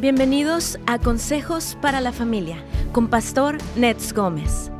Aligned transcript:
Bienvenidos 0.00 0.78
a 0.86 1.00
Consejos 1.00 1.76
para 1.82 2.00
la 2.00 2.12
Familia 2.12 2.62
con 2.92 3.08
Pastor 3.08 3.58
Nets 3.74 4.12
Gómez. 4.12 4.70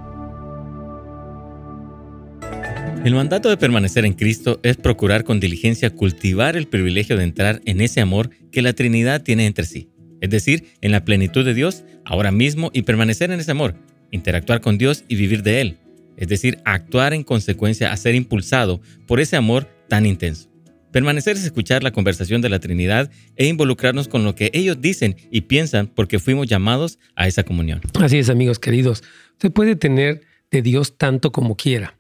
El 3.05 3.17
mandato 3.17 3.49
de 3.49 3.57
permanecer 3.57 4.05
en 4.05 4.13
Cristo 4.13 4.61
es 4.63 4.77
procurar 4.77 5.25
con 5.25 5.41
diligencia 5.41 5.91
cultivar 5.91 6.57
el 6.57 6.69
privilegio 6.69 7.17
de 7.17 7.25
entrar 7.25 7.61
en 7.65 7.81
ese 7.81 8.01
amor 8.01 8.31
que 8.53 8.63
la 8.63 8.75
Trinidad 8.75 9.25
tiene 9.25 9.47
entre 9.47 9.65
sí, 9.65 9.91
es 10.21 10.31
decir, 10.31 10.69
en 10.83 10.93
la 10.93 11.05
plenitud 11.05 11.45
de 11.45 11.55
Dios 11.55 11.83
ahora 12.05 12.31
mismo 12.31 12.71
y 12.73 12.83
permanecer 12.83 13.33
en 13.33 13.41
ese 13.41 13.51
amor, 13.51 13.75
interactuar 14.13 14.61
con 14.61 14.79
Dios 14.79 15.03
y 15.09 15.17
vivir 15.17 15.43
de 15.43 15.61
Él, 15.61 15.79
es 16.17 16.29
decir, 16.29 16.61
actuar 16.65 17.13
en 17.13 17.25
consecuencia 17.25 17.91
a 17.91 17.97
ser 17.97 18.15
impulsado 18.15 18.81
por 19.09 19.19
ese 19.19 19.35
amor 19.35 19.67
tan 19.89 20.07
intenso. 20.07 20.48
Permanecer 20.93 21.37
es 21.37 21.45
escuchar 21.45 21.83
la 21.83 21.93
conversación 21.93 22.41
de 22.41 22.49
la 22.49 22.61
Trinidad 22.61 23.11
e 23.37 23.47
involucrarnos 23.47 24.09
con 24.09 24.25
lo 24.25 24.35
que 24.35 24.51
ellos 24.55 24.81
dicen 24.81 25.17
y 25.31 25.43
piensan 25.43 25.87
porque 25.87 26.19
fuimos 26.19 26.47
llamados 26.47 26.99
a 27.15 27.27
esa 27.27 27.45
comunión. 27.45 27.81
Así 28.01 28.19
es, 28.19 28.31
amigos 28.31 28.59
queridos. 28.59 29.03
Usted 29.33 29.53
puede 29.53 29.77
tener 29.77 30.23
de 30.51 30.63
Dios 30.63 30.97
tanto 30.97 31.31
como 31.31 31.57
quiera. 31.57 31.99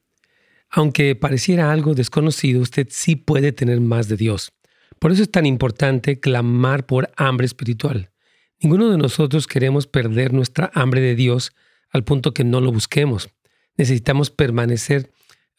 Aunque 0.71 1.15
pareciera 1.15 1.71
algo 1.71 1.95
desconocido, 1.95 2.61
usted 2.61 2.89
sí 2.91 3.17
puede 3.17 3.53
tener 3.53 3.81
más 3.81 4.09
de 4.09 4.17
Dios. 4.17 4.53
Por 4.99 5.13
eso 5.13 5.23
es 5.23 5.31
tan 5.31 5.47
importante 5.47 6.19
clamar 6.19 6.87
por 6.87 7.11
hambre 7.17 7.47
espiritual. 7.47 8.11
Ninguno 8.61 8.91
de 8.91 8.99
nosotros 8.99 9.47
queremos 9.47 9.87
perder 9.87 10.33
nuestra 10.33 10.71
hambre 10.75 11.01
de 11.01 11.15
Dios 11.15 11.53
al 11.91 12.05
punto 12.05 12.35
que 12.35 12.45
no 12.45 12.61
lo 12.61 12.73
busquemos. 12.73 13.29
Necesitamos 13.77 14.31
permanecer 14.31 15.11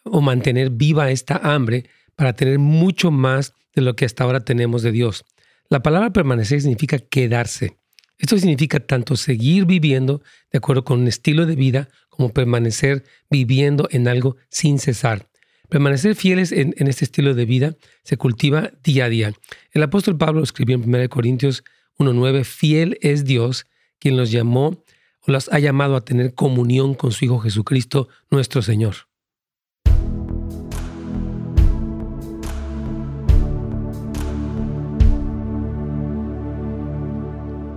o 0.03 0.21
mantener 0.21 0.71
viva 0.71 1.11
esta 1.11 1.37
hambre 1.37 1.85
para 2.19 2.33
tener 2.33 2.59
mucho 2.59 3.11
más 3.11 3.53
de 3.73 3.81
lo 3.81 3.95
que 3.95 4.03
hasta 4.03 4.25
ahora 4.25 4.43
tenemos 4.43 4.83
de 4.83 4.91
Dios. 4.91 5.23
La 5.69 5.81
palabra 5.81 6.11
permanecer 6.11 6.59
significa 6.59 6.99
quedarse. 6.99 7.77
Esto 8.17 8.37
significa 8.37 8.81
tanto 8.81 9.15
seguir 9.15 9.63
viviendo 9.63 10.21
de 10.51 10.57
acuerdo 10.57 10.83
con 10.83 10.99
un 10.99 11.07
estilo 11.07 11.45
de 11.45 11.55
vida 11.55 11.87
como 12.09 12.33
permanecer 12.33 13.05
viviendo 13.29 13.87
en 13.91 14.09
algo 14.09 14.35
sin 14.49 14.79
cesar. 14.79 15.29
Permanecer 15.69 16.13
fieles 16.13 16.51
en, 16.51 16.73
este 16.89 17.05
estilo 17.05 17.33
de 17.35 17.45
vida 17.45 17.77
se 18.03 18.17
cultiva 18.17 18.69
día 18.83 19.05
a 19.05 19.09
día. 19.09 19.31
El 19.71 19.83
apóstol 19.83 20.17
Pablo 20.17 20.43
escribió 20.43 20.75
en 20.75 20.93
1 20.93 21.07
Corintios 21.07 21.63
1.9, 21.99 22.43
fiel 22.43 22.97
es 22.99 23.23
Dios 23.23 23.65
quien 23.97 24.17
los 24.17 24.29
llamó 24.29 24.83
o 25.21 25.31
los 25.31 25.47
ha 25.53 25.59
llamado 25.59 25.95
a 25.95 26.03
tener 26.03 26.33
comunión 26.33 26.95
con 26.95 27.13
su 27.13 27.23
Hijo 27.23 27.39
Jesucristo, 27.39 28.09
nuestro 28.29 28.61
Señor. 28.61 29.08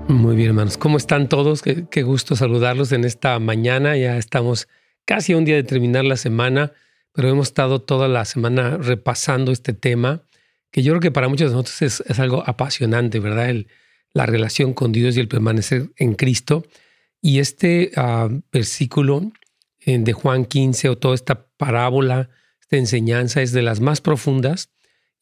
Muy 0.09 0.37
bien, 0.37 0.49
hermanos. 0.49 0.77
¿Cómo 0.77 0.97
están 0.97 1.29
todos? 1.29 1.63
Qué, 1.63 2.03
gusto 2.03 2.35
saludarlos 2.35 2.93
en 2.93 3.05
esta 3.05 3.39
mañana. 3.39 3.97
Ya 3.97 4.19
estamos 4.19 4.69
casi 5.05 5.35
un 5.35 5.45
día 5.45 5.55
de 5.55 5.63
terminar 5.63 6.05
la 6.05 6.17
semana, 6.17 6.73
pero 7.13 7.29
hemos 7.29 7.49
estado 7.49 7.81
toda 7.81 8.09
la 8.09 8.25
semana 8.25 8.77
repasando 8.79 9.53
este 9.53 9.73
tema, 9.73 10.23
que 10.71 10.83
yo 10.83 10.93
creo 10.93 11.01
que 11.01 11.11
para 11.13 11.29
muchos 11.29 11.51
de 11.51 11.57
nosotros 11.57 11.83
es, 11.83 12.19
algo 12.19 12.43
apasionante, 12.47 13.21
¿verdad? 13.21 13.55
La 14.13 14.27
relación 14.27 14.75
con 14.75 14.93
Dios 14.93 15.17
y 15.17 15.21
el 15.21 15.29
permanecer 15.29 15.91
en 15.97 16.15
Cristo. 16.15 16.67
Y 17.21 17.39
este 17.39 17.93
ah, 17.97 18.29
versículo 18.51 19.33
eh, 19.81 19.99
de 19.99 20.13
Juan 20.13 20.45
15 20.45 20.89
o 20.89 20.99
toda 20.99 21.15
esta 21.15 21.47
parábola, 21.57 22.29
esta 22.61 22.77
enseñanza 22.77 23.41
es 23.41 23.53
de 23.53 23.63
las 23.63 23.81
más 23.81 24.01
profundas. 24.01 24.71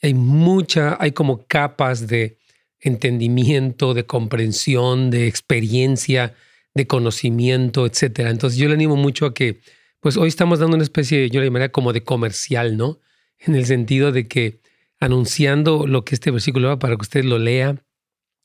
Hay 0.03 0.15
mucha, 0.15 0.97
hay 0.99 1.13
como 1.13 1.47
capas 1.47 2.09
de 2.09 2.40
entendimiento, 2.81 3.95
de 3.95 4.07
comprensión, 4.07 5.11
de 5.11 5.27
experiencia, 5.27 6.35
de 6.75 6.87
conocimiento, 6.87 7.87
etcétera. 7.87 8.31
Entonces 8.31 8.59
yo 8.59 8.69
le 8.69 8.75
animo 8.75 8.97
mucho 8.97 9.27
a 9.27 9.35
que, 9.35 9.61
pues 10.01 10.17
hoy 10.17 10.29
estamos 10.29 10.59
dando 10.59 10.77
una 10.77 10.85
especie, 10.85 11.29
yo 11.31 11.41
le 11.41 11.47
llamaría 11.47 11.73
como 11.73 11.93
de 11.93 12.03
comercial, 12.03 12.77
¿no? 12.77 13.01
En 13.39 13.55
el 13.55 13.67
sentido 13.67 14.13
de 14.13 14.29
que 14.29 14.61
anunciando 14.99 15.87
lo 15.87 16.05
que 16.05 16.15
este 16.15 16.31
versículo 16.31 16.69
va 16.69 16.79
para 16.79 16.97
que 16.97 17.03
usted 17.03 17.25
lo 17.25 17.39
lea, 17.39 17.83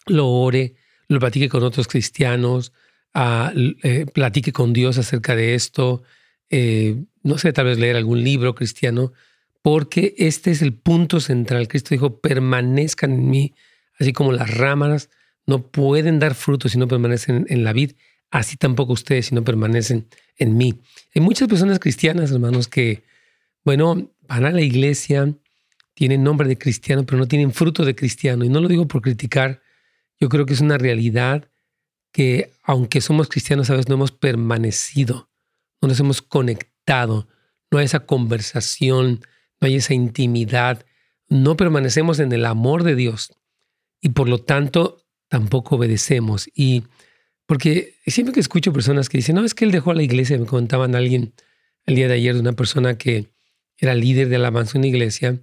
lo 0.07 0.28
ore, 0.28 0.75
lo 1.07 1.19
platique 1.19 1.50
con 1.50 1.63
otros 1.63 1.88
cristianos, 1.88 2.72
ah, 3.13 3.53
eh, 3.84 4.06
platique 4.13 4.51
con 4.53 4.74
Dios 4.74 4.97
acerca 4.97 5.35
de 5.35 5.56
esto, 5.56 6.03
eh, 6.50 7.03
no 7.24 7.38
sé, 7.38 7.53
tal 7.53 7.66
vez 7.66 7.78
leer 7.78 7.95
algún 7.95 8.24
libro 8.24 8.56
cristiano, 8.56 9.13
porque 9.62 10.13
este 10.18 10.51
es 10.51 10.62
el 10.62 10.74
punto 10.74 11.19
central. 11.19 11.68
Cristo 11.68 11.90
dijo, 11.91 12.19
permanezcan 12.19 13.12
en 13.12 13.29
mí 13.29 13.53
Así 14.00 14.13
como 14.13 14.31
las 14.31 14.56
ramas 14.56 15.09
no 15.45 15.67
pueden 15.67 16.19
dar 16.19 16.35
frutos 16.35 16.72
si 16.72 16.78
no 16.78 16.88
permanecen 16.88 17.45
en 17.50 17.63
la 17.63 17.73
vid, 17.73 17.94
así 18.31 18.57
tampoco 18.57 18.94
ustedes 18.94 19.28
si 19.28 19.35
no 19.35 19.44
permanecen 19.44 20.07
en 20.38 20.57
mí. 20.57 20.81
Hay 21.13 21.22
muchas 21.22 21.47
personas 21.47 21.79
cristianas, 21.79 22.31
hermanos, 22.31 22.67
que, 22.67 23.03
bueno, 23.63 24.11
van 24.28 24.45
a 24.45 24.51
la 24.51 24.61
iglesia, 24.61 25.33
tienen 25.94 26.23
nombre 26.23 26.47
de 26.47 26.57
cristiano, 26.57 27.06
pero 27.06 27.17
no 27.17 27.28
tienen 27.28 27.53
fruto 27.53 27.85
de 27.85 27.95
cristiano. 27.95 28.44
Y 28.44 28.50
no 28.50 28.59
lo 28.59 28.67
digo 28.67 28.88
por 28.88 29.01
criticar, 29.01 29.61
yo 30.19 30.29
creo 30.29 30.45
que 30.45 30.53
es 30.53 30.62
una 30.62 30.77
realidad 30.77 31.50
que 32.12 32.51
aunque 32.63 33.01
somos 33.01 33.27
cristianos, 33.29 33.69
a 33.69 33.73
veces 33.73 33.89
no 33.89 33.95
hemos 33.95 34.12
permanecido, 34.12 35.29
no 35.81 35.89
nos 35.89 36.00
hemos 36.00 36.22
conectado, 36.22 37.27
no 37.69 37.77
hay 37.77 37.85
esa 37.85 38.06
conversación, 38.06 39.22
no 39.59 39.67
hay 39.67 39.75
esa 39.75 39.94
intimidad, 39.94 40.85
no 41.27 41.57
permanecemos 41.57 42.19
en 42.19 42.31
el 42.31 42.45
amor 42.45 42.83
de 42.83 42.95
Dios 42.95 43.33
y 44.06 44.10
por 44.10 44.30
lo 44.30 44.38
tanto 44.38 45.04
tampoco 45.30 45.78
obedecemos. 45.78 46.48
Y 46.54 46.84
porque 47.48 47.96
siempre 48.06 48.36
que 48.36 48.40
escucho 48.40 48.72
personas 48.72 49.10
que 49.10 49.18
dicen, 49.18 49.34
no, 49.34 49.44
es 49.44 49.56
que 49.56 49.66
él 49.66 49.72
dejó 49.72 49.90
a 49.90 49.96
la 49.96 50.04
iglesia, 50.04 50.38
me 50.38 50.46
contaban 50.46 50.94
alguien 50.94 51.34
el 51.88 51.96
día 51.96 52.08
de 52.08 52.14
ayer 52.14 52.36
de 52.36 52.40
una 52.40 52.54
persona 52.54 53.00
que 53.00 53.32
era 53.80 53.96
líder 53.96 54.30
de 54.30 54.36
alabanza 54.36 54.78
en 54.78 54.82
una 54.82 54.90
iglesia 54.90 55.42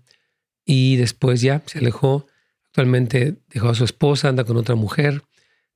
y 0.65 0.95
después 0.95 1.41
ya 1.41 1.65
se 1.67 1.81
alejó. 1.81 2.28
Actualmente 2.67 3.34
dejó 3.49 3.69
a 3.69 3.75
su 3.75 3.83
esposa, 3.83 4.28
anda 4.28 4.45
con 4.45 4.56
otra 4.56 4.77
mujer, 4.77 5.25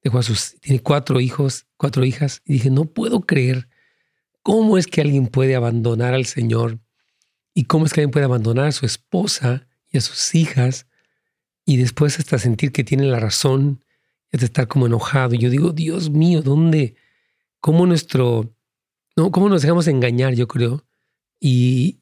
dejó 0.00 0.18
a 0.18 0.22
sus, 0.22 0.54
tiene 0.60 0.80
cuatro 0.80 1.18
hijos, 1.18 1.66
cuatro 1.76 2.04
hijas. 2.04 2.40
Y 2.44 2.52
dije, 2.52 2.70
no 2.70 2.84
puedo 2.84 3.22
creer 3.22 3.66
cómo 4.44 4.78
es 4.78 4.86
que 4.86 5.00
alguien 5.00 5.26
puede 5.26 5.56
abandonar 5.56 6.14
al 6.14 6.26
Señor 6.26 6.78
y 7.52 7.64
cómo 7.64 7.84
es 7.84 7.92
que 7.92 8.02
alguien 8.02 8.12
puede 8.12 8.26
abandonar 8.26 8.66
a 8.66 8.72
su 8.72 8.86
esposa 8.86 9.66
y 9.90 9.98
a 9.98 10.00
sus 10.00 10.36
hijas 10.36 10.86
y 11.66 11.76
después 11.78 12.18
hasta 12.18 12.38
sentir 12.38 12.70
que 12.70 12.84
tiene 12.84 13.04
la 13.04 13.18
razón, 13.18 13.84
hasta 14.32 14.46
estar 14.46 14.68
como 14.68 14.86
enojado. 14.86 15.34
Y 15.34 15.38
yo 15.38 15.50
digo, 15.50 15.72
Dios 15.72 16.10
mío, 16.10 16.40
¿dónde? 16.40 16.94
¿Cómo 17.60 17.86
nuestro, 17.86 18.54
no, 19.16 19.32
cómo 19.32 19.48
nos 19.48 19.62
dejamos 19.62 19.88
engañar, 19.88 20.34
yo 20.34 20.46
creo? 20.46 20.86
Y 21.40 21.98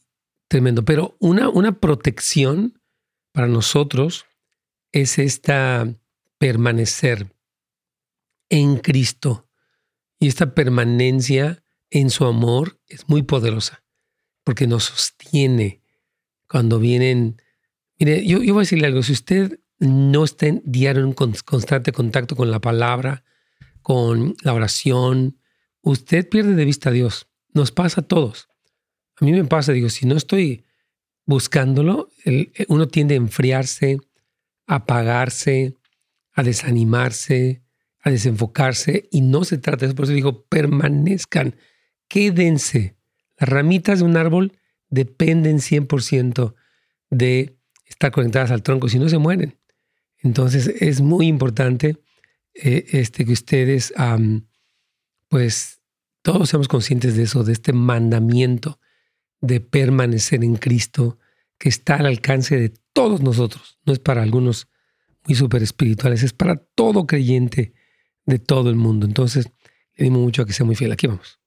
tremendo. 0.49 0.85
Pero 0.85 1.17
una, 1.19 1.49
una 1.49 1.81
protección 1.81 2.79
para 3.33 3.49
nosotros 3.49 4.27
es 4.93 5.19
esta 5.19 5.97
permanecer 6.39 7.35
en 8.51 8.77
Cristo. 8.77 9.49
Y 10.21 10.29
esta 10.29 10.55
permanencia 10.55 11.63
en 11.91 12.11
su 12.11 12.27
amor 12.27 12.79
es 12.87 13.09
muy 13.09 13.23
poderosa, 13.23 13.83
porque 14.45 14.67
nos 14.67 14.85
sostiene 14.85 15.81
cuando 16.49 16.79
vienen 16.79 17.41
Mire, 17.99 18.27
yo, 18.27 18.39
voy 18.39 18.51
a 18.51 18.61
decirle 18.61 18.87
algo. 18.87 19.03
Si 19.03 19.13
usted 19.13 19.61
no 19.79 20.25
está 20.25 20.47
en 20.47 20.63
diario 20.65 21.05
en 21.05 21.13
constante 21.13 21.93
contacto 21.93 22.37
con 22.37 22.51
la 22.51 22.61
palabra, 22.61 23.25
con 23.83 24.35
la 24.43 24.55
oración, 24.55 25.39
usted 25.83 26.29
pierde 26.29 26.55
de 26.55 26.65
vista 26.65 26.91
a 26.91 26.93
Dios. 26.93 27.29
Nos 27.53 27.71
pasa 27.71 28.01
a 28.01 28.07
todos. 28.07 28.49
A 29.21 29.25
mí 29.25 29.33
me 29.33 29.45
pasa, 29.45 29.73
digo, 29.73 29.89
si 29.91 30.07
no 30.07 30.17
estoy 30.17 30.65
buscándolo, 31.27 32.09
uno 32.69 32.89
tiende 32.89 33.15
a 33.15 33.19
enfriarse, 33.19 33.99
a 34.67 34.77
apagarse, 34.77 35.77
a 36.33 36.43
desanimarse, 36.43 37.63
a 38.01 38.11
desenfocarse 38.11 39.09
y 39.11 39.21
no 39.21 39.45
se 39.45 39.59
trata 39.59 39.81
de 39.81 39.87
eso. 39.87 39.95
Por 39.95 40.05
eso 40.05 40.15
digo, 40.15 40.45
permanezcan, 40.47 41.57
quédense. 42.09 42.97
Las 43.39 43.49
ramitas 43.49 44.01
de 44.01 44.05
un 44.05 44.17
árbol 44.17 44.53
dependen 44.89 45.59
100% 45.59 46.55
de 47.11 47.57
estar 47.95 48.13
conectadas 48.13 48.51
al 48.51 48.63
tronco, 48.63 48.89
si 48.89 48.99
no 48.99 49.09
se 49.09 49.19
mueren. 49.19 49.59
Entonces 50.19 50.69
es 50.81 51.01
muy 51.01 51.27
importante 51.27 51.97
eh, 52.55 52.87
este, 52.93 53.25
que 53.25 53.33
ustedes, 53.33 53.93
pues 55.29 55.81
todos 56.23 56.49
seamos 56.49 56.69
conscientes 56.69 57.17
de 57.17 57.25
eso, 57.25 57.45
de 57.45 57.53
este 57.53 57.73
mandamiento 57.73 58.81
de 59.41 59.61
permanecer 59.61 60.43
en 60.43 60.57
Cristo, 60.57 61.19
que 61.59 61.69
está 61.69 61.97
al 61.97 62.07
alcance 62.07 62.59
de 62.59 62.73
todos 62.93 63.21
nosotros. 63.21 63.79
No 63.85 63.93
es 63.93 63.99
para 63.99 64.23
algunos 64.23 64.69
muy 65.27 65.35
super 65.35 65.63
espirituales, 65.63 66.23
es 66.23 66.33
para 66.33 66.57
todo 66.57 67.07
creyente 67.07 67.75
de 68.25 68.39
todo 68.39 68.71
el 68.71 68.77
mundo. 68.77 69.07
Entonces, 69.07 69.51
le 69.97 70.05
digo 70.05 70.19
mucho 70.19 70.43
a 70.43 70.47
que 70.47 70.53
sea 70.53 70.67
muy 70.67 70.75
fiel. 70.75 70.93
Aquí 70.93 71.07
vamos. 71.07 71.44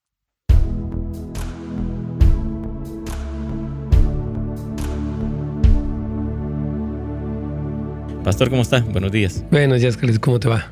Pastor, 8.27 8.49
¿cómo 8.49 8.61
está? 8.61 8.81
Buenos 8.81 9.13
días. 9.13 9.41
Buenos 9.51 9.79
días, 9.79 9.95
Carlos. 9.95 10.19
¿Cómo 10.19 10.37
te 10.37 10.49
va? 10.49 10.69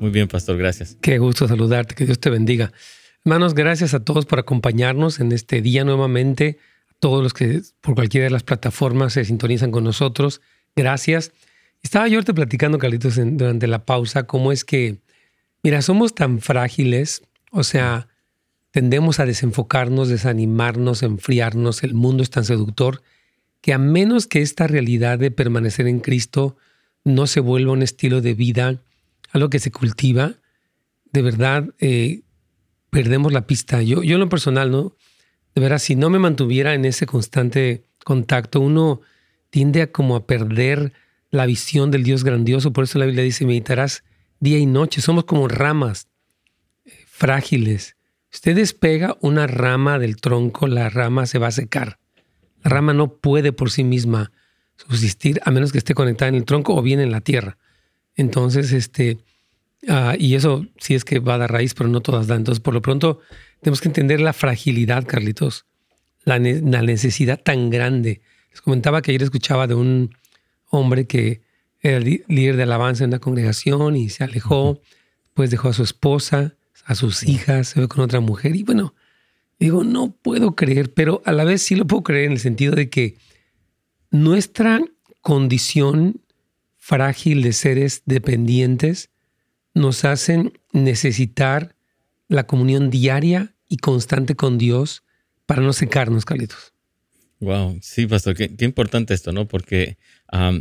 Muy 0.00 0.10
bien, 0.10 0.26
pastor, 0.26 0.56
gracias. 0.56 0.96
Qué 1.00 1.18
gusto 1.18 1.46
saludarte, 1.46 1.94
que 1.94 2.04
Dios 2.04 2.18
te 2.18 2.30
bendiga. 2.30 2.72
Hermanos, 3.24 3.54
gracias 3.54 3.94
a 3.94 4.00
todos 4.04 4.26
por 4.26 4.40
acompañarnos 4.40 5.20
en 5.20 5.30
este 5.30 5.62
día 5.62 5.84
nuevamente, 5.84 6.58
a 6.88 6.94
todos 6.98 7.22
los 7.22 7.32
que 7.32 7.62
por 7.80 7.94
cualquiera 7.94 8.24
de 8.24 8.30
las 8.30 8.42
plataformas 8.42 9.12
se 9.12 9.24
sintonizan 9.24 9.70
con 9.70 9.84
nosotros. 9.84 10.40
Gracias. 10.74 11.30
Estaba 11.80 12.08
yo 12.08 12.16
ahorita 12.16 12.34
platicando, 12.34 12.78
Carlitos, 12.78 13.20
durante 13.24 13.68
la 13.68 13.84
pausa, 13.84 14.24
cómo 14.24 14.50
es 14.50 14.64
que, 14.64 14.98
mira, 15.62 15.82
somos 15.82 16.12
tan 16.16 16.40
frágiles, 16.40 17.22
o 17.52 17.62
sea, 17.62 18.08
tendemos 18.72 19.20
a 19.20 19.26
desenfocarnos, 19.26 20.08
desanimarnos, 20.08 21.04
enfriarnos, 21.04 21.84
el 21.84 21.94
mundo 21.94 22.24
es 22.24 22.30
tan 22.30 22.44
seductor, 22.44 23.00
que 23.60 23.72
a 23.72 23.78
menos 23.78 24.26
que 24.26 24.42
esta 24.42 24.66
realidad 24.66 25.20
de 25.20 25.30
permanecer 25.30 25.86
en 25.86 26.00
Cristo 26.00 26.56
no 27.04 27.26
se 27.26 27.40
vuelva 27.40 27.72
un 27.72 27.82
estilo 27.82 28.20
de 28.20 28.34
vida, 28.34 28.82
algo 29.32 29.50
que 29.50 29.58
se 29.58 29.70
cultiva, 29.70 30.34
de 31.12 31.22
verdad 31.22 31.70
eh, 31.78 32.22
perdemos 32.90 33.32
la 33.32 33.46
pista. 33.46 33.82
Yo, 33.82 34.02
yo 34.02 34.14
en 34.14 34.20
lo 34.20 34.28
personal, 34.28 34.70
¿no? 34.70 34.96
De 35.54 35.60
verdad, 35.60 35.78
si 35.78 35.96
no 35.96 36.10
me 36.10 36.18
mantuviera 36.18 36.74
en 36.74 36.84
ese 36.84 37.06
constante 37.06 37.84
contacto, 38.04 38.60
uno 38.60 39.00
tiende 39.50 39.82
a 39.82 39.92
como 39.92 40.16
a 40.16 40.26
perder 40.26 40.92
la 41.30 41.46
visión 41.46 41.90
del 41.90 42.04
Dios 42.04 42.24
grandioso. 42.24 42.72
Por 42.72 42.84
eso 42.84 42.98
la 42.98 43.06
Biblia 43.06 43.24
dice, 43.24 43.44
meditarás 43.44 44.04
día 44.38 44.58
y 44.58 44.66
noche. 44.66 45.00
Somos 45.00 45.24
como 45.24 45.48
ramas 45.48 46.08
eh, 46.84 46.92
frágiles. 47.06 47.96
Usted 48.32 48.54
despega 48.54 49.16
una 49.20 49.46
rama 49.48 49.98
del 49.98 50.16
tronco, 50.16 50.68
la 50.68 50.88
rama 50.88 51.26
se 51.26 51.38
va 51.38 51.48
a 51.48 51.52
secar. 51.52 51.98
La 52.62 52.70
rama 52.70 52.92
no 52.92 53.14
puede 53.14 53.52
por 53.52 53.70
sí 53.70 53.82
misma 53.82 54.30
subsistir 54.88 55.40
a 55.44 55.50
menos 55.50 55.72
que 55.72 55.78
esté 55.78 55.94
conectada 55.94 56.28
en 56.28 56.36
el 56.36 56.44
tronco 56.44 56.74
o 56.74 56.82
bien 56.82 57.00
en 57.00 57.10
la 57.10 57.20
tierra. 57.20 57.58
Entonces, 58.16 58.72
este, 58.72 59.18
ah, 59.88 60.14
y 60.18 60.34
eso 60.34 60.66
sí 60.78 60.94
es 60.94 61.04
que 61.04 61.18
va 61.18 61.34
a 61.34 61.38
dar 61.38 61.52
raíz, 61.52 61.74
pero 61.74 61.88
no 61.88 62.00
todas 62.00 62.26
dan. 62.26 62.38
Entonces, 62.38 62.60
por 62.60 62.74
lo 62.74 62.82
pronto, 62.82 63.20
tenemos 63.60 63.80
que 63.80 63.88
entender 63.88 64.20
la 64.20 64.32
fragilidad, 64.32 65.06
Carlitos, 65.06 65.66
la, 66.24 66.38
la 66.38 66.82
necesidad 66.82 67.40
tan 67.40 67.70
grande. 67.70 68.20
Les 68.50 68.60
comentaba 68.60 69.02
que 69.02 69.10
ayer 69.12 69.22
escuchaba 69.22 69.66
de 69.66 69.74
un 69.74 70.16
hombre 70.70 71.06
que 71.06 71.42
era 71.80 71.98
líder 71.98 72.56
de 72.56 72.62
alabanza 72.62 73.04
en 73.04 73.10
una 73.10 73.20
congregación 73.20 73.96
y 73.96 74.10
se 74.10 74.24
alejó, 74.24 74.80
pues 75.34 75.50
dejó 75.50 75.68
a 75.68 75.72
su 75.72 75.82
esposa, 75.82 76.54
a 76.84 76.94
sus 76.94 77.22
hijas, 77.22 77.68
se 77.68 77.80
ve 77.80 77.88
con 77.88 78.00
otra 78.00 78.20
mujer 78.20 78.54
y 78.56 78.64
bueno, 78.64 78.94
digo, 79.58 79.84
no 79.84 80.10
puedo 80.10 80.54
creer, 80.54 80.92
pero 80.92 81.22
a 81.24 81.32
la 81.32 81.44
vez 81.44 81.62
sí 81.62 81.76
lo 81.76 81.86
puedo 81.86 82.02
creer 82.02 82.26
en 82.26 82.32
el 82.32 82.38
sentido 82.38 82.74
de 82.74 82.90
que 82.90 83.16
nuestra 84.10 84.80
condición 85.20 86.20
frágil 86.78 87.42
de 87.42 87.52
seres 87.52 88.02
dependientes 88.06 89.10
nos 89.74 90.04
hacen 90.04 90.58
necesitar 90.72 91.76
la 92.28 92.46
comunión 92.46 92.90
diaria 92.90 93.54
y 93.68 93.76
constante 93.78 94.34
con 94.34 94.58
Dios 94.58 95.04
para 95.46 95.62
no 95.62 95.72
secarnos, 95.72 96.24
Carlitos. 96.24 96.72
Wow, 97.40 97.78
sí, 97.80 98.06
pastor, 98.06 98.34
qué, 98.34 98.64
importante 98.64 99.14
esto, 99.14 99.32
¿no? 99.32 99.48
Porque, 99.48 99.96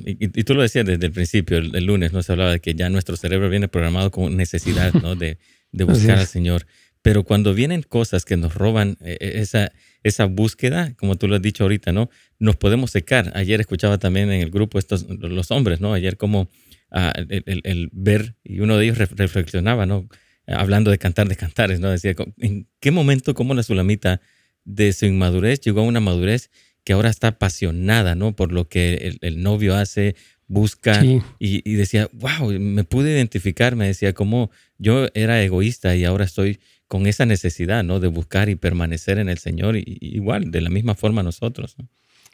y, 0.06 0.44
tú 0.44 0.54
lo 0.54 0.62
decías 0.62 0.86
desde 0.86 1.08
el 1.08 1.12
principio, 1.12 1.58
el, 1.58 1.86
lunes, 1.86 2.14
¿no? 2.14 2.24
Se 2.24 2.32
hablaba 2.32 2.52
de 2.52 2.62
que 2.62 2.74
ya 2.74 2.90
nuestro 2.90 3.18
cerebro 3.18 3.50
viene 3.50 3.68
programado 3.68 4.12
con 4.12 4.38
necesidad, 4.38 4.94
¿no? 4.94 5.16
De, 5.16 5.40
de 5.72 5.84
buscar 5.86 6.20
al 6.20 6.28
Señor. 6.28 6.66
Pero 7.10 7.24
cuando 7.24 7.56
vienen 7.56 7.82
cosas 7.82 8.24
que 8.24 8.38
nos 8.38 8.54
roban 8.54 8.96
eh, 9.02 9.18
eh, 9.20 9.32
esa, 9.38 9.72
esa 10.04 10.26
búsqueda, 10.26 10.94
como 10.94 11.16
tú 11.16 11.28
lo 11.28 11.38
has 11.38 11.42
dicho 11.42 11.64
ahorita, 11.64 11.92
¿no? 11.92 12.12
Nos 12.38 12.56
podemos 12.56 12.92
secar. 12.92 13.32
Ayer 13.34 13.60
escuchaba 13.60 13.98
también 13.98 14.32
en 14.32 14.42
el 14.42 14.52
grupo 14.52 14.78
estos, 14.78 15.08
los 15.10 15.50
hombres, 15.50 15.82
¿no? 15.82 15.96
Ayer 15.96 16.18
como 16.18 16.52
ah, 16.92 17.12
el, 17.18 17.90
ver, 17.94 18.36
y 18.44 18.60
uno 18.60 18.78
de 18.78 18.86
ellos 18.86 19.00
reflexionaba, 19.00 19.88
¿no? 19.88 20.08
Hablando 20.46 20.92
de 20.92 21.00
cantar 21.00 21.28
de 21.28 21.36
cantares, 21.36 21.80
¿no? 21.80 21.90
Decía, 21.90 22.14
¿en 22.38 22.68
qué 22.80 22.92
momento, 22.92 23.34
cómo 23.34 23.56
la 23.56 23.64
sulamita 23.64 24.22
de 24.64 24.94
su 24.94 25.08
inmadurez 25.08 25.62
llegó 25.62 25.80
a 25.80 25.86
una 25.86 26.02
madurez 26.02 26.52
que 26.84 26.94
ahora 26.94 27.10
está 27.10 27.30
apasionada, 27.30 28.14
¿no? 28.14 28.36
Por 28.36 28.52
lo 28.52 28.70
que 28.70 29.18
el, 29.20 29.42
novio 29.42 29.74
hace, 29.74 30.16
busca 30.46 31.04
y, 31.04 31.24
y, 31.40 31.74
decía, 31.74 32.08
wow, 32.14 32.52
me 32.52 32.84
pude 32.84 33.10
identificar, 33.10 33.76
me 33.76 33.88
decía, 33.88 34.14
como 34.14 34.52
yo 34.78 35.08
era 35.16 35.42
egoísta 35.42 35.96
y 35.96 36.06
ahora 36.06 36.26
estoy 36.26 36.60
con 36.90 37.06
esa 37.06 37.26
necesidad, 37.26 37.84
¿no? 37.84 38.02
De 38.02 38.10
buscar 38.10 38.50
y 38.50 38.56
permanecer 38.56 39.20
en 39.20 39.30
el 39.30 39.38
Señor, 39.38 39.78
y, 39.78 39.86
igual, 40.02 40.52
de 40.52 40.60
la 40.60 40.70
misma 40.70 40.96
forma 40.96 41.24
nosotros. 41.24 41.78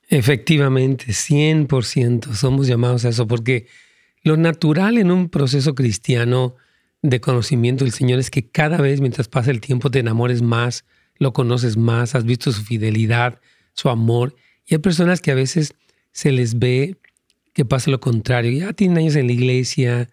Efectivamente, 0.08 1.08
100% 1.08 2.34
somos 2.34 2.66
llamados 2.66 3.06
a 3.06 3.10
eso, 3.10 3.28
porque 3.28 3.68
lo 4.24 4.38
natural 4.38 4.98
en 4.98 5.12
un 5.12 5.30
proceso 5.30 5.76
cristiano 5.76 6.56
de 7.02 7.20
conocimiento 7.20 7.84
del 7.84 7.94
Señor 7.94 8.18
es 8.18 8.32
que 8.32 8.50
cada 8.50 8.78
vez 8.78 9.02
mientras 9.02 9.28
pasa 9.28 9.52
el 9.52 9.60
tiempo 9.60 9.92
te 9.92 10.00
enamores 10.00 10.42
más, 10.42 10.86
lo 11.18 11.34
conoces 11.34 11.76
más, 11.76 12.16
has 12.16 12.24
visto 12.24 12.52
su 12.54 12.64
fidelidad, 12.64 13.42
su 13.74 13.90
amor. 13.90 14.36
Y 14.66 14.76
hay 14.76 14.80
personas 14.80 15.20
que 15.20 15.32
a 15.32 15.36
veces 15.36 15.76
se 16.14 16.32
les 16.32 16.58
ve 16.58 16.96
que 17.52 17.66
pasa 17.66 17.92
lo 17.92 18.00
contrario. 18.00 18.58
Ya 18.58 18.72
tienen 18.72 19.00
años 19.00 19.16
en 19.18 19.28
la 19.28 19.34
iglesia, 19.34 20.10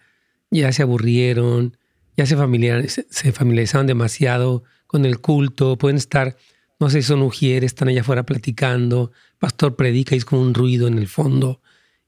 ya 0.51 0.73
se 0.73 0.83
aburrieron, 0.83 1.77
ya 2.17 2.27
se, 2.27 2.37
familiarizaron 2.37 3.87
demasiado 3.87 4.65
con 4.87 5.05
el 5.05 5.21
culto, 5.21 5.79
pueden 5.79 5.97
estar, 5.97 6.37
no 6.79 6.91
sé, 6.91 7.03
son 7.03 7.21
mujeres, 7.21 7.73
están 7.73 7.89
allá 7.89 8.03
afuera 8.03 8.25
platicando, 8.25 9.13
pastor 9.39 9.77
predica 9.77 10.15
y 10.15 10.19
es 10.19 10.25
como 10.25 10.43
un 10.43 10.55
ruido 10.55 10.87
en 10.89 10.99
el 10.99 11.09
fondo. 11.09 11.61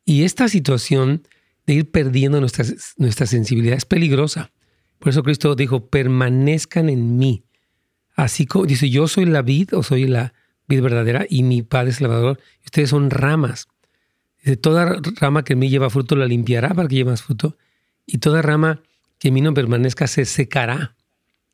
Y 0.04 0.24
esta 0.24 0.48
situación 0.48 1.26
de 1.66 1.74
ir 1.74 1.90
perdiendo 1.90 2.40
nuestra, 2.40 2.64
nuestra 2.98 3.26
sensibilidad 3.26 3.76
es 3.76 3.86
peligrosa. 3.86 4.52
Por 4.98 5.08
eso 5.10 5.22
Cristo 5.22 5.54
dijo, 5.54 5.86
permanezcan 5.88 6.90
en 6.90 7.16
mí. 7.16 7.44
Así 8.14 8.46
como 8.46 8.66
dice, 8.66 8.90
yo 8.90 9.08
soy 9.08 9.24
la 9.24 9.42
vid 9.42 9.74
o 9.74 9.82
soy 9.82 10.06
la 10.06 10.34
vid 10.68 10.82
verdadera 10.82 11.26
y 11.28 11.42
mi 11.42 11.62
Padre 11.62 11.90
es 11.90 12.00
lavador, 12.00 12.38
ustedes 12.64 12.90
son 12.90 13.10
ramas. 13.10 13.68
Dice, 14.42 14.56
toda 14.56 15.00
rama 15.16 15.44
que 15.44 15.54
en 15.54 15.58
mí 15.58 15.70
lleva 15.70 15.88
fruto 15.90 16.16
la 16.16 16.26
limpiará 16.26 16.74
para 16.74 16.86
que 16.88 16.96
lleve 16.96 17.10
más 17.10 17.22
fruto, 17.22 17.56
y 18.06 18.18
toda 18.18 18.42
rama 18.42 18.82
que 19.18 19.28
en 19.28 19.34
mí 19.34 19.40
no 19.40 19.54
permanezca 19.54 20.06
se 20.06 20.24
secará. 20.24 20.96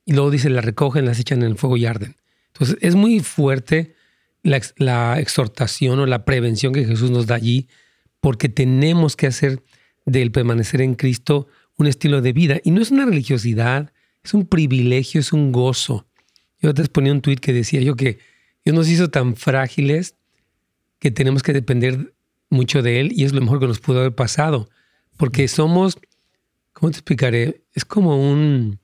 Y 0.05 0.13
luego 0.13 0.31
dice, 0.31 0.51
la 0.51 0.61
recogen, 0.61 1.05
las 1.05 1.19
echan 1.19 1.43
en 1.43 1.51
el 1.51 1.57
fuego 1.57 1.77
y 1.77 1.87
arden. 1.87 2.17
Entonces 2.53 2.77
es 2.81 2.95
muy 2.95 3.21
fuerte 3.21 3.95
la, 4.43 5.19
exhortación 5.19 5.99
o 5.99 6.07
la 6.07 6.25
prevención 6.25 6.73
que 6.73 6.85
Jesús 6.85 7.11
nos 7.11 7.27
da 7.27 7.37
allí, 7.37 7.69
porque 8.21 8.49
tenemos 8.49 9.17
que 9.17 9.27
hacer 9.27 9.63
del 10.07 10.33
permanecer 10.33 10.81
en 10.81 10.95
Cristo 10.95 11.47
un 11.77 11.87
estilo 11.87 12.21
de 12.21 12.33
vida. 12.33 12.61
Y 12.65 12.71
no 12.71 12.81
es 12.81 12.91
una 12.91 13.07
religiosidad, 13.07 13.93
es 14.23 14.35
un 14.35 14.47
privilegio, 14.47 15.21
es 15.21 15.33
un 15.33 15.53
gozo. 15.53 16.07
Yo 16.61 16.75
te 16.75 16.85
ponía 16.87 17.13
un 17.13 17.23
tuit 17.23 17.41
que 17.41 17.53
decía 17.53 17.81
yo 17.81 17.97
que 17.97 18.19
Dios 18.65 18.77
nos 18.77 18.89
hizo 18.89 19.09
tan 19.09 19.37
frágiles 19.37 20.17
que 20.99 21.11
tenemos 21.11 21.43
que 21.43 21.53
depender 21.53 22.13
mucho 22.51 22.83
de 22.83 23.01
Él 23.01 23.13
y 23.15 23.25
es 23.25 23.33
lo 23.33 23.41
mejor 23.41 23.61
que 23.61 23.67
nos 23.67 23.81
pudo 23.81 24.01
haber 24.01 24.15
pasado, 24.15 24.69
porque 25.17 25.49
somos 25.49 25.99
¿cómo 26.81 26.91
te 26.91 26.97
explicaré? 26.97 27.63
Es 27.75 27.85
como 27.85 28.17
un, 28.17 28.81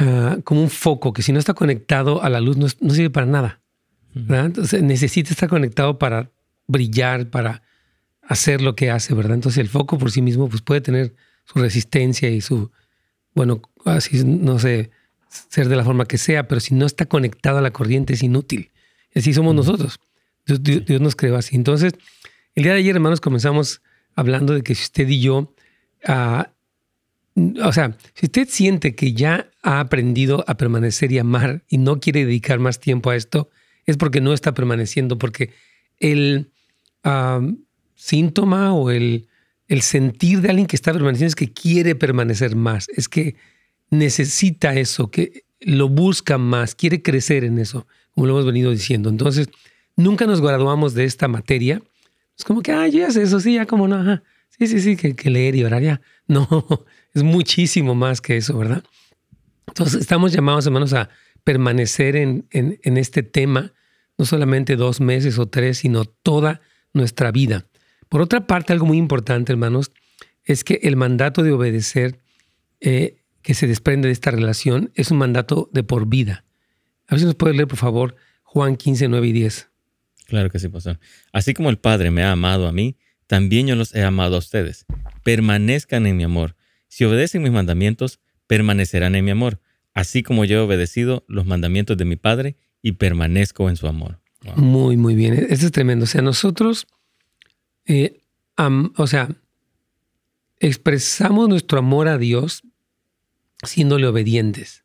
ah, 0.00 0.38
como 0.42 0.60
un 0.60 0.70
foco 0.70 1.12
que 1.12 1.22
si 1.22 1.32
no 1.32 1.38
está 1.38 1.54
conectado 1.54 2.22
a 2.22 2.28
la 2.28 2.40
luz 2.40 2.56
no, 2.56 2.68
sirve 2.68 3.10
para 3.10 3.26
nada. 3.26 3.60
Entonces 4.14 4.82
necesita 4.82 5.30
estar 5.30 5.48
conectado 5.48 5.98
para 5.98 6.30
brillar, 6.66 7.30
para 7.30 7.62
hacer 8.22 8.60
lo 8.60 8.74
que 8.74 8.90
hace, 8.90 9.14
¿verdad? 9.14 9.34
Entonces 9.34 9.58
el 9.58 9.68
foco 9.68 9.98
por 9.98 10.10
sí 10.10 10.20
mismo 10.20 10.48
pues 10.48 10.62
puede 10.62 10.80
tener 10.80 11.14
su 11.44 11.60
resistencia 11.60 12.28
y 12.28 12.40
su, 12.40 12.72
bueno, 13.34 13.62
así 13.84 14.22
no 14.24 14.58
sé, 14.58 14.90
ser 15.28 15.68
de 15.68 15.76
la 15.76 15.84
forma 15.84 16.06
que 16.06 16.18
sea, 16.18 16.48
pero 16.48 16.60
si 16.60 16.74
no 16.74 16.86
está 16.86 17.06
conectado 17.06 17.58
a 17.58 17.62
la 17.62 17.70
corriente 17.70 18.14
es 18.14 18.22
inútil. 18.22 18.72
Así 19.14 19.32
somos 19.32 19.54
nosotros. 19.54 20.00
Dios, 20.46 21.00
nos 21.00 21.14
creó 21.14 21.36
así. 21.36 21.54
Entonces, 21.54 21.94
el 22.56 22.64
día 22.64 22.72
de 22.72 22.80
ayer, 22.80 22.96
hermanos, 22.96 23.20
comenzamos 23.20 23.80
hablando 24.16 24.54
de 24.54 24.62
que 24.62 24.74
si 24.74 24.82
usted 24.82 25.08
y 25.08 25.20
yo 25.20 25.54
o 26.08 27.72
sea, 27.72 27.96
si 28.14 28.26
usted 28.26 28.48
siente 28.48 28.94
que 28.94 29.12
ya 29.12 29.50
ha 29.62 29.80
aprendido 29.80 30.44
a 30.46 30.56
permanecer 30.56 31.12
y 31.12 31.18
amar 31.18 31.62
y 31.68 31.78
no 31.78 32.00
quiere 32.00 32.24
dedicar 32.24 32.58
más 32.58 32.80
tiempo 32.80 33.10
a 33.10 33.16
esto, 33.16 33.50
es 33.86 33.96
porque 33.96 34.20
no 34.20 34.32
está 34.32 34.54
permaneciendo, 34.54 35.18
porque 35.18 35.50
el 35.98 36.50
síntoma 37.94 38.74
o 38.74 38.90
el, 38.90 39.28
el 39.68 39.82
sentir 39.82 40.40
de 40.40 40.50
alguien 40.50 40.66
que 40.66 40.76
está 40.76 40.92
permaneciendo 40.92 41.28
es 41.28 41.34
que 41.34 41.52
quiere 41.52 41.94
permanecer 41.94 42.54
más, 42.54 42.88
es 42.90 43.08
que 43.08 43.36
necesita 43.90 44.74
eso, 44.74 45.10
que 45.10 45.44
lo 45.60 45.88
busca 45.88 46.38
más, 46.38 46.74
quiere 46.74 47.02
crecer 47.02 47.44
en 47.44 47.58
eso, 47.58 47.86
como 48.14 48.26
lo 48.26 48.34
hemos 48.34 48.46
venido 48.46 48.70
diciendo. 48.70 49.08
Entonces, 49.08 49.48
nunca 49.96 50.26
nos 50.26 50.40
graduamos 50.40 50.94
de 50.94 51.04
esta 51.04 51.28
materia. 51.28 51.82
Es 52.36 52.44
como 52.44 52.62
que, 52.62 52.72
ah, 52.72 52.88
yo 52.88 53.00
ya 53.00 53.10
sé 53.10 53.22
eso, 53.22 53.38
sí, 53.40 53.54
ya 53.54 53.66
como 53.66 53.86
no, 53.88 53.96
ajá. 53.96 54.22
Sí, 54.58 54.66
sí, 54.66 54.80
sí, 54.80 54.96
que, 54.96 55.30
leer 55.30 55.54
y 55.56 55.64
orar 55.64 55.82
ya. 55.82 56.00
No, 56.26 56.46
es 57.14 57.22
muchísimo 57.22 57.94
más 57.94 58.20
que 58.20 58.36
eso, 58.36 58.56
¿verdad? 58.58 58.84
Entonces 59.66 60.00
estamos 60.00 60.32
llamados, 60.32 60.66
hermanos, 60.66 60.92
a 60.92 61.08
permanecer 61.44 62.16
en, 62.16 62.46
en, 62.50 62.96
este 62.96 63.22
tema, 63.22 63.72
no 64.18 64.24
solamente 64.24 64.76
dos 64.76 65.00
meses 65.00 65.38
o 65.38 65.48
tres, 65.48 65.78
sino 65.78 66.04
toda 66.04 66.60
nuestra 66.92 67.32
vida. 67.32 67.66
Por 68.08 68.20
otra 68.20 68.46
parte, 68.46 68.72
algo 68.72 68.86
muy 68.86 68.98
importante, 68.98 69.52
hermanos, 69.52 69.90
es 70.44 70.64
que 70.64 70.80
el 70.82 70.96
mandato 70.96 71.42
de 71.42 71.52
obedecer 71.52 72.20
eh, 72.80 73.22
que 73.42 73.54
se 73.54 73.66
desprende 73.66 74.08
de 74.08 74.12
esta 74.12 74.30
relación 74.30 74.92
es 74.94 75.10
un 75.10 75.18
mandato 75.18 75.68
de 75.72 75.82
por 75.82 76.06
vida. 76.06 76.44
A 77.08 77.14
ver 77.14 77.20
si 77.20 77.26
nos 77.26 77.34
puede 77.34 77.54
leer, 77.54 77.68
por 77.68 77.78
favor, 77.78 78.16
Juan 78.42 78.76
15, 78.76 79.08
9 79.08 79.26
y 79.28 79.32
10. 79.32 79.68
Claro 80.26 80.50
que 80.50 80.58
sí, 80.58 80.68
pastor. 80.68 80.98
Así 81.32 81.54
como 81.54 81.70
el 81.70 81.78
Padre 81.78 82.10
me 82.10 82.22
ha 82.22 82.32
amado 82.32 82.68
a 82.68 82.72
mí, 82.72 82.96
también 83.32 83.66
yo 83.66 83.76
los 83.76 83.94
he 83.94 84.02
amado 84.02 84.36
a 84.36 84.40
ustedes. 84.40 84.84
Permanezcan 85.22 86.04
en 86.04 86.18
mi 86.18 86.22
amor. 86.22 86.54
Si 86.88 87.06
obedecen 87.06 87.40
mis 87.40 87.50
mandamientos, 87.50 88.20
permanecerán 88.46 89.14
en 89.14 89.24
mi 89.24 89.30
amor, 89.30 89.58
así 89.94 90.22
como 90.22 90.44
yo 90.44 90.58
he 90.58 90.60
obedecido 90.60 91.24
los 91.28 91.46
mandamientos 91.46 91.96
de 91.96 92.04
mi 92.04 92.16
Padre 92.16 92.58
y 92.82 92.92
permanezco 92.92 93.70
en 93.70 93.76
su 93.76 93.86
amor. 93.86 94.20
Muy, 94.54 94.98
muy 94.98 95.14
bien. 95.14 95.32
Esto 95.48 95.64
es 95.64 95.72
tremendo. 95.72 96.04
O 96.04 96.06
sea, 96.06 96.20
nosotros, 96.20 96.86
eh, 97.86 98.20
o 98.98 99.06
sea, 99.06 99.30
expresamos 100.60 101.48
nuestro 101.48 101.78
amor 101.78 102.08
a 102.08 102.18
Dios 102.18 102.64
siéndole 103.62 104.08
obedientes. 104.08 104.84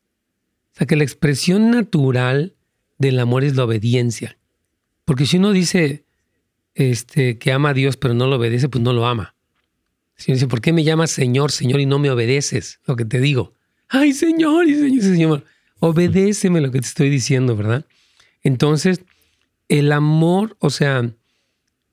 O 0.72 0.78
sea, 0.78 0.86
que 0.86 0.96
la 0.96 1.04
expresión 1.04 1.70
natural 1.70 2.54
del 2.96 3.20
amor 3.20 3.44
es 3.44 3.56
la 3.56 3.64
obediencia. 3.64 4.38
Porque 5.04 5.26
si 5.26 5.36
uno 5.36 5.52
dice 5.52 6.06
este, 6.78 7.38
que 7.38 7.50
ama 7.52 7.70
a 7.70 7.74
Dios 7.74 7.96
pero 7.96 8.14
no 8.14 8.28
lo 8.28 8.36
obedece, 8.36 8.68
pues 8.68 8.82
no 8.82 8.92
lo 8.92 9.06
ama. 9.06 9.34
Si 10.16 10.32
dice, 10.32 10.46
¿por 10.46 10.60
qué 10.60 10.72
me 10.72 10.84
llamas 10.84 11.10
Señor, 11.10 11.50
Señor 11.52 11.80
y 11.80 11.86
no 11.86 11.98
me 11.98 12.10
obedeces? 12.10 12.80
Lo 12.86 12.96
que 12.96 13.04
te 13.04 13.20
digo. 13.20 13.52
Ay, 13.88 14.12
Señor, 14.12 14.68
y 14.68 14.74
Señor, 14.74 15.02
Señor, 15.02 15.44
obedéceme 15.80 16.60
lo 16.60 16.70
que 16.70 16.80
te 16.80 16.86
estoy 16.86 17.10
diciendo, 17.10 17.56
¿verdad? 17.56 17.84
Entonces, 18.42 19.02
el 19.68 19.90
amor, 19.92 20.56
o 20.60 20.70
sea, 20.70 21.10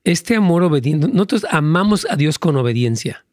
este 0.04 0.36
amor 0.36 0.63
obediente, 0.63 1.08
nosotros 1.08 1.46
amamos 1.50 2.06
a 2.10 2.15
Dios 2.15 2.38
con 2.38 2.56
obediencia. 2.56 3.25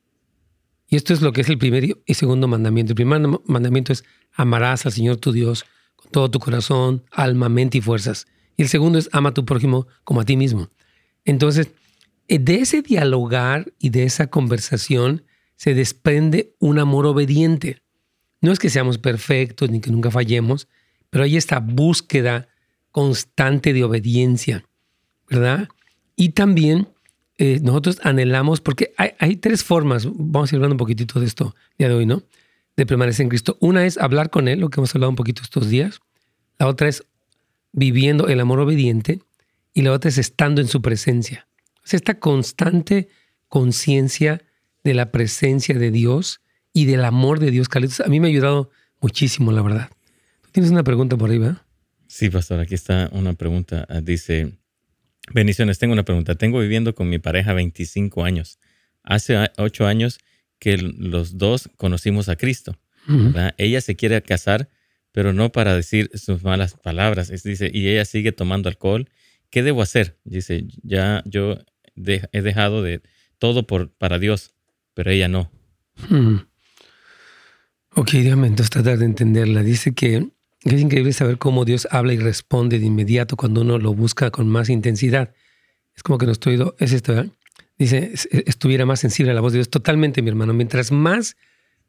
Y 0.89 0.97
esto 0.97 1.13
es 1.13 1.21
lo 1.21 1.33
que 1.33 1.43
es 1.43 1.49
el 1.49 1.59
primer 1.59 1.99
y 2.07 2.15
segundo 2.15 2.49
mandamiento. 2.49 2.93
El 2.93 2.97
primer 2.97 3.21
mandamiento 3.45 3.93
es 3.93 4.05
amarás 4.33 4.87
al 4.87 4.93
Señor 4.93 5.17
tu 5.17 5.33
Dios 5.33 5.67
con 5.97 6.11
todo 6.11 6.31
tu 6.31 6.39
corazón, 6.39 7.05
alma, 7.11 7.49
mente 7.49 7.79
y 7.79 7.81
fuerzas. 7.83 8.27
Y 8.57 8.63
el 8.63 8.69
segundo 8.69 8.99
es 8.99 9.09
ama 9.13 9.31
a 9.31 9.35
tu 9.35 9.45
prójimo 9.45 9.87
como 10.05 10.21
a 10.21 10.25
ti 10.25 10.37
mismo. 10.37 10.71
Entonces, 11.25 11.71
eh, 12.29 12.39
de 12.39 12.57
ese 12.57 12.83
dialogar 12.83 13.73
y 13.79 13.91
de 13.91 14.05
esa 14.05 14.29
conversación 14.29 15.25
se 15.57 15.75
desprende 15.75 16.55
un 16.59 16.79
amor 16.79 17.07
obediente. 17.07 17.83
No 18.41 18.53
es 18.53 18.59
que 18.59 18.71
seamos 18.71 18.99
perfectos 18.99 19.71
ni 19.71 19.81
que 19.81 19.91
nunca 19.91 20.11
fallemos, 20.11 20.69
pero 21.11 21.25
hay 21.25 21.37
esta 21.37 21.61
búsqueda 21.61 22.49
constante 22.91 23.73
de 23.73 23.85
obediencia, 23.85 24.65
¿verdad? 25.29 25.69
Y 26.17 26.31
también 26.31 26.89
eh, 27.39 27.61
nosotros 27.63 27.99
anhelamos, 28.03 28.61
porque 28.61 28.93
hay, 28.97 29.37
tres 29.37 29.65
formas, 29.65 30.07
vamos 30.13 30.53
a 30.53 30.55
ir 30.55 30.59
hablando 30.59 30.75
un 30.75 30.79
poquitito 30.79 31.19
de 31.19 31.27
esto 31.27 31.55
día 31.79 31.89
de 31.89 31.95
hoy, 31.95 32.07
¿no? 32.07 32.23
De 32.77 32.87
permanecer 32.87 33.25
en 33.25 33.31
Cristo. 33.31 33.57
Una 33.61 33.85
es 33.87 33.99
hablar 33.99 34.31
con 34.31 34.49
Él, 34.49 34.61
lo 34.61 34.71
que 34.71 34.81
hemos 34.81 34.95
hablado 34.95 35.11
un 35.11 35.17
poquito 35.17 35.43
estos 35.43 35.69
días. 35.69 36.01
La 36.59 36.67
otra 36.67 36.89
es 36.89 37.05
viviendo 37.73 38.29
el 38.29 38.41
amor 38.41 38.61
obediente. 38.61 39.21
Y 39.75 39.83
la 39.83 39.93
otra 39.93 40.09
es 40.09 40.19
estando 40.19 40.61
en 40.61 40.69
su 40.69 40.83
presencia. 40.83 41.47
Es 41.85 41.95
esta 41.95 42.19
constante 42.19 43.09
conciencia 43.49 44.43
de 44.85 44.95
la 44.95 45.11
presencia 45.11 45.77
de 45.77 45.91
Dios 45.91 46.41
y 46.73 46.87
del 46.87 47.05
amor 47.05 47.39
de 47.39 47.51
Dios, 47.51 47.69
Carlitos. 47.69 48.01
A 48.01 48.09
mí 48.09 48.21
me 48.21 48.29
ha 48.29 48.31
ayudado 48.31 48.71
muchísimo, 49.01 49.53
la 49.53 49.63
verdad. 49.63 49.91
¿Tienes 50.53 50.71
una 50.71 50.85
pregunta 50.85 51.17
por 51.17 51.31
ahí, 51.31 51.39
¿verdad? 51.39 51.63
Sí, 52.07 52.29
pastor, 52.29 52.61
aquí 52.61 52.75
está 52.75 53.09
una 53.13 53.33
pregunta. 53.33 53.87
Ah, 53.89 54.01
dice, 54.01 54.53
bendiciones, 55.33 55.79
tengo 55.79 55.93
una 55.93 56.05
pregunta. 56.05 56.35
Tengo 56.35 56.61
viviendo 56.61 56.95
con 56.95 57.09
mi 57.09 57.19
pareja 57.19 57.55
25 57.55 58.25
años. 58.25 58.59
Hace 59.03 59.51
ocho 59.57 59.87
años 59.87 60.19
que 60.59 60.77
los 60.77 61.39
dos 61.39 61.71
conocimos 61.77 62.29
a 62.29 62.37
Cristo. 62.37 62.79
Ella 63.57 63.81
se 63.81 63.97
quiere 63.97 64.23
casar, 64.23 64.69
pero 65.11 65.33
no 65.33 65.51
para 65.51 65.75
decir 65.75 66.11
sus 66.15 66.45
malas 66.45 66.75
palabras. 66.75 67.31
dice, 67.43 67.71
y 67.73 67.89
ella 67.89 68.05
sigue 68.05 68.31
tomando 68.31 68.69
alcohol. 68.69 69.09
¿Qué 69.53 69.63
debo 69.63 69.83
hacer? 69.83 70.19
Dice, 70.25 70.65
ya 70.83 71.23
yo 71.27 71.59
he 71.95 72.41
dejado 72.41 72.83
de 72.83 73.03
todo 73.37 73.67
por, 73.67 73.91
para 73.91 74.19
Dios, 74.19 74.55
pero 74.95 75.11
ella 75.11 75.29
no. 75.29 75.53
Ok, 77.95 78.13
déjame 78.13 78.47
entonces 78.47 78.71
tratar 78.71 78.97
de 78.97 79.05
entenderla. 79.05 79.63
Dice 79.63 79.93
que 79.93 80.31
es 80.63 80.81
increíble 80.81 81.13
saber 81.13 81.37
cómo 81.37 81.67
Dios 81.67 81.87
habla 81.91 82.15
y 82.15 82.19
responde 82.19 82.79
de 82.79 82.87
inmediato 82.87 83.37
cuando 83.37 83.61
uno 83.61 83.77
lo 83.77 83.93
busca 83.93 84.31
con 84.31 84.49
más 84.49 84.71
intensidad. 84.71 85.35
Es 85.95 86.03
como 86.03 86.17
que 86.17 86.25
nuestro 86.25 86.51
oído 86.51 86.75
es 86.79 86.95
esto, 86.95 87.15
¿verdad? 87.15 87.31
Dice, 87.77 88.13
estuviera 88.47 88.87
más 88.87 89.01
sensible 89.01 89.33
a 89.33 89.35
la 89.35 89.43
voz 89.43 89.53
de 89.53 89.59
Dios. 89.59 89.69
Totalmente, 89.69 90.23
mi 90.23 90.31
hermano. 90.31 90.55
Mientras 90.55 90.93
más 90.93 91.37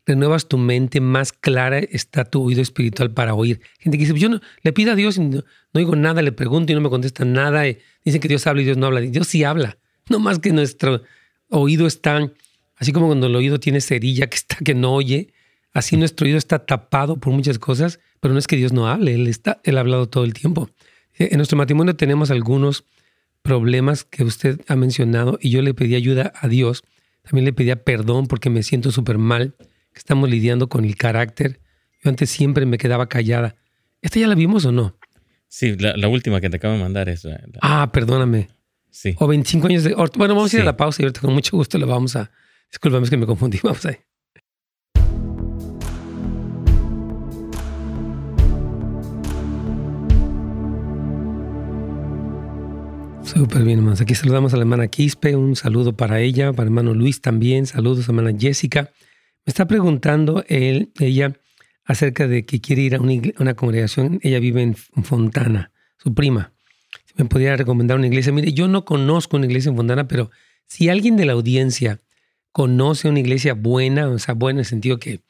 renuevas 0.05 0.47
tu 0.47 0.57
mente, 0.57 0.99
más 1.01 1.31
clara 1.31 1.79
está 1.79 2.25
tu 2.25 2.43
oído 2.43 2.61
espiritual 2.61 3.11
para 3.11 3.33
oír. 3.33 3.61
Gente 3.79 3.97
que 3.97 4.05
dice, 4.05 4.19
yo 4.19 4.29
no, 4.29 4.41
le 4.61 4.73
pido 4.73 4.91
a 4.91 4.95
Dios 4.95 5.17
y 5.17 5.21
no, 5.21 5.43
oigo 5.73 5.95
nada, 5.95 6.21
le 6.21 6.31
pregunto 6.31 6.71
y 6.71 6.75
no 6.75 6.81
me 6.81 6.89
contesta 6.89 7.25
nada. 7.25 7.67
Y 7.67 7.77
dicen 8.03 8.21
que 8.21 8.27
Dios 8.27 8.45
habla 8.47 8.61
y 8.61 8.65
Dios 8.65 8.77
no 8.77 8.87
habla. 8.87 9.01
Dios 9.01 9.27
sí 9.27 9.43
habla. 9.43 9.77
No 10.09 10.19
más 10.19 10.39
que 10.39 10.51
nuestro 10.51 11.03
oído 11.49 11.87
está, 11.87 12.31
así 12.75 12.91
como 12.91 13.07
cuando 13.07 13.27
el 13.27 13.35
oído 13.35 13.59
tiene 13.59 13.79
cerilla 13.81 14.27
que 14.27 14.35
está 14.35 14.57
que 14.57 14.75
no 14.75 14.93
oye, 14.93 15.33
así 15.73 15.95
nuestro 15.97 16.25
oído 16.25 16.37
está 16.37 16.59
tapado 16.65 17.17
por 17.17 17.31
muchas 17.31 17.59
cosas 17.59 17.99
pero 18.23 18.31
no 18.31 18.39
es 18.39 18.47
que 18.47 18.55
Dios 18.55 18.71
no 18.71 18.87
hable, 18.87 19.15
Él, 19.15 19.27
está, 19.27 19.59
él 19.65 19.77
ha 19.77 19.81
hablado 19.81 20.07
todo 20.07 20.23
el 20.23 20.33
tiempo. 20.33 20.69
En 21.15 21.35
nuestro 21.35 21.57
matrimonio 21.57 21.97
tenemos 21.97 22.31
algunos 22.31 22.85
problemas 23.41 24.05
que 24.05 24.23
usted 24.23 24.61
ha 24.69 24.77
mencionado 24.77 25.37
y 25.41 25.49
yo 25.49 25.61
le 25.61 25.73
pedí 25.73 25.95
ayuda 25.95 26.31
a 26.39 26.47
Dios. 26.47 26.85
También 27.23 27.43
le 27.43 27.51
pedía 27.51 27.83
perdón 27.83 28.27
porque 28.27 28.49
me 28.49 28.63
siento 28.63 28.93
súper 28.93 29.17
mal, 29.17 29.55
que 29.93 29.99
estamos 29.99 30.29
lidiando 30.29 30.67
con 30.67 30.85
el 30.85 30.95
carácter. 30.95 31.59
Yo 32.03 32.09
antes 32.09 32.29
siempre 32.29 32.65
me 32.65 32.77
quedaba 32.77 33.07
callada. 33.07 33.55
¿Esta 34.01 34.19
ya 34.19 34.27
la 34.27 34.35
vimos 34.35 34.65
o 34.65 34.71
no? 34.71 34.97
Sí, 35.47 35.75
la, 35.77 36.07
última 36.07 36.41
que 36.41 36.49
te 36.49 36.57
acabo 36.57 36.73
de 36.73 36.81
mandar 36.81 37.09
es... 37.09 37.27
Ah, 37.61 37.91
perdóname. 37.93 38.49
Sí. 38.89 39.15
O 39.19 39.27
25 39.27 39.67
años 39.67 39.83
de... 39.83 39.93
Bueno, 39.93 40.35
vamos 40.35 40.53
a 40.53 40.57
ir 40.57 40.61
a 40.63 40.65
la 40.65 40.75
pausa 40.75 41.01
y 41.01 41.05
ahorita 41.05 41.21
con 41.21 41.33
mucho 41.33 41.55
gusto 41.55 41.77
le 41.77 41.85
vamos 41.85 42.15
a... 42.15 42.31
Disculpame, 42.71 43.03
es 43.03 43.09
que 43.11 43.17
me 43.17 43.27
confundí. 43.27 43.59
Vamos 43.63 43.85
ahí. 43.85 43.97
Súper 53.23 53.63
bien, 53.63 53.79
hermanos. 53.79 54.01
Aquí 54.01 54.15
saludamos 54.15 54.53
a 54.53 54.57
la 54.57 54.63
hermana 54.63 54.87
Quispe, 54.87 55.35
un 55.35 55.55
saludo 55.55 55.95
para 55.95 56.19
ella, 56.19 56.51
para 56.51 56.63
el 56.63 56.67
hermano 56.67 56.93
Luis 56.93 57.21
también, 57.21 57.65
saludos 57.65 58.09
a 58.09 58.11
la 58.11 58.19
hermana 58.19 58.37
Jessica. 58.39 58.91
Me 59.45 59.51
está 59.51 59.67
preguntando 59.67 60.43
él, 60.47 60.91
ella 60.99 61.33
acerca 61.85 62.27
de 62.27 62.45
que 62.45 62.61
quiere 62.61 62.81
ir 62.83 62.95
a 62.95 63.01
una, 63.01 63.53
congregación. 63.55 64.19
Ella 64.23 64.39
vive 64.39 64.61
en 64.61 64.75
Fontana, 64.75 65.71
su 65.97 66.13
prima. 66.13 66.53
Si 67.05 67.13
me 67.17 67.25
podría 67.25 67.55
recomendar 67.55 67.97
una 67.97 68.07
iglesia. 68.07 68.31
Mire, 68.31 68.53
yo 68.53 68.67
no 68.67 68.85
conozco 68.85 69.37
una 69.37 69.45
iglesia 69.45 69.69
en 69.69 69.75
Fontana, 69.75 70.07
pero 70.07 70.31
si 70.65 70.89
alguien 70.89 71.17
de 71.17 71.25
la 71.25 71.33
audiencia 71.33 71.99
conoce 72.51 73.09
una 73.09 73.19
iglesia 73.19 73.53
buena, 73.53 74.07
o 74.07 74.19
sea, 74.19 74.33
buena 74.33 74.57
en 74.57 74.61
el 74.61 74.65
sentido 74.65 74.99
que 74.99 75.21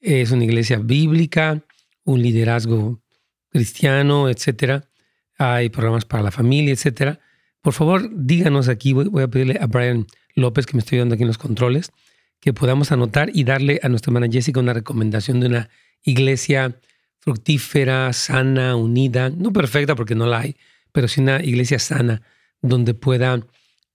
es 0.00 0.30
una 0.30 0.44
iglesia 0.44 0.78
bíblica, 0.78 1.62
un 2.04 2.22
liderazgo 2.22 3.02
cristiano, 3.50 4.28
etcétera, 4.28 4.88
hay 5.36 5.68
programas 5.68 6.04
para 6.04 6.22
la 6.22 6.30
familia, 6.30 6.72
etcétera 6.72 7.20
por 7.62 7.74
favor, 7.74 8.08
díganos 8.12 8.68
aquí, 8.68 8.92
voy, 8.92 9.22
a 9.22 9.28
pedirle 9.28 9.58
a 9.60 9.66
Brian 9.66 10.06
López, 10.34 10.66
que 10.66 10.74
me 10.74 10.80
estoy 10.80 10.98
dando 10.98 11.14
aquí 11.14 11.24
en 11.24 11.28
los 11.28 11.38
controles, 11.38 11.92
que 12.40 12.52
podamos 12.52 12.92
anotar 12.92 13.30
y 13.34 13.44
darle 13.44 13.80
a 13.82 13.88
nuestra 13.88 14.10
hermana 14.10 14.28
Jessica 14.30 14.60
una 14.60 14.72
recomendación 14.72 15.40
de 15.40 15.46
una 15.46 15.70
iglesia 16.02 16.76
fructífera, 17.18 18.12
sana, 18.12 18.76
unida, 18.76 19.30
no 19.30 19.52
perfecta 19.52 19.94
porque 19.94 20.14
no 20.14 20.26
la 20.26 20.40
hay, 20.40 20.56
pero 20.92 21.06
sí 21.06 21.20
una 21.20 21.42
iglesia 21.42 21.78
sana 21.78 22.22
donde 22.62 22.94
pueda 22.94 23.46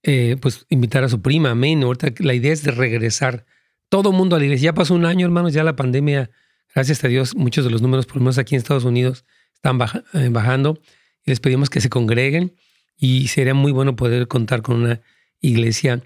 eh, 0.02 0.36
pues 0.40 0.66
invitar 0.68 1.02
a 1.02 1.08
su 1.08 1.20
prima, 1.20 1.50
amén. 1.50 1.82
Ahorita 1.82 2.12
la 2.18 2.34
idea 2.34 2.52
es 2.52 2.62
de 2.62 2.70
regresar 2.70 3.44
todo 3.88 4.10
el 4.10 4.16
mundo 4.16 4.36
a 4.36 4.38
la 4.38 4.44
iglesia. 4.44 4.66
Ya 4.66 4.74
pasó 4.74 4.94
un 4.94 5.04
año, 5.04 5.26
hermanos, 5.26 5.52
ya 5.52 5.64
la 5.64 5.74
pandemia, 5.74 6.30
gracias 6.72 7.02
a 7.02 7.08
Dios, 7.08 7.34
muchos 7.34 7.64
de 7.64 7.70
los 7.70 7.82
números, 7.82 8.06
por 8.06 8.16
lo 8.16 8.22
menos 8.22 8.38
aquí 8.38 8.54
en 8.54 8.60
Estados 8.60 8.84
Unidos, 8.84 9.24
están 9.54 9.78
eh, 10.14 10.28
bajando 10.30 10.80
les 11.26 11.40
pedimos 11.40 11.68
que 11.68 11.80
se 11.80 11.90
congreguen 11.90 12.54
y 12.96 13.28
sería 13.28 13.52
muy 13.52 13.72
bueno 13.72 13.96
poder 13.96 14.28
contar 14.28 14.62
con 14.62 14.76
una 14.76 15.02
iglesia 15.40 16.02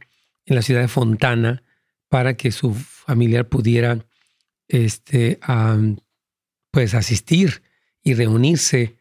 en 0.46 0.56
la 0.56 0.62
ciudad 0.62 0.80
de 0.80 0.88
Fontana 0.88 1.62
para 2.10 2.36
que 2.36 2.52
su 2.52 2.74
familiar 2.74 3.48
pudiera 3.48 4.04
este, 4.68 5.40
pues 6.70 6.92
asistir 6.92 7.62
y 8.02 8.12
reunirse 8.12 8.98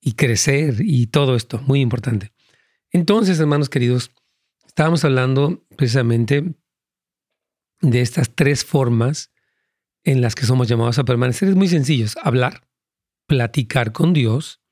y 0.00 0.12
crecer 0.14 0.76
y 0.80 1.08
todo 1.08 1.36
esto, 1.36 1.60
muy 1.66 1.82
importante. 1.82 2.32
Entonces, 2.90 3.38
hermanos 3.38 3.68
queridos, 3.68 4.10
estábamos 4.66 5.04
hablando 5.04 5.62
precisamente 5.76 6.54
de 7.82 8.00
estas 8.00 8.34
tres 8.34 8.64
formas 8.64 9.30
en 10.04 10.22
las 10.22 10.34
que 10.34 10.46
somos 10.46 10.66
llamados 10.66 10.98
a 10.98 11.04
permanecer. 11.04 11.50
Es 11.50 11.54
muy 11.54 11.68
sencillo, 11.68 12.06
hablar, 12.22 12.66
platicar 13.26 13.92
con 13.92 14.14
Dios 14.14 14.62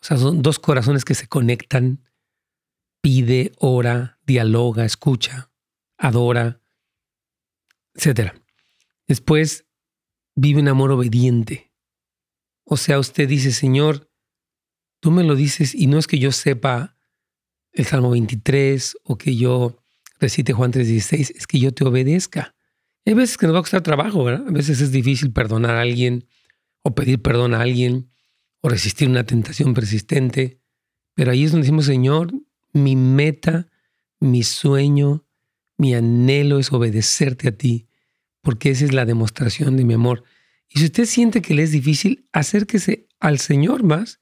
o 0.00 0.04
sea, 0.04 0.16
son 0.16 0.42
dos 0.42 0.58
corazones 0.58 1.04
que 1.04 1.14
se 1.14 1.28
conectan, 1.28 2.02
pide, 3.02 3.52
ora, 3.58 4.18
dialoga, 4.24 4.84
escucha, 4.84 5.50
adora, 5.98 6.60
etc. 7.94 8.32
Después, 9.06 9.66
vive 10.34 10.60
un 10.60 10.68
amor 10.68 10.90
obediente. 10.92 11.72
O 12.64 12.76
sea, 12.76 12.98
usted 12.98 13.28
dice, 13.28 13.52
Señor, 13.52 14.10
tú 15.00 15.10
me 15.10 15.24
lo 15.24 15.34
dices 15.34 15.74
y 15.74 15.86
no 15.86 15.98
es 15.98 16.06
que 16.06 16.18
yo 16.18 16.32
sepa 16.32 16.96
el 17.72 17.86
Salmo 17.86 18.10
23 18.10 18.96
o 19.04 19.16
que 19.16 19.36
yo 19.36 19.82
recite 20.18 20.52
Juan 20.52 20.72
3:16, 20.72 21.32
es 21.34 21.46
que 21.46 21.58
yo 21.58 21.72
te 21.72 21.84
obedezca. 21.84 22.54
hay 23.06 23.14
veces 23.14 23.38
que 23.38 23.46
nos 23.46 23.54
va 23.54 23.60
a 23.60 23.62
costar 23.62 23.82
trabajo, 23.82 24.22
¿verdad? 24.22 24.46
A 24.46 24.52
veces 24.52 24.80
es 24.80 24.92
difícil 24.92 25.32
perdonar 25.32 25.74
a 25.74 25.80
alguien 25.80 26.28
o 26.82 26.94
pedir 26.94 27.20
perdón 27.20 27.54
a 27.54 27.62
alguien 27.62 28.10
o 28.60 28.68
resistir 28.68 29.08
una 29.08 29.24
tentación 29.24 29.74
persistente. 29.74 30.60
Pero 31.14 31.32
ahí 31.32 31.44
es 31.44 31.50
donde 31.50 31.64
decimos, 31.64 31.86
Señor, 31.86 32.32
mi 32.72 32.94
meta, 32.96 33.68
mi 34.20 34.42
sueño, 34.42 35.24
mi 35.80 35.94
anhelo 35.94 36.58
es 36.58 36.70
obedecerte 36.72 37.48
a 37.48 37.52
ti, 37.52 37.86
porque 38.42 38.70
esa 38.70 38.84
es 38.84 38.92
la 38.92 39.06
demostración 39.06 39.78
de 39.78 39.84
mi 39.84 39.94
amor. 39.94 40.24
Y 40.68 40.80
si 40.80 40.84
usted 40.84 41.06
siente 41.06 41.40
que 41.40 41.54
le 41.54 41.62
es 41.62 41.72
difícil, 41.72 42.28
acérquese 42.32 43.08
al 43.18 43.38
Señor 43.38 43.82
más 43.82 44.20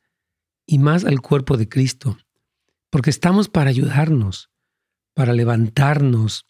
y 0.67 0.79
más 0.79 1.05
al 1.05 1.21
cuerpo 1.21 1.57
de 1.57 1.69
Cristo, 1.69 2.17
porque 2.91 3.11
estamos 3.11 3.49
para 3.49 3.71
ayudarnos, 3.71 4.51
para 5.15 5.33
levantarnos, 5.33 6.47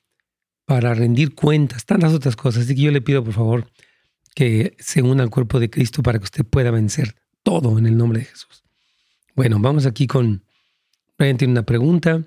para 0.66 0.92
rendir 0.92 1.34
cuentas, 1.34 1.86
tantas 1.86 2.12
otras 2.12 2.36
cosas. 2.36 2.64
Así 2.64 2.74
que 2.74 2.82
yo 2.82 2.90
le 2.90 3.00
pido, 3.00 3.24
por 3.24 3.32
favor, 3.32 3.72
que 4.34 4.76
se 4.78 5.00
una 5.00 5.22
al 5.22 5.30
cuerpo 5.30 5.58
de 5.58 5.70
Cristo 5.70 6.02
para 6.02 6.18
que 6.18 6.24
usted 6.24 6.44
pueda 6.44 6.70
vencer 6.70 7.16
todo 7.42 7.78
en 7.78 7.86
el 7.86 7.96
nombre 7.96 8.18
de 8.18 8.26
Jesús. 8.26 8.62
Bueno, 9.34 9.58
vamos 9.58 9.86
aquí 9.86 10.06
con, 10.06 10.44
Brian 11.16 11.38
tiene 11.38 11.52
una 11.52 11.62
pregunta. 11.62 12.22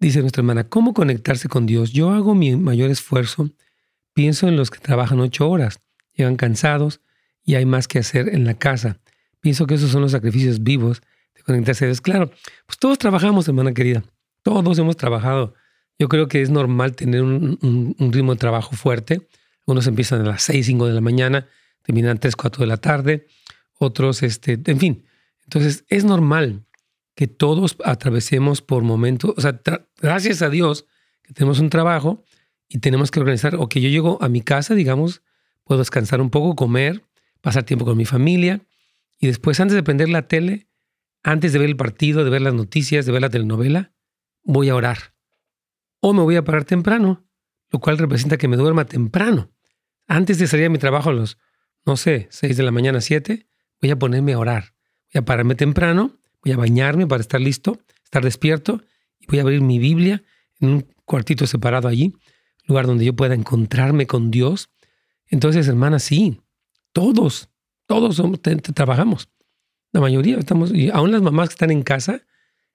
Dice 0.00 0.20
nuestra 0.20 0.40
hermana, 0.40 0.64
¿cómo 0.68 0.92
conectarse 0.92 1.48
con 1.48 1.66
Dios? 1.66 1.92
Yo 1.92 2.10
hago 2.10 2.34
mi 2.34 2.56
mayor 2.56 2.90
esfuerzo, 2.90 3.50
pienso 4.12 4.48
en 4.48 4.56
los 4.56 4.70
que 4.70 4.78
trabajan 4.78 5.20
ocho 5.20 5.48
horas, 5.48 5.80
llegan 6.14 6.36
cansados 6.36 7.00
y 7.44 7.54
hay 7.54 7.64
más 7.64 7.88
que 7.88 7.98
hacer 7.98 8.28
en 8.28 8.44
la 8.44 8.54
casa. 8.54 8.98
Pienso 9.40 9.66
que 9.66 9.74
esos 9.74 9.90
son 9.90 10.02
los 10.02 10.12
sacrificios 10.12 10.62
vivos 10.62 11.02
de 11.34 11.42
conectarse 11.42 11.84
a 11.84 11.88
Dios. 11.88 12.00
Claro, 12.00 12.30
pues 12.66 12.78
todos 12.78 12.98
trabajamos, 12.98 13.46
hermana 13.46 13.72
querida. 13.72 14.02
Todos 14.42 14.78
hemos 14.78 14.96
trabajado. 14.96 15.54
Yo 15.98 16.08
creo 16.08 16.28
que 16.28 16.42
es 16.42 16.50
normal 16.50 16.96
tener 16.96 17.22
un, 17.22 17.58
ritmo 18.12 18.32
de 18.32 18.38
trabajo 18.38 18.74
fuerte. 18.74 19.28
Unos 19.64 19.86
empiezan 19.86 20.22
a 20.22 20.24
las 20.24 20.42
6, 20.42 20.66
5 20.66 20.86
de 20.86 20.94
la 20.94 21.00
mañana, 21.00 21.46
terminan 21.82 22.18
3, 22.18 22.36
4 22.36 22.60
de 22.62 22.66
la 22.66 22.76
tarde, 22.76 23.26
otros, 23.78 24.22
este, 24.22 24.60
en 24.64 24.78
fin. 24.78 25.04
Entonces, 25.44 25.84
es 25.88 26.04
normal 26.04 26.64
que 27.14 27.26
todos 27.28 27.76
atravesemos 27.84 28.60
por 28.62 28.82
momentos, 28.82 29.34
o 29.36 29.40
sea, 29.40 29.60
gracias 30.00 30.42
a 30.42 30.50
Dios 30.50 30.86
que 31.22 31.32
tenemos 31.32 31.60
un 31.60 31.70
trabajo 31.70 32.24
y 32.68 32.78
tenemos 32.78 33.10
que 33.10 33.20
organizar, 33.20 33.54
o 33.56 33.68
que 33.68 33.80
yo 33.80 33.88
llego 33.88 34.18
a 34.20 34.28
mi 34.28 34.40
casa, 34.40 34.74
digamos, 34.74 35.22
puedo 35.62 35.78
descansar 35.78 36.20
un 36.20 36.30
poco, 36.30 36.56
comer, 36.56 37.04
pasar 37.40 37.62
tiempo 37.62 37.84
con 37.84 37.96
mi 37.96 38.04
familia 38.04 38.62
y 39.18 39.28
después, 39.28 39.60
antes 39.60 39.74
de 39.74 39.82
prender 39.82 40.08
la 40.08 40.28
tele, 40.28 40.66
antes 41.22 41.52
de 41.52 41.58
ver 41.58 41.68
el 41.68 41.76
partido, 41.76 42.24
de 42.24 42.30
ver 42.30 42.42
las 42.42 42.54
noticias, 42.54 43.06
de 43.06 43.12
ver 43.12 43.22
la 43.22 43.30
telenovela, 43.30 43.92
voy 44.42 44.68
a 44.68 44.74
orar 44.74 45.14
o 46.00 46.12
me 46.12 46.20
voy 46.20 46.36
a 46.36 46.44
parar 46.44 46.64
temprano, 46.64 47.24
lo 47.70 47.78
cual 47.78 47.96
representa 47.96 48.36
que 48.36 48.48
me 48.48 48.58
duerma 48.58 48.84
temprano. 48.84 49.50
Antes 50.06 50.38
de 50.38 50.46
salir 50.46 50.66
a 50.66 50.68
mi 50.68 50.76
trabajo 50.76 51.08
a 51.08 51.14
los, 51.14 51.38
no 51.86 51.96
sé, 51.96 52.28
6 52.30 52.58
de 52.58 52.62
la 52.62 52.70
mañana, 52.70 53.00
7, 53.00 53.46
voy 53.80 53.90
a 53.90 53.98
ponerme 53.98 54.34
a 54.34 54.38
orar. 54.38 54.74
Voy 55.12 55.20
a 55.20 55.24
pararme 55.24 55.54
temprano, 55.54 56.18
voy 56.44 56.52
a 56.52 56.56
bañarme 56.56 57.06
para 57.06 57.20
estar 57.20 57.40
listo, 57.40 57.78
estar 58.04 58.22
despierto 58.22 58.82
y 59.20 59.26
voy 59.26 59.38
a 59.38 59.42
abrir 59.42 59.60
mi 59.60 59.78
Biblia 59.78 60.22
en 60.60 60.68
un 60.68 60.86
cuartito 61.04 61.46
separado 61.46 61.88
allí, 61.88 62.14
lugar 62.66 62.86
donde 62.86 63.04
yo 63.04 63.14
pueda 63.14 63.34
encontrarme 63.34 64.06
con 64.06 64.30
Dios. 64.30 64.70
Entonces, 65.26 65.66
hermanas, 65.68 66.02
sí, 66.02 66.40
todos, 66.92 67.48
todos 67.86 68.16
somos, 68.16 68.40
trabajamos. 68.40 69.28
La 69.92 70.00
mayoría 70.00 70.38
estamos, 70.38 70.72
y 70.72 70.90
aún 70.90 71.12
las 71.12 71.22
mamás 71.22 71.48
que 71.48 71.54
están 71.54 71.70
en 71.70 71.82
casa, 71.82 72.22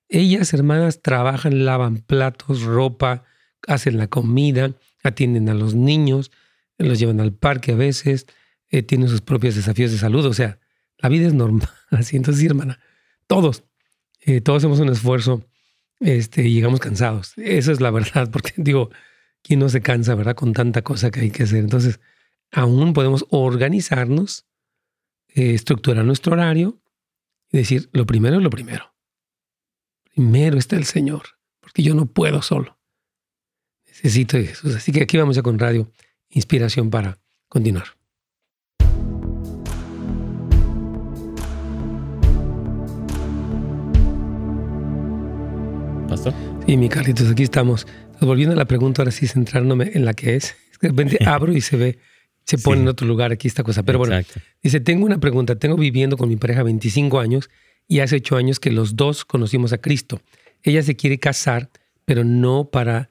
ellas, 0.07 0.53
hermanas, 0.53 1.01
trabajan, 1.01 1.65
lavan 1.65 1.97
platos, 1.97 2.63
ropa, 2.63 3.23
hacen 3.67 3.97
la 3.97 4.07
comida, 4.07 4.71
atienden 5.03 5.49
a 5.49 5.53
los 5.53 5.75
niños, 5.75 6.31
los 6.77 6.97
llevan 6.97 7.19
al 7.19 7.33
parque 7.33 7.73
a 7.73 7.75
veces, 7.75 8.25
eh, 8.69 8.83
tienen 8.83 9.09
sus 9.09 9.21
propios 9.21 9.55
desafíos 9.55 9.91
de 9.91 9.97
salud. 9.97 10.25
O 10.25 10.33
sea, 10.33 10.59
la 10.97 11.09
vida 11.09 11.27
es 11.27 11.33
normal. 11.33 11.69
Así, 11.91 12.15
entonces, 12.17 12.43
hermana, 12.43 12.79
todos, 13.29 13.63
eh, 14.21 14.41
todos 14.41 14.63
hacemos 14.63 14.79
un 14.79 14.89
esfuerzo 14.89 15.45
este, 15.99 16.47
y 16.47 16.53
llegamos 16.53 16.79
cansados. 16.79 17.33
Eso 17.37 17.71
es 17.71 17.79
la 17.79 17.91
verdad, 17.91 18.29
porque 18.33 18.53
digo, 18.57 18.89
¿quién 19.43 19.59
no 19.59 19.69
se 19.69 19.81
cansa, 19.81 20.15
verdad? 20.15 20.35
Con 20.35 20.51
tanta 20.51 20.81
cosa 20.81 21.11
que 21.11 21.21
hay 21.21 21.31
que 21.31 21.43
hacer. 21.43 21.59
Entonces, 21.59 21.99
aún 22.51 22.93
podemos 22.93 23.25
organizarnos, 23.29 24.47
eh, 25.27 25.53
estructurar 25.53 26.03
nuestro 26.03 26.33
horario 26.33 26.81
y 27.51 27.59
decir, 27.59 27.89
lo 27.93 28.07
primero 28.07 28.37
es 28.37 28.43
lo 28.43 28.49
primero. 28.49 28.95
Primero 30.15 30.57
está 30.57 30.75
el 30.75 30.85
Señor, 30.85 31.37
porque 31.59 31.83
yo 31.83 31.93
no 31.93 32.07
puedo 32.07 32.41
solo. 32.41 32.79
Necesito 33.85 34.37
de 34.37 34.47
Jesús. 34.47 34.75
Así 34.75 34.91
que 34.91 35.03
aquí 35.03 35.17
vamos 35.17 35.35
ya 35.35 35.43
con 35.43 35.59
Radio 35.59 35.91
Inspiración 36.31 36.89
para 36.89 37.19
continuar. 37.47 37.98
Pastor. 46.31 46.63
Sí, 46.65 46.77
mi 46.77 46.89
Carlitos, 46.89 47.29
aquí 47.31 47.43
estamos. 47.43 47.87
volviendo 48.21 48.53
a 48.53 48.57
la 48.57 48.65
pregunta, 48.65 49.01
ahora 49.01 49.11
sí 49.11 49.27
centrándome 49.27 49.91
en 49.93 50.05
la 50.05 50.13
que 50.13 50.35
es. 50.35 50.55
De 50.81 50.89
repente 50.89 51.17
abro 51.25 51.53
y 51.53 51.61
se 51.61 51.77
ve, 51.77 51.99
se 52.45 52.57
pone 52.57 52.81
en 52.81 52.87
otro 52.87 53.07
lugar 53.07 53.31
aquí 53.31 53.47
esta 53.47 53.63
cosa. 53.63 53.83
Pero 53.83 53.99
bueno, 53.99 54.19
dice, 54.61 54.79
tengo 54.79 55.05
una 55.05 55.19
pregunta. 55.19 55.57
Tengo 55.57 55.77
viviendo 55.77 56.17
con 56.17 56.29
mi 56.29 56.35
pareja 56.35 56.63
25 56.63 57.19
años 57.19 57.49
y 57.87 57.99
hace 58.01 58.17
ocho 58.17 58.35
años 58.35 58.59
que 58.59 58.71
los 58.71 58.95
dos 58.95 59.25
conocimos 59.25 59.73
a 59.73 59.79
Cristo. 59.79 60.21
Ella 60.61 60.83
se 60.83 60.95
quiere 60.95 61.19
casar, 61.19 61.69
pero 62.05 62.23
no 62.23 62.69
para, 62.69 63.09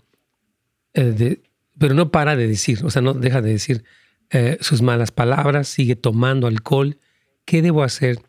eh, 0.94 1.40
pero 1.78 1.94
no 1.94 2.10
para 2.10 2.36
de 2.36 2.46
decir, 2.46 2.84
o 2.84 2.90
sea, 2.90 3.02
no 3.02 3.14
deja 3.14 3.42
de 3.42 3.50
decir 3.50 3.84
eh, 4.30 4.58
sus 4.60 4.82
malas 4.82 5.10
palabras, 5.10 5.68
sigue 5.68 5.96
tomando 5.96 6.46
alcohol. 6.46 6.98
¿Qué 7.44 7.62
debo 7.62 7.82
hacer? 7.82 8.20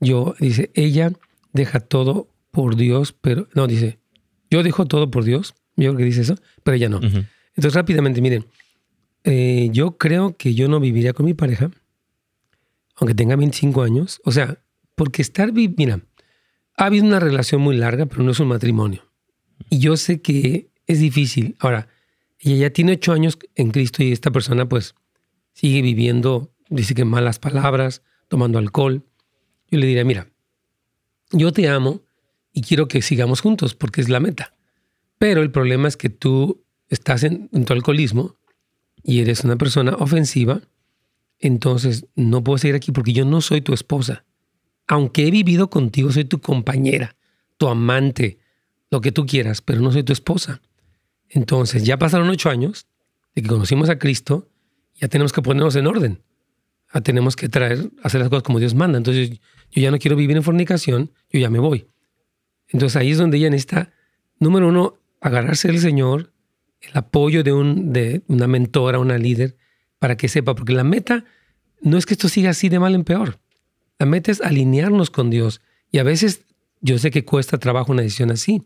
Yo, 0.00 0.34
dice, 0.40 0.70
ella 0.74 1.12
deja 1.52 1.80
todo 1.80 2.28
por 2.50 2.76
Dios, 2.76 3.12
pero 3.12 3.48
no, 3.54 3.66
dice, 3.66 3.98
yo 4.54 4.62
dejo 4.62 4.86
todo 4.86 5.10
por 5.10 5.24
Dios, 5.24 5.54
yo 5.76 5.90
creo 5.90 5.96
que 5.96 6.04
dice 6.04 6.20
eso, 6.20 6.36
pero 6.62 6.76
ella 6.76 6.88
no. 6.88 7.00
Entonces, 7.02 7.74
rápidamente, 7.74 8.20
miren, 8.20 8.46
eh, 9.24 9.68
yo 9.72 9.98
creo 9.98 10.36
que 10.36 10.54
yo 10.54 10.68
no 10.68 10.78
viviría 10.78 11.12
con 11.12 11.26
mi 11.26 11.34
pareja, 11.34 11.72
aunque 12.94 13.16
tenga 13.16 13.34
25 13.34 13.82
años, 13.82 14.20
o 14.24 14.30
sea, 14.30 14.60
porque 14.94 15.22
estar, 15.22 15.52
mira, 15.52 16.00
ha 16.76 16.84
habido 16.84 17.04
una 17.04 17.18
relación 17.18 17.62
muy 17.62 17.76
larga, 17.76 18.06
pero 18.06 18.22
no 18.22 18.30
es 18.30 18.38
un 18.38 18.46
matrimonio. 18.46 19.02
Y 19.70 19.80
yo 19.80 19.96
sé 19.96 20.22
que 20.22 20.70
es 20.86 21.00
difícil. 21.00 21.56
Ahora, 21.58 21.88
ella 22.38 22.68
ya 22.68 22.70
tiene 22.70 22.92
ocho 22.92 23.12
años 23.12 23.36
en 23.56 23.72
Cristo 23.72 24.04
y 24.04 24.12
esta 24.12 24.30
persona 24.30 24.68
pues 24.68 24.94
sigue 25.52 25.82
viviendo, 25.82 26.54
dice 26.68 26.94
que 26.94 27.04
malas 27.04 27.40
palabras, 27.40 28.02
tomando 28.28 28.60
alcohol. 28.60 29.02
Yo 29.68 29.78
le 29.80 29.86
diría, 29.86 30.04
mira, 30.04 30.28
yo 31.32 31.52
te 31.52 31.68
amo 31.68 32.03
y 32.54 32.62
quiero 32.62 32.88
que 32.88 33.02
sigamos 33.02 33.42
juntos 33.42 33.74
porque 33.74 34.00
es 34.00 34.08
la 34.08 34.20
meta. 34.20 34.54
Pero 35.18 35.42
el 35.42 35.50
problema 35.50 35.88
es 35.88 35.98
que 35.98 36.08
tú 36.08 36.64
estás 36.88 37.22
en, 37.24 37.50
en 37.52 37.66
tu 37.66 37.74
alcoholismo 37.74 38.36
y 39.02 39.20
eres 39.20 39.44
una 39.44 39.56
persona 39.56 39.94
ofensiva, 39.98 40.62
entonces 41.38 42.06
no 42.14 42.42
puedo 42.42 42.56
seguir 42.56 42.76
aquí 42.76 42.92
porque 42.92 43.12
yo 43.12 43.26
no 43.26 43.42
soy 43.42 43.60
tu 43.60 43.74
esposa 43.74 44.24
aunque 44.86 45.26
he 45.26 45.30
vivido 45.30 45.70
contigo, 45.70 46.12
soy 46.12 46.24
tu 46.24 46.40
compañera, 46.40 47.16
tu 47.56 47.68
amante, 47.68 48.38
lo 48.90 49.00
que 49.00 49.12
tú 49.12 49.26
quieras, 49.26 49.62
pero 49.62 49.80
no 49.80 49.92
soy 49.92 50.02
tu 50.02 50.12
esposa. 50.12 50.60
Entonces, 51.28 51.84
ya 51.84 51.98
pasaron 51.98 52.28
ocho 52.28 52.50
años 52.50 52.86
de 53.34 53.42
que 53.42 53.48
conocimos 53.48 53.88
a 53.88 53.98
Cristo, 53.98 54.48
ya 54.94 55.08
tenemos 55.08 55.32
que 55.32 55.42
ponernos 55.42 55.74
en 55.76 55.86
orden. 55.86 56.22
Ya 56.92 57.00
tenemos 57.00 57.34
que 57.34 57.48
traer, 57.48 57.90
hacer 58.02 58.20
las 58.20 58.28
cosas 58.28 58.44
como 58.44 58.60
Dios 58.60 58.74
manda. 58.74 58.98
Entonces, 58.98 59.40
yo 59.70 59.82
ya 59.82 59.90
no 59.90 59.98
quiero 59.98 60.16
vivir 60.16 60.36
en 60.36 60.42
fornicación, 60.42 61.10
yo 61.30 61.40
ya 61.40 61.50
me 61.50 61.58
voy. 61.58 61.88
Entonces, 62.74 62.96
ahí 62.96 63.12
es 63.12 63.18
donde 63.18 63.36
ella 63.36 63.50
necesita, 63.50 63.92
número 64.40 64.68
uno, 64.68 64.98
agarrarse 65.20 65.68
del 65.68 65.78
Señor, 65.78 66.32
el 66.80 66.90
apoyo 66.94 67.44
de, 67.44 67.52
un, 67.52 67.92
de 67.92 68.22
una 68.26 68.48
mentora, 68.48 68.98
una 68.98 69.16
líder, 69.16 69.56
para 70.00 70.16
que 70.16 70.28
sepa, 70.28 70.56
porque 70.56 70.72
la 70.72 70.82
meta 70.82 71.24
no 71.80 71.96
es 71.96 72.04
que 72.04 72.14
esto 72.14 72.28
siga 72.28 72.50
así 72.50 72.68
de 72.68 72.80
mal 72.80 72.96
en 72.96 73.04
peor. 73.04 73.38
La 74.00 74.06
meta 74.06 74.32
es 74.32 74.40
alinearnos 74.40 75.10
con 75.10 75.30
Dios. 75.30 75.60
Y 75.92 75.98
a 75.98 76.02
veces 76.02 76.44
yo 76.80 76.98
sé 76.98 77.12
que 77.12 77.24
cuesta 77.24 77.58
trabajo 77.58 77.92
una 77.92 78.02
decisión 78.02 78.32
así, 78.32 78.64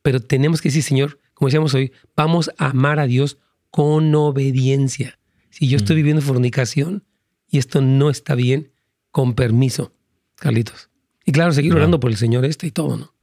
pero 0.00 0.20
tenemos 0.20 0.62
que 0.62 0.70
decir, 0.70 0.82
Señor, 0.82 1.18
como 1.34 1.48
decíamos 1.48 1.74
hoy, 1.74 1.92
vamos 2.16 2.50
a 2.56 2.70
amar 2.70 2.98
a 2.98 3.06
Dios 3.06 3.36
con 3.70 4.14
obediencia. 4.14 5.18
Si 5.50 5.68
yo 5.68 5.76
estoy 5.76 5.96
mm. 5.96 5.98
viviendo 5.98 6.22
fornicación 6.22 7.04
y 7.46 7.58
esto 7.58 7.82
no 7.82 8.08
está 8.08 8.34
bien, 8.34 8.72
con 9.10 9.34
permiso, 9.34 9.92
Carlitos. 10.36 10.88
Y 11.26 11.32
claro, 11.32 11.52
seguir 11.52 11.74
orando 11.74 12.00
por 12.00 12.10
el 12.10 12.16
Señor 12.16 12.46
este 12.46 12.66
y 12.66 12.70
todo, 12.70 12.96
¿no? 12.96 13.19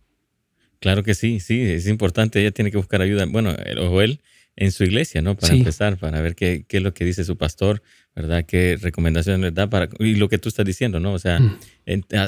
Claro 0.80 1.04
que 1.04 1.16
sí, 1.16 1.40
sí, 1.40 1.62
es 1.62 1.88
importante, 1.88 2.40
ella 2.40 2.52
tiene 2.52 2.72
que 2.72 2.78
buscar 2.78 3.02
ayuda. 3.02 3.26
Bueno, 3.26 3.52
el 3.66 3.80
Joel 3.80 4.20
en 4.56 4.72
su 4.72 4.84
iglesia, 4.84 5.22
¿no? 5.22 5.36
Para 5.36 5.54
empezar, 5.54 5.98
para 5.98 6.20
ver 6.20 6.36
qué, 6.36 6.66
qué, 6.68 6.78
es 6.78 6.84
lo 6.84 6.94
que 6.94 7.06
dice 7.06 7.24
su 7.24 7.38
pastor, 7.38 7.84
¿verdad? 8.16 8.44
Qué 8.46 8.78
recomendaciones 8.82 9.54
da 9.54 9.70
para, 9.70 9.90
y 10.00 10.16
lo 10.16 10.30
que 10.30 10.40
tú 10.40 10.50
estás 10.50 10.66
diciendo, 10.66 11.00
¿no? 11.00 11.14
O 11.14 11.20
sea, 11.20 11.40
mm. 11.40 11.58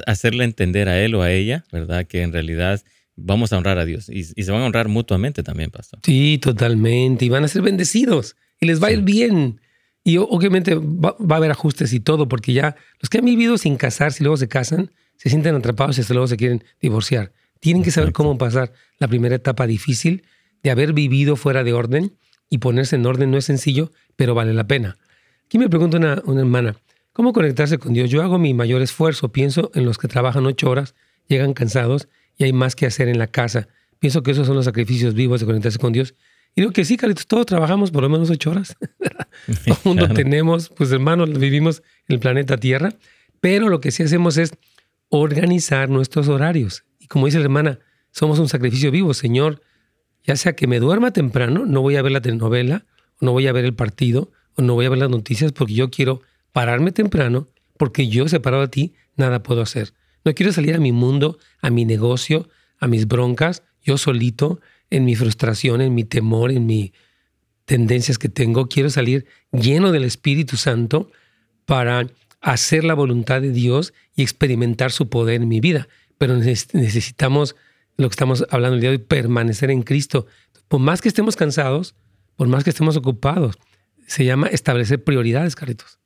hacerle 0.06 0.44
entender 0.44 0.88
a 0.88 1.02
él 1.02 1.16
o 1.16 1.24
a 1.24 1.32
ella, 1.32 1.66
¿verdad? 1.72 2.06
Que 2.06 2.22
en 2.22 2.32
realidad 2.32 2.82
vamos 3.16 3.52
a 3.52 3.58
honrar 3.58 3.80
a 3.80 3.86
Dios 3.86 4.10
y, 4.10 4.24
se 4.24 4.52
van 4.52 4.62
a 4.62 4.66
honrar 4.66 4.88
mutuamente 4.88 5.42
también, 5.42 5.72
pastor. 5.72 6.00
Sí, 6.04 6.38
totalmente. 6.40 7.26
Y 7.26 7.30
van 7.30 7.44
a 7.44 7.48
ser 7.48 7.64
bendecidos 7.64 8.36
y 8.62 8.68
les 8.68 8.82
va 8.82 8.88
a 8.88 8.92
ir 8.92 9.02
bien. 9.02 9.60
Y 10.04 10.18
obviamente 10.18 10.76
va, 10.76 11.16
a 11.18 11.36
haber 11.36 11.52
ajustes 11.52 11.92
y 11.94 12.00
todo, 12.00 12.28
porque 12.28 12.54
ya 12.54 12.76
los 13.02 13.10
que 13.10 13.18
han 13.18 13.26
vivido 13.26 13.58
sin 13.58 13.76
casarse 13.76 14.22
y 14.22 14.24
luego 14.24 14.38
se 14.38 14.48
casan, 14.48 14.92
se 15.18 15.30
sienten 15.30 15.56
atrapados 15.56 15.98
y 15.98 16.02
hasta 16.02 16.14
luego 16.14 16.28
se 16.28 16.38
quieren 16.38 16.64
divorciar. 16.80 17.34
Tienen 17.60 17.84
que 17.84 17.92
saber 17.92 18.14
cómo 18.14 18.38
pasar 18.38 18.74
la 19.00 19.08
primera 19.08 19.36
etapa 19.36 19.68
difícil 19.68 20.24
de 20.64 20.72
haber 20.72 20.94
vivido 20.94 21.36
fuera 21.36 21.64
de 21.64 21.74
orden 21.74 22.14
y 22.50 22.60
ponerse 22.60 22.96
en 22.96 23.06
orden 23.06 23.32
no 23.32 23.38
es 23.38 23.46
sencillo, 23.46 23.92
pero 24.16 24.34
vale 24.36 24.54
la 24.54 24.68
pena. 24.68 24.98
Aquí 25.46 25.58
me 25.58 25.70
pregunta 25.70 25.98
una, 25.98 26.22
una 26.26 26.42
hermana, 26.42 26.76
¿cómo 27.14 27.34
conectarse 27.34 27.78
con 27.78 27.94
Dios? 27.94 28.10
Yo 28.10 28.22
hago 28.22 28.38
mi 28.40 28.54
mayor 28.54 28.82
esfuerzo, 28.82 29.30
pienso 29.30 29.72
en 29.74 29.86
los 29.86 29.98
que 29.98 30.08
trabajan 30.08 30.46
ocho 30.46 30.70
horas, 30.70 30.96
llegan 31.28 31.54
cansados 31.54 32.08
y 32.38 32.46
hay 32.46 32.54
más 32.54 32.76
que 32.76 32.86
hacer 32.86 33.08
en 33.08 33.20
la 33.20 33.28
casa. 33.28 33.68
Pienso 34.00 34.24
que 34.24 34.32
esos 34.32 34.48
son 34.48 34.56
los 34.56 34.66
sacrificios 34.66 35.14
vivos 35.14 35.42
de 35.42 35.46
conectarse 35.46 35.78
con 35.78 35.92
Dios. 35.92 36.16
Y 36.56 36.62
digo 36.62 36.72
que 36.72 36.86
sí, 36.86 36.98
Carlitos, 36.98 37.28
todos 37.28 37.46
trabajamos 37.46 37.92
por 37.92 38.02
lo 38.02 38.10
menos 38.10 38.30
ocho 38.30 38.52
horas. 38.52 38.76
Todo 39.66 39.76
el 39.76 39.78
mundo 39.84 40.10
tenemos, 40.10 40.70
pues 40.70 40.92
hermanos, 40.92 41.38
vivimos 41.38 41.84
en 42.08 42.16
el 42.16 42.20
planeta 42.20 42.58
Tierra, 42.58 42.94
pero 43.40 43.70
lo 43.70 43.80
que 43.80 43.92
sí 43.92 44.04
hacemos 44.04 44.38
es 44.38 44.54
organizar 45.10 45.90
nuestros 45.90 46.28
horarios. 46.28 46.84
Como 47.10 47.26
dice 47.26 47.40
la 47.40 47.46
hermana, 47.46 47.80
somos 48.12 48.40
un 48.40 48.48
sacrificio 48.48 48.92
vivo, 48.92 49.14
Señor. 49.14 49.62
Ya 50.24 50.38
sea 50.38 50.56
que 50.56 50.68
me 50.68 50.80
duerma 50.80 51.12
temprano, 51.12 51.66
no 51.66 51.82
voy 51.82 51.98
a 51.98 52.02
ver 52.02 52.14
la 52.14 52.22
telenovela, 52.22 52.86
o 53.20 53.26
no 53.26 53.34
voy 53.34 53.48
a 53.48 53.52
ver 53.52 53.66
el 53.66 53.74
partido, 53.74 54.32
o 54.56 54.62
no 54.62 54.76
voy 54.76 54.86
a 54.86 54.90
ver 54.90 55.00
las 55.00 55.10
noticias, 55.10 55.52
porque 55.52 55.74
yo 55.74 55.90
quiero 55.90 56.22
pararme 56.54 56.92
temprano, 56.92 57.48
porque 57.78 58.08
yo 58.08 58.30
separado 58.30 58.62
de 58.62 58.68
ti, 58.70 58.94
nada 59.16 59.44
puedo 59.44 59.62
hacer. 59.62 59.94
No 60.24 60.34
quiero 60.34 60.54
salir 60.54 60.76
a 60.76 60.80
mi 60.80 60.92
mundo, 60.92 61.40
a 61.62 61.70
mi 61.70 61.84
negocio, 61.84 62.48
a 62.78 62.88
mis 62.88 63.08
broncas, 63.08 63.64
yo 63.84 63.98
solito, 63.98 64.60
en 64.92 65.06
mi 65.06 65.16
frustración, 65.16 65.82
en 65.82 65.96
mi 65.96 66.04
temor, 66.04 66.52
en 66.52 66.66
mis 66.66 66.92
tendencias 67.66 68.18
que 68.18 68.30
tengo. 68.30 68.68
Quiero 68.68 68.90
salir 68.90 69.26
lleno 69.52 69.92
del 69.92 70.04
Espíritu 70.04 70.58
Santo 70.58 71.10
para 71.66 72.08
hacer 72.42 72.84
la 72.84 72.94
voluntad 72.94 73.42
de 73.42 73.52
Dios 73.52 73.94
y 74.16 74.22
experimentar 74.22 74.92
su 74.92 75.10
poder 75.10 75.42
en 75.42 75.48
mi 75.48 75.60
vida. 75.60 75.88
Pero 76.20 76.38
necesitamos, 76.38 77.56
lo 77.98 78.08
que 78.08 78.14
estamos 78.14 78.46
hablando 78.52 78.76
el 78.76 78.82
día 78.82 78.92
de 78.92 78.98
hoy, 78.98 79.04
permanecer 79.04 79.72
en 79.72 79.82
Cristo. 79.82 80.28
Por 80.68 80.80
más 80.80 81.02
que 81.02 81.08
estemos 81.08 81.36
cansados, 81.36 81.96
por 82.36 82.48
más 82.48 82.64
que 82.64 82.70
estemos 82.70 82.96
ocupados, 82.96 83.58
se 84.06 84.26
llama 84.26 84.48
establecer 84.48 85.04
prioridades, 85.04 85.56
Carlitos. 85.56 85.98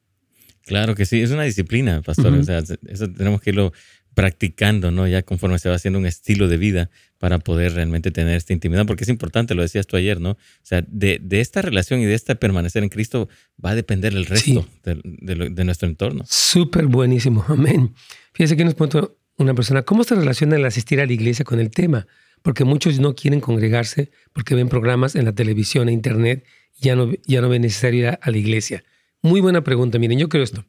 Claro 0.66 0.96
que 0.96 1.06
sí, 1.06 1.22
es 1.22 1.32
una 1.32 1.44
disciplina, 1.44 2.02
pastor. 2.02 2.34
O 2.34 2.44
sea, 2.44 2.60
eso 2.88 3.12
tenemos 3.12 3.42
que 3.42 3.50
irlo 3.50 3.74
practicando, 4.14 4.92
¿no? 4.92 5.08
Ya 5.08 5.24
conforme 5.24 5.60
se 5.60 5.70
va 5.70 5.76
haciendo 5.76 6.00
un 6.00 6.06
estilo 6.06 6.48
de 6.48 6.58
vida 6.58 6.90
para 7.18 7.40
poder 7.40 7.74
realmente 7.74 8.12
tener 8.12 8.38
esta 8.38 8.54
intimidad, 8.54 8.86
porque 8.86 9.04
es 9.04 9.10
importante, 9.10 9.56
lo 9.56 9.62
decías 9.62 9.88
tú 9.88 9.98
ayer, 9.98 10.22
¿no? 10.22 10.32
O 10.32 10.38
sea, 10.62 10.84
de, 10.88 11.20
esta 11.32 11.62
relación 11.62 12.00
y 12.00 12.06
de 12.06 12.14
esta 12.14 12.36
permanecer 12.36 12.84
en 12.84 12.90
Cristo 12.90 13.30
va 13.64 13.72
a 13.72 13.76
depender 13.76 14.14
el 14.14 14.26
resto 14.26 14.68
de, 14.84 15.64
nuestro 15.66 15.88
entorno. 15.88 16.24
Súper 16.28 16.86
buenísimo, 16.88 17.44
amén. 17.48 17.94
Fíjese 18.34 18.56
que 18.56 18.66
nos 18.66 18.76
preguntó 18.76 19.18
una 19.38 19.54
persona, 19.54 19.84
¿cómo 19.84 20.04
se 20.04 20.16
relaciona 20.16 20.56
el 20.56 20.66
asistir 20.66 21.02
a 21.02 21.06
la 21.06 21.14
iglesia 21.14 21.46
con 21.46 21.60
el 21.60 21.72
tema? 21.72 22.08
Porque 22.42 22.66
muchos 22.66 23.00
no 23.00 23.16
quieren 23.16 23.40
congregarse 23.40 24.12
porque 24.34 24.56
ven 24.56 24.70
programas 24.70 25.16
en 25.16 25.26
la 25.26 25.34
televisión 25.34 25.90
e 25.90 25.94
internet 25.94 26.46
y 26.80 26.86
ya 26.86 26.96
no, 26.96 27.12
ya 27.26 27.42
no 27.42 27.50
ven 27.50 27.62
necesario 27.62 28.00
ir 28.02 28.20
a 28.22 28.32
la 28.32 28.38
iglesia. 28.38 28.84
Muy 29.22 29.42
buena 29.42 29.64
pregunta, 29.64 29.98
miren, 30.00 30.20
yo 30.20 30.30
creo 30.30 30.44
esto. 30.44 30.66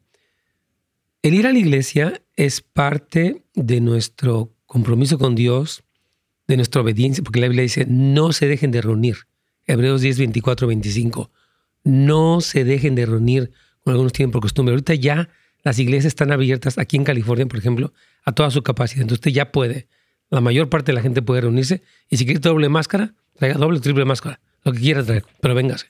El 1.22 1.35
ir 1.35 1.46
a 1.46 1.53
la 1.53 1.59
iglesia 1.59 2.22
es 2.37 2.61
parte 2.61 3.42
de 3.55 3.81
nuestro 3.81 4.53
compromiso 4.66 5.18
con 5.18 5.35
Dios, 5.35 5.83
de 6.46 6.57
nuestra 6.57 6.83
obediencia, 6.83 7.24
porque 7.24 7.40
la 7.40 7.48
Biblia 7.48 7.62
dice, 7.62 7.87
no 7.88 8.33
se 8.33 8.46
dejen 8.46 8.70
de 8.70 8.83
reunir. 8.83 9.16
Hebreos 9.66 10.03
10, 10.03 10.18
24, 10.18 10.66
25. 10.66 11.31
No 11.85 12.40
se 12.40 12.64
dejen 12.64 12.94
de 12.94 13.07
reunir, 13.07 13.50
como 13.83 13.92
algunos 13.92 14.12
tienen 14.12 14.31
por 14.31 14.42
costumbre. 14.42 14.72
Ahorita 14.72 14.94
ya 14.94 15.31
las 15.62 15.79
iglesias 15.79 16.12
están 16.12 16.31
abiertas, 16.31 16.77
aquí 16.79 16.96
en 16.96 17.05
California, 17.05 17.46
por 17.46 17.59
ejemplo, 17.59 17.92
a 18.24 18.32
toda 18.32 18.50
su 18.50 18.62
capacidad. 18.62 19.02
Entonces 19.02 19.20
usted 19.20 19.30
ya 19.30 19.52
puede, 19.52 19.88
la 20.30 20.40
mayor 20.40 20.68
parte 20.68 20.92
de 20.92 20.96
la 20.96 21.02
gente 21.02 21.22
puede 21.22 21.42
reunirse, 21.42 21.82
y 22.08 22.16
si 22.16 22.24
quiere 22.24 22.40
doble 22.40 22.68
máscara, 22.68 23.14
traiga 23.37 23.56
doble, 23.58 23.80
triple 23.80 24.04
máscara, 24.04 24.40
lo 24.64 24.72
que 24.72 24.80
quiera 24.80 25.02
traer, 25.04 25.24
pero 25.40 25.54
véngase. 25.54 25.87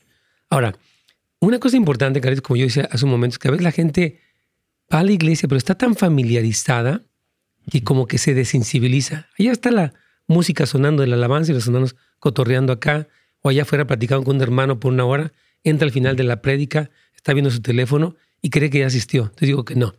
Ahora, 0.50 0.76
una 1.40 1.58
cosa 1.58 1.76
importante, 1.76 2.20
Carlos, 2.20 2.40
como 2.40 2.56
yo 2.56 2.64
decía 2.64 2.88
hace 2.90 3.04
un 3.04 3.10
momento, 3.10 3.34
es 3.34 3.38
que 3.38 3.48
a 3.48 3.50
veces 3.50 3.64
la 3.64 3.72
gente 3.72 4.20
va 4.92 5.00
a 5.00 5.04
la 5.04 5.12
iglesia, 5.12 5.48
pero 5.48 5.58
está 5.58 5.74
tan 5.76 5.94
familiarizada 5.94 7.02
que 7.70 7.82
como 7.82 8.06
que 8.06 8.18
se 8.18 8.34
desensibiliza. 8.34 9.28
Allá 9.38 9.52
está 9.52 9.70
la 9.70 9.94
música 10.26 10.66
sonando 10.66 11.02
de 11.02 11.08
la 11.08 11.16
alabanza 11.16 11.52
y 11.52 11.54
los 11.54 11.66
hermanos 11.66 11.96
cotorreando 12.18 12.72
acá, 12.72 13.08
o 13.40 13.50
allá 13.50 13.62
afuera 13.62 13.86
platicando 13.86 14.24
con 14.24 14.36
un 14.36 14.42
hermano 14.42 14.80
por 14.80 14.92
una 14.92 15.04
hora, 15.04 15.32
entra 15.62 15.86
al 15.86 15.92
final 15.92 16.16
de 16.16 16.24
la 16.24 16.40
prédica, 16.42 16.90
está 17.14 17.32
viendo 17.32 17.50
su 17.50 17.60
teléfono 17.60 18.16
y 18.40 18.50
cree 18.50 18.70
que 18.70 18.80
ya 18.80 18.86
asistió. 18.86 19.30
Te 19.34 19.46
digo 19.46 19.64
que 19.64 19.74
no. 19.74 19.94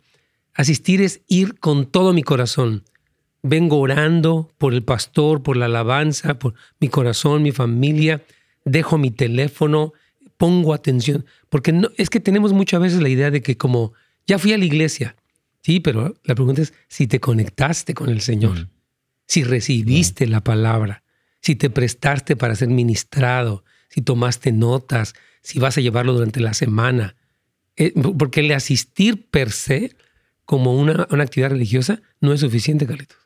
Asistir 0.56 1.02
es 1.02 1.20
ir 1.28 1.58
con 1.60 1.84
todo 1.86 2.14
mi 2.14 2.22
corazón. 2.22 2.84
Vengo 3.42 3.78
orando 3.78 4.50
por 4.56 4.72
el 4.72 4.82
pastor, 4.82 5.42
por 5.42 5.56
la 5.56 5.66
alabanza, 5.66 6.38
por 6.38 6.54
mi 6.80 6.88
corazón, 6.88 7.42
mi 7.42 7.52
familia. 7.52 8.24
Dejo 8.64 8.96
mi 8.96 9.10
teléfono, 9.10 9.92
pongo 10.38 10.72
atención. 10.72 11.26
Porque 11.50 11.72
no, 11.72 11.90
es 11.98 12.08
que 12.08 12.20
tenemos 12.20 12.54
muchas 12.54 12.80
veces 12.80 13.02
la 13.02 13.10
idea 13.10 13.30
de 13.30 13.42
que 13.42 13.56
como 13.58 13.92
ya 14.26 14.38
fui 14.38 14.54
a 14.54 14.58
la 14.58 14.64
iglesia. 14.64 15.14
Sí, 15.62 15.80
pero 15.80 16.14
la 16.24 16.34
pregunta 16.34 16.62
es 16.62 16.72
si 16.88 17.06
te 17.06 17.20
conectaste 17.20 17.92
con 17.92 18.08
el 18.08 18.22
Señor, 18.22 18.68
si 19.26 19.44
recibiste 19.44 20.26
la 20.26 20.42
palabra, 20.42 21.02
si 21.42 21.54
te 21.54 21.70
prestaste 21.70 22.34
para 22.34 22.54
ser 22.54 22.68
ministrado, 22.68 23.62
si 23.88 24.00
tomaste 24.00 24.52
notas, 24.52 25.14
si 25.42 25.58
vas 25.58 25.76
a 25.76 25.80
llevarlo 25.80 26.14
durante 26.14 26.40
la 26.40 26.54
semana. 26.54 27.16
Eh, 27.76 27.92
porque 28.18 28.40
el 28.40 28.52
asistir 28.52 29.28
per 29.28 29.52
se 29.52 29.96
como 30.46 30.74
una, 30.74 31.06
una, 31.10 31.24
actividad 31.24 31.50
religiosa 31.50 32.00
no 32.20 32.32
es 32.32 32.40
suficiente, 32.40 32.86
Carlitos. 32.86 33.18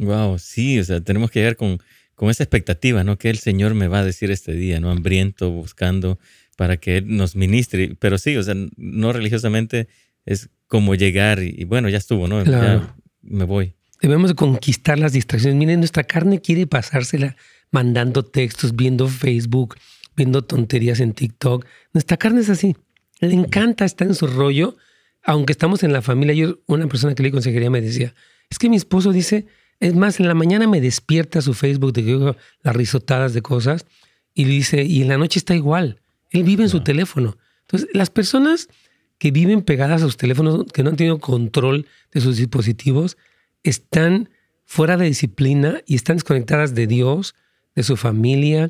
Wow, 0.00 0.38
sí, 0.38 0.78
o 0.80 0.84
sea, 0.84 1.00
tenemos 1.00 1.30
que 1.30 1.40
llegar 1.40 1.56
con, 1.56 1.78
con 2.14 2.30
esa 2.30 2.42
expectativa, 2.42 3.04
¿no? 3.04 3.18
Que 3.18 3.30
el 3.30 3.38
Señor 3.38 3.74
me 3.74 3.86
va 3.86 4.00
a 4.00 4.04
decir 4.04 4.30
este 4.30 4.52
día, 4.52 4.80
¿no? 4.80 4.90
Hambriento, 4.90 5.50
buscando 5.50 6.18
para 6.56 6.76
que 6.76 6.98
Él 6.98 7.16
nos 7.16 7.36
ministre. 7.36 7.96
Pero 7.98 8.18
sí, 8.18 8.36
o 8.36 8.42
sea, 8.42 8.54
no 8.76 9.12
religiosamente, 9.12 9.88
es 10.24 10.50
como 10.66 10.94
llegar 10.94 11.40
y, 11.42 11.64
bueno, 11.64 11.88
ya 11.88 11.98
estuvo, 11.98 12.26
¿no? 12.26 12.44
Ya 12.44 12.94
me 13.22 13.44
voy. 13.44 13.74
Debemos 14.00 14.34
conquistar 14.34 14.98
las 14.98 15.12
distracciones. 15.12 15.56
Miren, 15.58 15.80
nuestra 15.80 16.04
carne 16.04 16.40
quiere 16.40 16.66
pasársela 16.66 17.36
mandando 17.70 18.24
textos, 18.24 18.74
viendo 18.74 19.08
Facebook, 19.08 19.76
viendo 20.16 20.42
tonterías 20.42 21.00
en 21.00 21.12
TikTok. 21.12 21.66
Nuestra 21.92 22.16
carne 22.16 22.40
es 22.40 22.50
así. 22.50 22.76
Le 23.20 23.34
encanta 23.34 23.84
estar 23.84 24.06
en 24.06 24.14
su 24.14 24.26
rollo, 24.26 24.76
aunque 25.24 25.52
estamos 25.52 25.82
en 25.82 25.92
la 25.92 26.02
familia. 26.02 26.34
Yo, 26.34 26.58
una 26.66 26.86
persona 26.86 27.14
que 27.14 27.22
le 27.22 27.30
consejería 27.30 27.70
me 27.70 27.80
decía, 27.80 28.14
es 28.50 28.58
que 28.58 28.68
mi 28.68 28.76
esposo 28.76 29.12
dice, 29.12 29.46
es 29.80 29.94
más, 29.94 30.20
en 30.20 30.28
la 30.28 30.34
mañana 30.34 30.66
me 30.66 30.80
despierta 30.80 31.40
su 31.40 31.54
Facebook 31.54 31.92
de 31.92 32.04
que 32.04 32.36
las 32.62 32.76
risotadas 32.76 33.34
de 33.34 33.42
cosas 33.42 33.86
y 34.34 34.44
dice, 34.44 34.84
y 34.84 35.02
en 35.02 35.08
la 35.08 35.18
noche 35.18 35.38
está 35.38 35.54
igual. 35.54 36.00
Él 36.30 36.44
vive 36.44 36.64
en 36.64 36.68
su 36.68 36.82
teléfono. 36.82 37.36
Entonces, 37.62 37.88
las 37.92 38.10
personas 38.10 38.68
que 39.18 39.30
viven 39.30 39.62
pegadas 39.62 40.02
a 40.02 40.04
sus 40.04 40.16
teléfonos, 40.16 40.64
que 40.72 40.82
no 40.82 40.90
han 40.90 40.96
tenido 40.96 41.18
control 41.18 41.86
de 42.12 42.20
sus 42.20 42.36
dispositivos, 42.36 43.16
están 43.62 44.30
fuera 44.64 44.96
de 44.96 45.06
disciplina 45.06 45.80
y 45.86 45.96
están 45.96 46.16
desconectadas 46.16 46.74
de 46.74 46.86
Dios, 46.86 47.34
de 47.74 47.82
su 47.82 47.96
familia, 47.96 48.68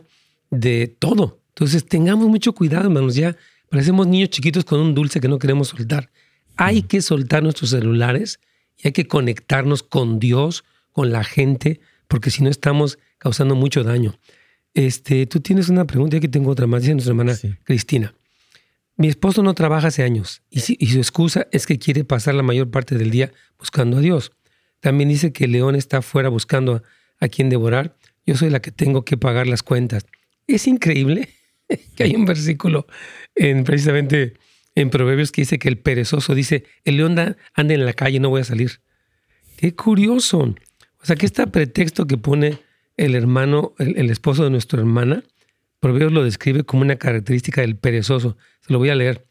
de 0.51 0.89
todo. 0.89 1.41
Entonces 1.49 1.85
tengamos 1.87 2.29
mucho 2.29 2.55
cuidado, 2.55 2.85
hermanos. 2.85 3.15
Ya 3.15 3.37
parecemos 3.69 4.07
niños 4.07 4.31
chiquitos 4.31 4.65
con 4.65 4.81
un 4.81 4.95
dulce 4.95 5.21
que 5.21 5.29
no 5.29 5.39
queremos 5.39 5.69
soltar. 5.69 6.11
Hay 6.59 6.83
que 6.83 7.01
soltar 7.03 7.42
nuestros 7.42 7.71
celulares 7.71 8.40
y 8.77 8.88
hay 8.88 8.92
que 8.92 9.07
conectarnos 9.07 9.83
con 9.83 10.18
Dios, 10.18 10.64
con 10.92 11.11
la 11.11 11.25
gente, 11.25 11.81
porque 12.09 12.31
si 12.31 12.42
no 12.42 12.51
estamos 12.51 12.99
causando 13.18 13.55
mucho 13.55 13.85
daño. 13.85 14.18
Este, 14.75 15.27
tú 15.27 15.40
tienes 15.40 15.68
una 15.68 15.87
pregunta, 15.87 16.16
y 16.16 16.18
aquí 16.18 16.29
tengo 16.29 16.51
otra 16.51 16.66
más, 16.66 16.83
dice 16.83 16.94
nuestra 16.94 17.12
hermana 17.12 17.35
Cristina. 17.64 18.14
Mi 18.97 19.07
esposo 19.07 19.44
no 19.44 19.55
trabaja 19.55 19.88
hace 19.88 20.03
años 20.03 20.42
y, 20.51 20.61
su 20.61 20.99
excusa 20.99 21.47
es 21.53 21.66
que 21.66 21.79
quiere 21.79 22.03
pasar 22.03 22.35
la 22.35 22.42
mayor 22.42 22.68
parte 22.68 22.99
del 22.99 23.12
día 23.12 23.33
buscando 23.57 23.99
a 23.99 24.01
Dios. 24.01 24.33
También 24.81 25.09
dice 25.09 25.33
que 25.33 25.44
el 25.44 25.53
león 25.53 25.77
está 25.77 25.99
afuera 25.99 26.29
buscando 26.29 26.83
a, 27.21 27.29
quien 27.29 27.49
devorar. 27.49 27.97
Yo 28.27 28.37
soy 28.37 28.51
la 28.51 28.61
que 28.61 28.73
tengo 28.73 29.05
que 29.05 29.16
pagar 29.16 29.47
las 29.47 29.62
cuentas. 29.62 30.05
Es 30.49 30.66
increíble 30.66 31.29
que 31.94 32.03
hay 32.03 32.16
un 32.16 32.25
versículo 32.25 32.88
en, 33.37 33.62
precisamente 33.62 34.35
en 34.81 34.91
Proverbios 34.91 35.33
que 35.33 35.43
dice 35.43 35.59
que 35.59 35.69
el 35.69 35.79
perezoso 35.79 36.35
dice, 36.35 36.64
el 36.85 36.99
león 36.99 37.19
anda 37.55 37.75
en 37.75 37.85
la 37.85 37.93
calle, 37.93 38.21
no 38.21 38.31
voy 38.31 38.43
a 38.43 38.45
salir. 38.45 38.81
Qué 39.57 39.75
curioso. 39.75 40.55
O 41.01 41.05
sea, 41.05 41.17
que 41.17 41.27
este 41.27 41.47
pretexto 41.47 42.07
que 42.07 42.17
pone 42.17 42.59
el 42.97 43.14
hermano, 43.14 43.75
el 43.79 44.11
esposo 44.11 44.45
de 44.45 44.51
nuestra 44.51 44.79
hermana, 44.79 45.25
Proverbios 45.81 46.12
lo 46.12 46.25
describe 46.25 46.64
como 46.64 46.83
una 46.83 46.97
característica 46.97 47.61
del 47.61 47.77
perezoso. 47.77 48.37
Se 48.61 48.73
lo 48.73 48.79
voy 48.79 48.91
a 48.91 48.95
leer. 48.95 49.25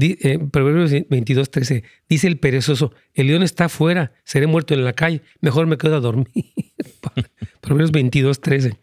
Eh, 0.00 0.38
Proverbios 0.50 0.90
22, 1.08 1.50
13. 1.50 1.84
Dice 2.08 2.26
el 2.26 2.38
perezoso, 2.38 2.92
el 3.14 3.26
león 3.26 3.42
está 3.42 3.66
afuera, 3.66 4.12
seré 4.24 4.46
muerto 4.46 4.74
en 4.74 4.84
la 4.84 4.94
calle, 4.94 5.20
mejor 5.40 5.66
me 5.66 5.76
quedo 5.76 5.96
a 5.96 6.00
dormir. 6.00 6.26
Proverbios 7.60 7.92
22, 7.92 8.40
13. 8.40 8.78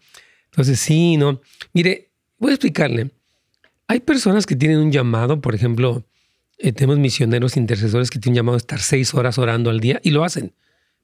Entonces, 0.45 0.79
sí, 0.79 1.17
no. 1.17 1.41
Mire, 1.73 2.11
voy 2.37 2.51
a 2.51 2.53
explicarle. 2.55 3.11
Hay 3.89 3.99
personas 3.99 4.45
que 4.45 4.55
tienen 4.55 4.77
un 4.77 4.91
llamado, 4.91 5.41
por 5.41 5.55
ejemplo, 5.55 6.05
eh, 6.59 6.71
tenemos 6.71 6.99
misioneros 6.99 7.57
intercesores 7.57 8.09
que 8.09 8.19
tienen 8.19 8.37
llamado 8.37 8.53
a 8.53 8.59
estar 8.59 8.79
seis 8.79 9.13
horas 9.15 9.37
orando 9.37 9.71
al 9.71 9.79
día 9.79 9.99
y 10.03 10.11
lo 10.11 10.23
hacen. 10.23 10.53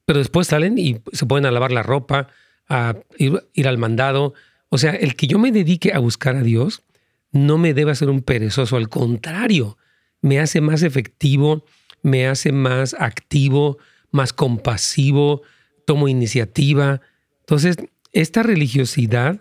Pero 0.04 0.20
después 0.20 0.46
salen 0.46 0.78
y 0.78 1.00
se 1.12 1.26
pueden 1.26 1.46
a 1.46 1.50
lavar 1.50 1.72
la 1.72 1.82
ropa, 1.82 2.28
a 2.68 2.94
ir 3.18 3.68
al 3.68 3.76
mandado, 3.76 4.34
o 4.68 4.78
sea, 4.78 4.92
el 4.92 5.16
que 5.16 5.26
yo 5.26 5.38
me 5.38 5.50
dedique 5.50 5.92
a 5.92 5.98
buscar 5.98 6.36
a 6.36 6.42
Dios 6.42 6.84
no 7.32 7.58
me 7.58 7.74
debe 7.74 7.90
hacer 7.90 8.08
un 8.08 8.22
perezoso, 8.22 8.76
al 8.76 8.88
contrario, 8.88 9.76
me 10.22 10.38
hace 10.38 10.60
más 10.60 10.82
efectivo, 10.82 11.64
me 12.02 12.28
hace 12.28 12.52
más 12.52 12.94
activo, 12.98 13.78
más 14.12 14.32
compasivo, 14.32 15.42
tomo 15.86 16.06
iniciativa. 16.06 17.00
Entonces, 17.40 17.76
esta 18.12 18.44
religiosidad 18.44 19.40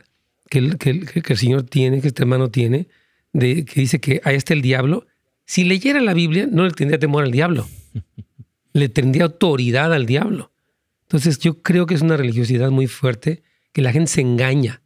que 0.50 0.58
el, 0.58 0.78
que, 0.80 0.90
el, 0.90 1.38
Señor 1.38 1.64
tiene, 1.64 2.02
que 2.02 2.08
este 2.08 2.24
hermano 2.24 2.50
tiene, 2.50 2.88
de, 3.36 3.66
que 3.66 3.82
dice 3.82 4.00
que 4.00 4.22
ahí 4.24 4.36
está 4.36 4.54
el 4.54 4.62
diablo, 4.62 5.06
si 5.46 5.66
leyera 5.66 6.00
la 6.00 6.14
Biblia 6.14 6.48
no 6.50 6.66
le 6.66 6.72
tendría 6.72 6.98
temor 6.98 7.26
al 7.26 7.32
diablo, 7.32 7.68
le 8.74 8.90
tendría 8.90 9.26
autoridad 9.26 9.94
al 9.94 10.06
diablo. 10.06 10.52
Entonces 11.04 11.38
yo 11.40 11.62
creo 11.62 11.86
que 11.86 11.94
es 11.94 12.02
una 12.02 12.18
religiosidad 12.18 12.72
muy 12.72 12.88
fuerte, 12.88 13.44
que 13.74 13.82
la 13.82 13.92
gente 13.92 14.12
se 14.12 14.22
engaña 14.22 14.82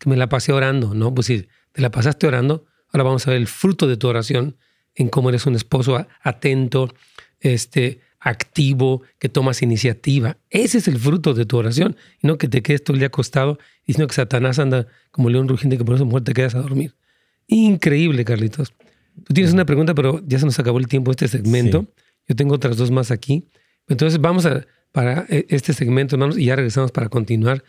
que 0.00 0.08
me 0.08 0.16
la 0.16 0.30
pasé 0.30 0.52
orando, 0.52 0.94
¿no? 0.94 1.14
Pues 1.14 1.26
si 1.26 1.46
te 1.72 1.82
la 1.82 1.90
pasaste 1.90 2.26
orando, 2.26 2.64
ahora 2.90 3.04
vamos 3.04 3.26
a 3.26 3.30
ver 3.30 3.38
el 3.38 3.46
fruto 3.46 3.86
de 3.86 3.98
tu 3.98 4.08
oración 4.08 4.56
en 4.94 5.08
cómo 5.08 5.28
eres 5.28 5.44
un 5.44 5.54
esposo 5.54 6.06
atento, 6.22 6.92
este, 7.40 8.00
activo, 8.18 9.02
que 9.18 9.28
tomas 9.28 9.60
iniciativa. 9.60 10.38
Ese 10.48 10.78
es 10.78 10.88
el 10.88 10.98
fruto 10.98 11.34
de 11.34 11.44
tu 11.44 11.58
oración, 11.58 11.96
y 12.22 12.26
no 12.26 12.38
que 12.38 12.48
te 12.48 12.62
quedes 12.62 12.82
todo 12.82 12.94
el 12.94 13.00
día 13.00 13.08
acostado 13.08 13.58
diciendo 13.86 14.08
que 14.08 14.14
Satanás 14.14 14.58
anda 14.58 14.86
como 15.10 15.28
león 15.28 15.48
rugiente 15.48 15.76
que 15.76 15.84
por 15.84 15.96
eso 15.96 16.06
mejor 16.06 16.24
te 16.24 16.32
quedas 16.32 16.54
a 16.54 16.60
dormir. 16.60 16.94
Increíble, 17.50 18.24
Carlitos. 18.24 18.72
Tú 19.24 19.34
tienes 19.34 19.52
una 19.52 19.64
pregunta, 19.64 19.94
pero 19.94 20.22
ya 20.26 20.38
se 20.38 20.46
nos 20.46 20.58
acabó 20.58 20.78
el 20.78 20.88
tiempo 20.88 21.10
este 21.10 21.28
segmento. 21.28 21.86
Yo 22.26 22.36
tengo 22.36 22.54
otras 22.54 22.76
dos 22.76 22.90
más 22.90 23.10
aquí. 23.10 23.46
Entonces 23.88 24.20
vamos 24.20 24.46
a 24.46 24.66
para 24.92 25.26
eh, 25.28 25.46
este 25.50 25.72
segmento, 25.72 26.16
hermanos, 26.16 26.38
y 26.38 26.46
ya 26.46 26.56
regresamos 26.56 26.90
para 26.90 27.08
continuar 27.08 27.62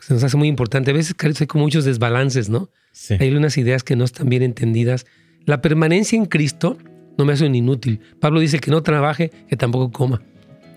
se 0.00 0.14
nos 0.14 0.24
hace 0.24 0.36
muy 0.36 0.48
importante. 0.48 0.90
A 0.90 0.94
veces, 0.94 1.14
hay 1.40 1.46
como 1.46 1.64
muchos 1.64 1.84
desbalances, 1.84 2.48
¿no? 2.48 2.70
Hay 3.18 3.34
unas 3.34 3.56
ideas 3.56 3.82
que 3.82 3.96
no 3.96 4.04
están 4.04 4.28
bien 4.28 4.42
entendidas. 4.42 5.06
La 5.46 5.60
permanencia 5.60 6.16
en 6.16 6.26
Cristo 6.26 6.78
no 7.18 7.24
me 7.24 7.32
hace 7.32 7.46
un 7.46 7.54
inútil. 7.54 8.00
Pablo 8.20 8.40
dice 8.40 8.58
que 8.58 8.70
no 8.70 8.82
trabaje, 8.82 9.30
que 9.48 9.56
tampoco 9.56 9.90
coma. 9.90 10.22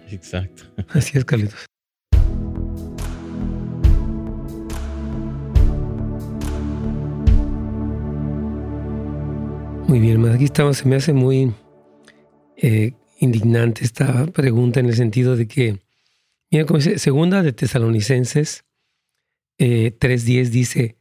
Exacto. 0.10 0.64
Así 0.90 1.18
es, 1.18 1.26
Carlitos. 1.26 1.66
Muy 9.88 10.02
bien. 10.02 10.26
Aquí 10.28 10.44
estamos. 10.44 10.80
Se 10.80 10.88
me 10.88 10.98
hace 10.98 11.14
muy 11.14 11.54
eh, 12.58 12.92
indignante 13.20 13.86
esta 13.86 14.26
pregunta 14.28 14.82
en 14.82 14.88
el 14.88 14.96
sentido 14.96 15.38
de 15.38 15.48
que, 15.48 15.80
mira, 16.52 16.66
como 16.66 16.80
dice, 16.80 17.00
segunda 17.00 17.42
de 17.42 17.54
Tesalonicenses 17.54 18.66
3.10 19.58 20.30
eh, 20.30 20.50
dice, 20.50 20.98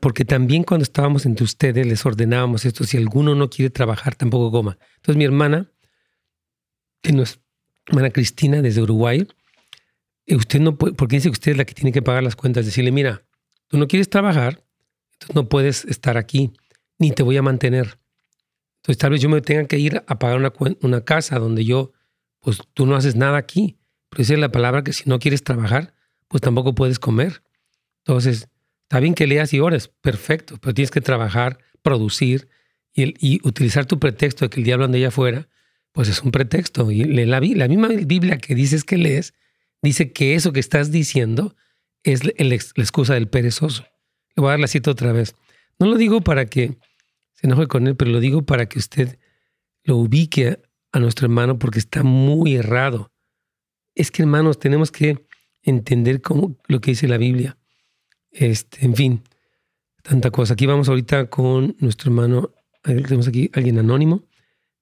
porque 0.00 0.24
también 0.24 0.62
cuando 0.62 0.84
estábamos 0.84 1.26
entre 1.26 1.44
ustedes 1.44 1.84
les 1.84 2.06
ordenábamos 2.06 2.64
esto, 2.64 2.84
si 2.84 2.96
alguno 2.96 3.34
no 3.34 3.50
quiere 3.50 3.70
trabajar, 3.70 4.14
tampoco 4.14 4.52
coma. 4.52 4.78
Entonces 4.96 5.16
mi 5.16 5.24
hermana, 5.24 5.70
que 7.02 7.12
no 7.12 7.24
es 7.24 7.40
hermana 7.86 8.10
Cristina 8.10 8.62
desde 8.62 8.82
Uruguay, 8.82 9.26
eh, 10.26 10.36
usted 10.36 10.60
no 10.60 10.78
puede, 10.78 10.94
porque 10.94 11.16
dice 11.16 11.28
que 11.28 11.32
usted 11.32 11.52
es 11.52 11.58
la 11.58 11.64
que 11.64 11.74
tiene 11.74 11.90
que 11.90 12.02
pagar 12.02 12.22
las 12.22 12.36
cuentas, 12.36 12.64
decirle, 12.64 12.92
mira, 12.92 13.24
tú 13.66 13.78
no 13.78 13.88
quieres 13.88 14.08
trabajar, 14.08 14.64
entonces 15.14 15.34
no 15.34 15.48
puedes 15.48 15.84
estar 15.84 16.16
aquí, 16.16 16.52
ni 16.98 17.12
te 17.12 17.22
voy 17.22 17.36
a 17.36 17.42
mantener. 17.42 17.98
Entonces 18.86 18.98
tal 18.98 19.10
vez 19.10 19.20
yo 19.20 19.28
me 19.28 19.40
tenga 19.40 19.66
que 19.66 19.78
ir 19.78 20.04
a 20.06 20.18
pagar 20.18 20.38
una, 20.80 21.00
casa 21.00 21.38
donde 21.38 21.64
yo, 21.64 21.92
pues 22.40 22.60
tú 22.72 22.86
no 22.86 22.94
haces 22.94 23.16
nada 23.16 23.36
aquí. 23.36 23.78
Pero 24.10 24.18
dice 24.18 24.36
la 24.36 24.52
palabra 24.52 24.84
que 24.84 24.92
si 24.92 25.08
no 25.08 25.18
quieres 25.18 25.42
trabajar, 25.42 25.94
pues 26.28 26.40
tampoco 26.40 26.74
puedes 26.74 26.98
comer. 26.98 27.42
Entonces, 28.04 28.48
está 28.82 29.00
bien 29.00 29.14
que 29.14 29.26
leas 29.26 29.52
y 29.52 29.60
ores, 29.60 29.88
perfecto, 29.88 30.56
pero 30.60 30.72
tienes 30.72 30.92
que 30.92 31.00
trabajar, 31.00 31.58
producir 31.82 32.48
y, 32.94 33.40
utilizar 33.46 33.86
tu 33.86 33.98
pretexto 33.98 34.44
de 34.44 34.50
que 34.50 34.60
el 34.60 34.64
diablo 34.64 34.84
anda 34.84 34.98
allá 34.98 35.08
afuera, 35.08 35.48
pues 35.90 36.08
es 36.08 36.22
un 36.22 36.30
pretexto. 36.30 36.90
Y 36.92 37.04
la, 37.04 37.40
la 37.40 37.68
misma 37.68 37.88
Biblia 37.88 38.38
que 38.38 38.54
dices 38.54 38.84
que 38.84 38.98
lees, 38.98 39.34
dice 39.82 40.12
que 40.12 40.36
eso 40.36 40.52
que 40.52 40.60
estás 40.60 40.92
diciendo 40.92 41.56
es 42.04 42.24
la 42.24 42.54
excusa 42.54 43.14
del 43.14 43.26
perezoso. 43.26 43.84
Le 44.36 44.42
voy 44.42 44.48
a 44.48 44.50
dar 44.52 44.60
la 44.60 44.68
cita 44.68 44.92
otra 44.92 45.10
vez. 45.10 45.34
No 45.78 45.86
lo 45.86 45.96
digo 45.96 46.20
para 46.20 46.46
que 46.46 46.78
se 47.34 47.46
enoje 47.46 47.66
con 47.66 47.86
él, 47.86 47.96
pero 47.96 48.10
lo 48.10 48.20
digo 48.20 48.42
para 48.42 48.66
que 48.66 48.78
usted 48.78 49.18
lo 49.84 49.96
ubique 49.96 50.58
a 50.92 50.98
nuestro 50.98 51.26
hermano 51.26 51.58
porque 51.58 51.78
está 51.78 52.02
muy 52.02 52.56
errado. 52.56 53.12
Es 53.94 54.10
que 54.10 54.22
hermanos, 54.22 54.58
tenemos 54.58 54.90
que 54.90 55.26
entender 55.62 56.22
cómo, 56.22 56.56
lo 56.66 56.80
que 56.80 56.92
dice 56.92 57.08
la 57.08 57.18
Biblia. 57.18 57.58
Este, 58.30 58.84
en 58.84 58.94
fin, 58.94 59.22
tanta 60.02 60.30
cosa. 60.30 60.54
Aquí 60.54 60.66
vamos 60.66 60.88
ahorita 60.88 61.28
con 61.28 61.76
nuestro 61.78 62.10
hermano, 62.10 62.52
tenemos 62.82 63.28
aquí 63.28 63.50
alguien 63.52 63.78
anónimo. 63.78 64.24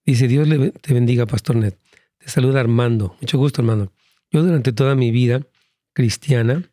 Dice, 0.05 0.29
Dios 0.29 0.47
le, 0.47 0.71
te 0.71 0.95
bendiga, 0.95 1.27
Pastor 1.27 1.57
Ned. 1.57 1.75
Te 2.19 2.29
saluda 2.29 2.61
Armando. 2.61 3.17
Mucho 3.21 3.39
gusto, 3.39 3.63
hermano. 3.63 3.93
Yo 4.31 4.43
durante 4.43 4.73
toda 4.73 4.95
mi 4.95 5.11
vida 5.11 5.47
cristiana 5.93 6.71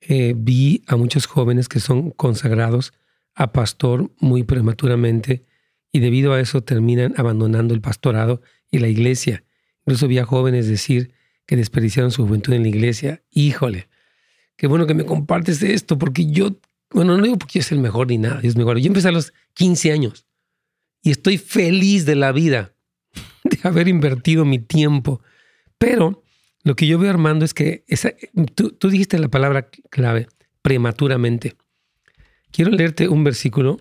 eh, 0.00 0.34
vi 0.36 0.82
a 0.86 0.96
muchos 0.96 1.26
jóvenes 1.26 1.68
que 1.68 1.80
son 1.80 2.10
consagrados 2.10 2.92
a 3.34 3.52
pastor 3.52 4.10
muy 4.18 4.42
prematuramente 4.42 5.44
y 5.90 6.00
debido 6.00 6.32
a 6.32 6.40
eso 6.40 6.62
terminan 6.62 7.14
abandonando 7.16 7.74
el 7.74 7.80
pastorado 7.80 8.42
y 8.70 8.78
la 8.78 8.88
iglesia. 8.88 9.44
Incluso 9.80 10.08
vi 10.08 10.18
a 10.18 10.24
jóvenes 10.24 10.68
decir 10.68 11.12
que 11.46 11.56
desperdiciaron 11.56 12.10
su 12.10 12.26
juventud 12.26 12.52
en 12.52 12.62
la 12.62 12.68
iglesia. 12.68 13.22
Híjole, 13.30 13.88
qué 14.56 14.66
bueno 14.66 14.86
que 14.86 14.94
me 14.94 15.04
compartes 15.04 15.62
esto, 15.62 15.98
porque 15.98 16.26
yo, 16.26 16.56
bueno, 16.90 17.16
no 17.16 17.22
digo 17.22 17.38
porque 17.38 17.58
yo 17.58 17.62
soy 17.64 17.76
el 17.76 17.82
mejor 17.82 18.08
ni 18.08 18.18
nada, 18.18 18.40
es 18.42 18.56
mejor. 18.56 18.78
Yo 18.78 18.86
empecé 18.86 19.08
a 19.08 19.12
los 19.12 19.32
15 19.54 19.92
años 19.92 20.26
y 21.02 21.10
estoy 21.10 21.38
feliz 21.38 22.06
de 22.06 22.14
la 22.14 22.32
vida, 22.32 22.74
de 23.44 23.58
haber 23.64 23.88
invertido 23.88 24.44
mi 24.44 24.58
tiempo. 24.58 25.20
Pero 25.78 26.22
lo 26.64 26.76
que 26.76 26.86
yo 26.86 26.98
veo, 26.98 27.10
Armando, 27.10 27.44
es 27.44 27.54
que 27.54 27.84
esa, 27.88 28.12
tú, 28.54 28.88
dijiste 28.88 29.18
la 29.18 29.28
palabra 29.28 29.68
clave, 29.90 30.28
prematuramente. 30.62 31.56
Quiero 32.52 32.70
leerte 32.70 33.08
un 33.08 33.24
versículo, 33.24 33.78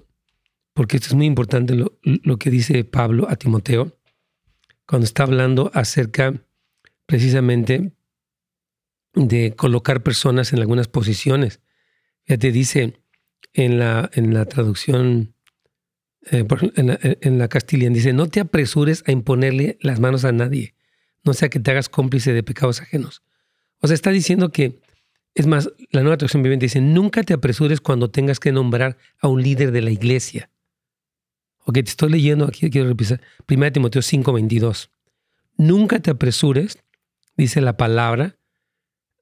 porque 0.73 0.95
esto 0.95 1.09
es 1.09 1.13
muy 1.13 1.25
importante, 1.25 1.75
lo, 1.75 2.37
que 2.37 2.49
dice 2.49 2.85
Pablo 2.85 3.27
a 3.29 3.35
Timoteo, 3.35 3.97
cuando 4.87 5.05
está 5.05 5.23
hablando 5.23 5.71
acerca 5.73 6.41
precisamente 7.05 7.93
de 9.13 9.53
colocar 9.55 10.03
personas 10.03 10.53
en 10.53 10.59
algunas 10.59 10.87
posiciones. 10.87 11.59
Ya 12.25 12.37
te 12.37 12.53
dice 12.53 13.03
en 13.53 13.77
la, 13.77 14.09
en 14.13 14.33
la 14.33 14.45
traducción, 14.45 15.35
eh, 16.31 16.45
en, 16.77 16.87
la, 16.87 16.99
en 17.01 17.37
la 17.37 17.49
Castilian, 17.49 17.91
dice, 17.91 18.13
no 18.13 18.27
te 18.27 18.39
apresures 18.39 19.03
a 19.05 19.11
imponerle 19.11 19.77
las 19.81 19.99
manos 19.99 20.23
a 20.23 20.31
nadie, 20.31 20.75
no 21.25 21.33
sea 21.33 21.49
que 21.49 21.59
te 21.59 21.71
hagas 21.71 21.89
cómplice 21.89 22.31
de 22.31 22.43
pecados 22.43 22.79
ajenos. 22.79 23.21
O 23.79 23.87
sea, 23.87 23.95
está 23.95 24.11
diciendo 24.11 24.53
que, 24.53 24.79
es 25.33 25.47
más, 25.47 25.69
la 25.91 26.01
nueva 26.01 26.17
traducción 26.17 26.43
viviente 26.43 26.65
dice, 26.65 26.81
nunca 26.81 27.23
te 27.23 27.33
apresures 27.33 27.81
cuando 27.81 28.09
tengas 28.09 28.39
que 28.39 28.51
nombrar 28.51 28.97
a 29.19 29.27
un 29.27 29.41
líder 29.41 29.71
de 29.71 29.81
la 29.81 29.91
iglesia. 29.91 30.49
Ok, 31.65 31.75
te 31.75 31.81
estoy 31.81 32.11
leyendo 32.11 32.45
aquí, 32.45 32.69
quiero 32.69 32.87
repisar, 32.87 33.21
1 33.47 33.71
Timoteo 33.71 34.01
5:22. 34.01 34.89
Nunca 35.57 35.99
te 35.99 36.11
apresures, 36.11 36.79
dice 37.37 37.61
la 37.61 37.77
palabra, 37.77 38.35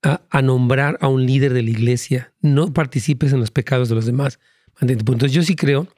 a, 0.02 0.42
nombrar 0.42 0.98
a 1.02 1.10
un 1.10 1.26
líder 1.26 1.54
de 1.54 1.62
la 1.62 1.70
iglesia. 1.70 2.34
No 2.40 2.74
participes 2.74 3.34
en 3.34 3.42
los 3.42 3.52
pecados 3.52 3.90
de 3.90 3.96
los 3.96 4.06
demás. 4.06 4.40
Entonces 4.80 5.34
yo 5.34 5.44
sí 5.44 5.58
creo, 5.58 5.90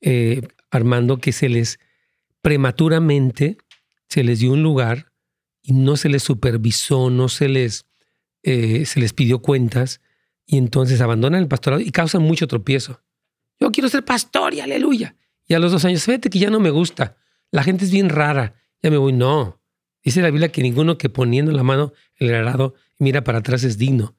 eh, 0.00 0.42
Armando, 0.70 1.18
que 1.18 1.32
se 1.32 1.48
les 1.48 1.80
prematuramente 2.42 3.58
se 4.08 4.24
les 4.24 4.40
dio 4.40 4.52
un 4.52 4.62
lugar 4.62 5.12
y 5.62 5.72
no 5.72 5.96
se 5.96 6.08
les 6.08 6.22
supervisó, 6.22 7.10
no 7.10 7.28
se 7.28 7.48
les, 7.48 7.86
eh, 8.42 8.84
se 8.86 9.00
les 9.00 9.12
pidió 9.12 9.40
cuentas 9.40 10.00
y 10.46 10.56
entonces 10.58 11.00
abandonan 11.00 11.40
el 11.40 11.48
pastorado 11.48 11.80
y 11.82 11.90
causan 11.90 12.22
mucho 12.22 12.46
tropiezo. 12.46 13.02
Yo 13.58 13.70
quiero 13.70 13.88
ser 13.88 14.04
pastor 14.04 14.54
y 14.54 14.60
aleluya. 14.60 15.16
Y 15.46 15.54
a 15.54 15.58
los 15.58 15.72
dos 15.72 15.84
años, 15.84 16.04
fíjate 16.04 16.30
que 16.30 16.38
ya 16.38 16.50
no 16.50 16.60
me 16.60 16.70
gusta. 16.70 17.16
La 17.50 17.62
gente 17.62 17.84
es 17.84 17.90
bien 17.90 18.08
rara. 18.08 18.54
Ya 18.82 18.90
me 18.90 18.96
voy. 18.96 19.12
No. 19.12 19.60
Dice 20.02 20.22
la 20.22 20.30
Biblia 20.30 20.50
que 20.50 20.62
ninguno 20.62 20.96
que 20.96 21.10
poniendo 21.10 21.52
la 21.52 21.62
mano 21.62 21.92
en 22.18 22.28
el 22.28 22.34
arado 22.34 22.74
mira 22.98 23.22
para 23.24 23.38
atrás 23.38 23.64
es 23.64 23.76
digno. 23.76 24.14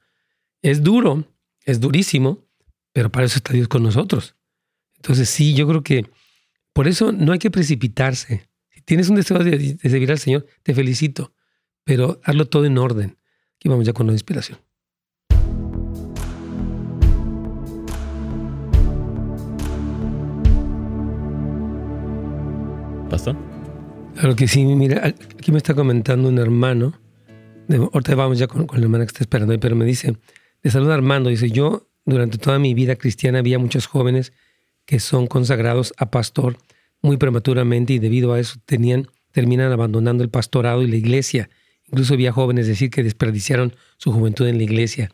Es 0.62 0.84
duro, 0.84 1.26
es 1.66 1.80
durísimo, 1.80 2.46
pero 2.94 3.12
para 3.12 3.26
eso 3.26 3.38
está 3.38 3.54
Dios 3.54 3.68
con 3.68 3.84
nosotros. 3.84 4.36
Entonces 4.98 5.30
sí, 5.30 5.56
yo 5.56 5.68
creo 5.68 5.84
que 5.84 6.06
por 6.74 6.88
eso 6.88 7.12
no 7.12 7.34
hay 7.34 7.40
que 7.40 7.50
precipitarse. 7.50 8.48
Si 8.70 8.82
tienes 8.82 9.10
un 9.10 9.16
deseo 9.16 9.40
de, 9.40 9.78
servir 9.82 10.12
al 10.12 10.20
Señor, 10.20 10.46
te 10.64 10.74
felicito, 10.74 11.34
pero 11.84 12.22
hazlo 12.24 12.48
todo 12.48 12.66
en 12.66 12.78
orden. 12.78 13.18
Aquí 13.62 13.70
vamos 13.70 13.86
ya 13.86 13.94
con 13.94 14.08
la 14.08 14.14
inspiración. 14.14 14.58
Pastor. 23.08 23.36
Claro 24.16 24.36
que 24.36 24.48
sí, 24.48 24.66
mira, 24.66 25.06
aquí 25.06 25.52
me 25.52 25.60
está 25.60 25.76
comentando 25.76 26.28
un 26.28 26.40
hermano, 26.40 26.94
de, 27.68 27.78
ahorita 27.78 28.16
vamos 28.16 28.40
ya 28.40 28.48
con, 28.48 28.66
la 28.66 28.80
hermana 28.80 29.06
que 29.06 29.10
está 29.10 29.24
esperando, 29.24 29.60
pero 29.60 29.76
me 29.76 29.86
dice, 29.86 30.18
le 30.64 30.72
saluda 30.72 30.96
Armando, 30.96 31.30
dice, 31.30 31.52
yo 31.52 31.88
durante 32.04 32.40
toda 32.40 32.58
mi 32.58 32.74
vida 32.74 32.96
cristiana 32.96 33.38
había 33.38 33.60
muchos 33.60 33.86
jóvenes 33.86 34.34
que 34.86 35.00
son 35.00 35.28
consagrados 35.28 35.94
a 35.98 36.10
pastor 36.10 36.58
muy 37.04 37.18
prematuramente 37.18 37.94
y 37.94 38.00
debido 38.00 38.34
a 38.34 38.40
eso 38.40 38.60
tenían, 38.66 39.08
terminan 39.32 39.72
abandonando 39.72 40.24
el 40.24 40.32
pastorado 40.32 40.82
y 40.82 40.88
la 40.88 40.96
iglesia. 40.96 41.52
Incluso 41.92 42.14
había 42.14 42.32
jóvenes 42.32 42.68
decir 42.68 42.90
que 42.90 43.04
desperdiciaron 43.04 43.76
su 43.98 44.12
juventud 44.12 44.48
en 44.48 44.58
la 44.58 44.64
iglesia. 44.64 45.12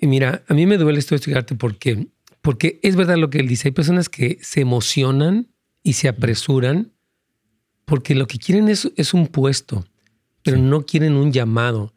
Y 0.00 0.06
mira, 0.06 0.44
a 0.48 0.54
mí 0.54 0.66
me 0.66 0.76
duele 0.76 0.98
esto 0.98 1.14
estudiarte 1.14 1.54
porque, 1.54 2.08
porque 2.42 2.80
es 2.82 2.96
verdad 2.96 3.16
lo 3.16 3.30
que 3.30 3.38
él 3.38 3.48
dice. 3.48 3.68
Hay 3.68 3.72
personas 3.72 4.08
que 4.08 4.38
se 4.42 4.60
emocionan 4.60 5.48
y 5.82 5.94
se 5.94 6.08
apresuran 6.08 6.92
porque 7.84 8.16
lo 8.16 8.26
que 8.26 8.38
quieren 8.38 8.68
es, 8.68 8.90
es 8.96 9.14
un 9.14 9.28
puesto, 9.28 9.86
pero 10.42 10.58
no 10.58 10.84
quieren 10.84 11.14
un 11.14 11.32
llamado. 11.32 11.94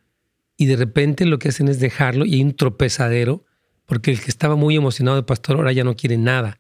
Y 0.56 0.68
de 0.68 0.76
repente 0.76 1.26
lo 1.26 1.40
que 1.40 1.50
hacen 1.50 1.68
es 1.68 1.80
dejarlo 1.80 2.26
y 2.26 2.36
hay 2.36 2.44
un 2.44 2.56
tropezadero 2.56 3.46
porque 3.88 4.12
el 4.12 4.22
que 4.22 4.30
estaba 4.30 4.56
muy 4.56 4.76
emocionado 4.76 5.18
de 5.18 5.24
pastor 5.24 5.58
ahora 5.58 5.72
ya 5.72 5.84
no 5.84 5.96
quiere 5.96 6.18
nada. 6.18 6.60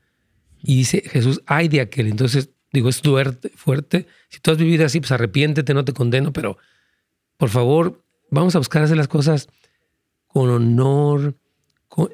Y 0.64 0.78
dice 0.78 1.04
Jesús, 1.06 1.44
ay 1.46 1.68
de 1.68 1.82
aquel. 1.82 2.08
Entonces, 2.08 2.50
digo, 2.74 2.90
es 2.90 3.02
fuerte, 3.02 3.52
fuerte. 3.56 4.08
Si 4.30 4.40
tú 4.40 4.50
has 4.50 4.58
vivido 4.58 4.86
así, 4.86 5.00
pues 5.00 5.12
arrepiéntete, 5.12 5.76
no 5.76 5.86
te 5.86 5.94
condeno, 5.94 6.34
pero 6.34 6.58
por 7.40 7.48
favor, 7.50 8.04
vamos 8.30 8.54
a 8.54 8.60
buscar 8.60 8.84
hacer 8.84 8.98
las 8.98 9.08
cosas 9.08 9.48
con 10.28 10.50
honor, 10.50 11.38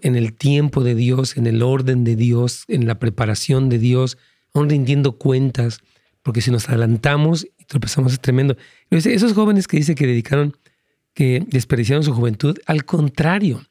en 0.03 0.15
el 0.15 0.33
tiempo 0.33 0.83
de 0.83 0.93
Dios, 0.93 1.35
en 1.35 1.47
el 1.47 1.63
orden 1.63 2.03
de 2.03 2.15
Dios, 2.15 2.63
en 2.67 2.85
la 2.85 2.99
preparación 2.99 3.67
de 3.67 3.79
Dios, 3.79 4.19
aún 4.53 4.69
rindiendo 4.69 5.17
cuentas, 5.17 5.79
porque 6.21 6.41
si 6.41 6.51
nos 6.51 6.69
adelantamos 6.69 7.47
y 7.57 7.65
tropezamos 7.65 8.13
es 8.13 8.19
tremendo. 8.19 8.55
Esos 8.91 9.33
jóvenes 9.33 9.67
que 9.67 9.77
dice 9.77 9.95
que 9.95 10.05
dedicaron, 10.05 10.55
que 11.15 11.43
desperdiciaron 11.47 12.03
su 12.03 12.13
juventud, 12.13 12.59
al 12.67 12.85
contrario, 12.85 13.65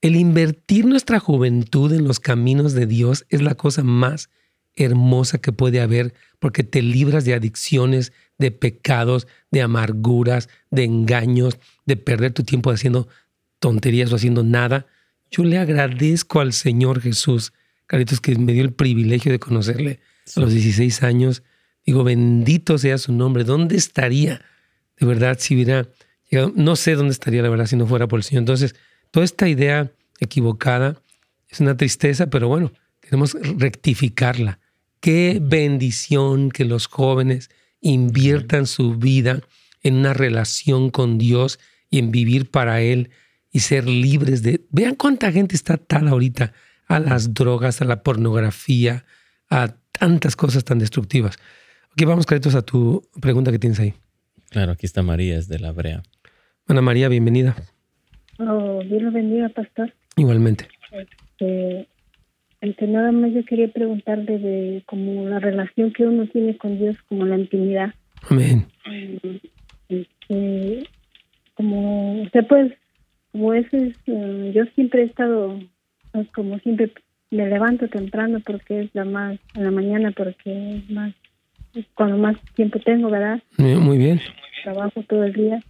el 0.00 0.16
invertir 0.16 0.86
nuestra 0.86 1.20
juventud 1.20 1.92
en 1.92 2.08
los 2.08 2.18
caminos 2.18 2.72
de 2.72 2.86
Dios 2.86 3.26
es 3.28 3.42
la 3.42 3.56
cosa 3.56 3.84
más 3.84 4.30
hermosa 4.74 5.38
que 5.38 5.52
puede 5.52 5.80
haber 5.82 6.14
porque 6.38 6.64
te 6.64 6.80
libras 6.80 7.26
de 7.26 7.34
adicciones, 7.34 8.12
de 8.38 8.50
pecados, 8.50 9.26
de 9.50 9.62
amarguras, 9.62 10.48
de 10.70 10.84
engaños, 10.84 11.58
de 11.84 11.96
perder 11.96 12.32
tu 12.32 12.42
tiempo 12.42 12.70
haciendo 12.70 13.08
tonterías 13.58 14.12
o 14.12 14.16
haciendo 14.16 14.42
nada. 14.42 14.86
Yo 15.30 15.44
le 15.44 15.58
agradezco 15.58 16.40
al 16.40 16.52
Señor 16.52 17.00
Jesús, 17.00 17.52
Caritos, 17.86 18.20
que 18.20 18.36
me 18.36 18.52
dio 18.52 18.62
el 18.62 18.72
privilegio 18.72 19.32
de 19.32 19.38
conocerle 19.38 20.00
a 20.34 20.40
los 20.40 20.52
16 20.52 21.02
años. 21.02 21.42
Digo, 21.84 22.04
bendito 22.04 22.78
sea 22.78 22.98
su 22.98 23.12
nombre. 23.12 23.44
¿Dónde 23.44 23.76
estaría? 23.76 24.42
De 24.98 25.06
verdad, 25.06 25.36
si 25.40 25.54
hubiera 25.54 25.88
llegado, 26.30 26.52
no 26.56 26.74
sé 26.76 26.94
dónde 26.94 27.12
estaría, 27.12 27.42
la 27.42 27.48
verdad, 27.48 27.66
si 27.66 27.76
no 27.76 27.86
fuera 27.86 28.08
por 28.08 28.18
el 28.18 28.24
Señor. 28.24 28.40
Entonces, 28.40 28.74
Toda 29.16 29.24
esta 29.24 29.48
idea 29.48 29.90
equivocada 30.20 31.02
es 31.48 31.60
una 31.60 31.76
tristeza, 31.76 32.28
pero 32.28 32.48
bueno, 32.48 32.72
queremos 33.00 33.34
rectificarla. 33.56 34.58
Qué 35.00 35.38
bendición 35.40 36.50
que 36.50 36.66
los 36.66 36.86
jóvenes 36.86 37.50
inviertan 37.92 38.66
su 38.66 38.96
vida 38.96 39.40
en 39.82 39.94
una 39.94 40.12
relación 40.12 40.90
con 40.90 41.18
Dios 41.18 41.58
y 41.90 41.98
en 41.98 42.10
vivir 42.10 42.50
para 42.50 42.80
Él 42.80 43.10
y 43.52 43.60
ser 43.60 43.86
libres 43.86 44.42
de... 44.42 44.64
Vean 44.70 44.94
cuánta 44.94 45.32
gente 45.32 45.54
está 45.54 45.74
atada 45.74 46.10
ahorita 46.10 46.52
a 46.88 46.98
las 47.00 47.34
drogas, 47.34 47.80
a 47.80 47.84
la 47.84 48.02
pornografía, 48.02 49.04
a 49.48 49.76
tantas 49.92 50.36
cosas 50.36 50.64
tan 50.64 50.78
destructivas. 50.78 51.36
Ok, 51.92 52.06
vamos, 52.06 52.26
Carlitos, 52.26 52.54
a 52.54 52.62
tu 52.62 53.08
pregunta 53.20 53.50
que 53.50 53.58
tienes 53.58 53.80
ahí. 53.80 53.94
Claro, 54.50 54.72
aquí 54.72 54.86
está 54.86 55.02
María, 55.02 55.38
es 55.38 55.48
de 55.48 55.58
la 55.58 55.72
Brea. 55.72 56.02
Ana 56.66 56.82
María, 56.82 57.08
bienvenida. 57.08 57.56
Oh, 58.38 58.80
Dios 58.84 59.02
lo 59.02 59.12
bendiga, 59.12 59.48
pastor. 59.48 59.94
Igualmente. 60.16 60.68
Este, 60.92 61.88
este, 62.70 62.86
nada 62.86 63.12
más 63.12 63.32
yo 63.32 63.44
quería 63.44 63.68
preguntarle 63.68 64.38
de 64.38 64.82
como 64.86 65.28
la 65.28 65.38
relación 65.38 65.92
que 65.92 66.04
uno 66.04 66.26
tiene 66.26 66.56
con 66.56 66.78
Dios, 66.78 66.96
como 67.08 67.26
la 67.26 67.38
intimidad. 67.38 67.94
Amén. 68.30 68.66
Este, 69.88 70.88
como 71.54 72.22
usted 72.22 72.46
pues, 72.46 72.72
como 73.32 73.54
ese 73.54 73.88
es, 73.88 73.96
eh, 74.06 74.52
yo 74.54 74.64
siempre 74.74 75.02
he 75.02 75.06
estado, 75.06 75.58
pues, 76.12 76.28
como 76.32 76.58
siempre 76.60 76.92
me 77.30 77.46
levanto 77.48 77.88
temprano 77.88 78.40
porque 78.44 78.80
es 78.80 78.90
la 78.94 79.04
más, 79.04 79.38
en 79.54 79.64
la 79.64 79.70
mañana 79.70 80.12
porque 80.16 80.76
es 80.76 80.90
más, 80.90 81.12
cuando 81.94 82.16
más 82.16 82.36
tiempo 82.54 82.78
tengo, 82.80 83.10
¿verdad? 83.10 83.42
Muy 83.58 83.98
bien. 83.98 84.20
Trabajo 84.64 85.02
todo 85.08 85.24
el 85.24 85.32
día. 85.32 85.62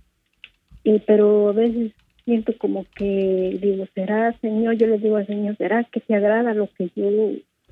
Y, 0.85 1.01
pero 1.01 1.49
a 1.51 1.53
veces 1.53 1.93
siento 2.27 2.53
como 2.59 2.85
que 2.95 3.59
digo, 3.63 3.87
¿será, 3.95 4.37
Señor? 4.41 4.77
Yo 4.77 4.87
le 4.89 4.99
digo 4.99 5.17
al 5.17 5.27
Señor, 5.27 5.57
¿será 5.57 5.85
que 5.85 6.01
te 6.01 6.15
agrada 6.15 6.53
lo 6.53 6.69
que 6.77 6.91
yo 6.95 7.09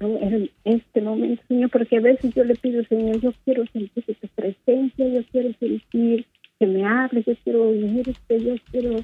en 0.00 0.50
este 0.64 1.02
momento, 1.02 1.42
Señor? 1.48 1.70
Porque 1.70 1.98
a 1.98 2.00
veces 2.00 2.32
yo 2.34 2.44
le 2.44 2.54
pido, 2.54 2.82
Señor, 2.84 3.20
yo 3.20 3.32
quiero 3.44 3.66
sentir 3.66 4.04
tu 4.04 4.28
presencia, 4.28 5.08
yo 5.08 5.22
quiero 5.30 5.52
sentir 5.58 6.24
que 6.58 6.66
me 6.66 6.84
hable, 6.84 7.22
yo 7.26 7.34
quiero 7.44 7.74
este 8.06 8.40
yo 8.40 8.54
quiero... 8.70 9.00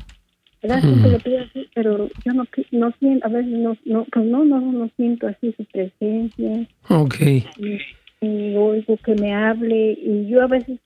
¿verdad? 0.62 0.82
Siempre 0.82 1.10
le 1.10 1.18
pido 1.20 1.40
así, 1.40 1.68
pero 1.74 2.08
yo 2.24 2.32
no, 2.34 2.44
no 2.70 2.92
siento, 2.98 3.26
a 3.26 3.30
veces 3.30 3.50
no, 3.50 3.76
no, 3.86 4.04
pues 4.12 4.26
no, 4.26 4.44
no, 4.44 4.60
no 4.60 4.90
siento 4.94 5.26
así 5.26 5.54
su 5.56 5.64
presencia. 5.64 6.68
Ok. 6.90 7.14
Y, 7.20 7.78
y 8.20 8.56
oigo 8.56 8.98
que 8.98 9.14
me 9.14 9.34
hable 9.34 9.92
y 9.92 10.26
yo 10.28 10.42
a 10.42 10.48
veces 10.48 10.78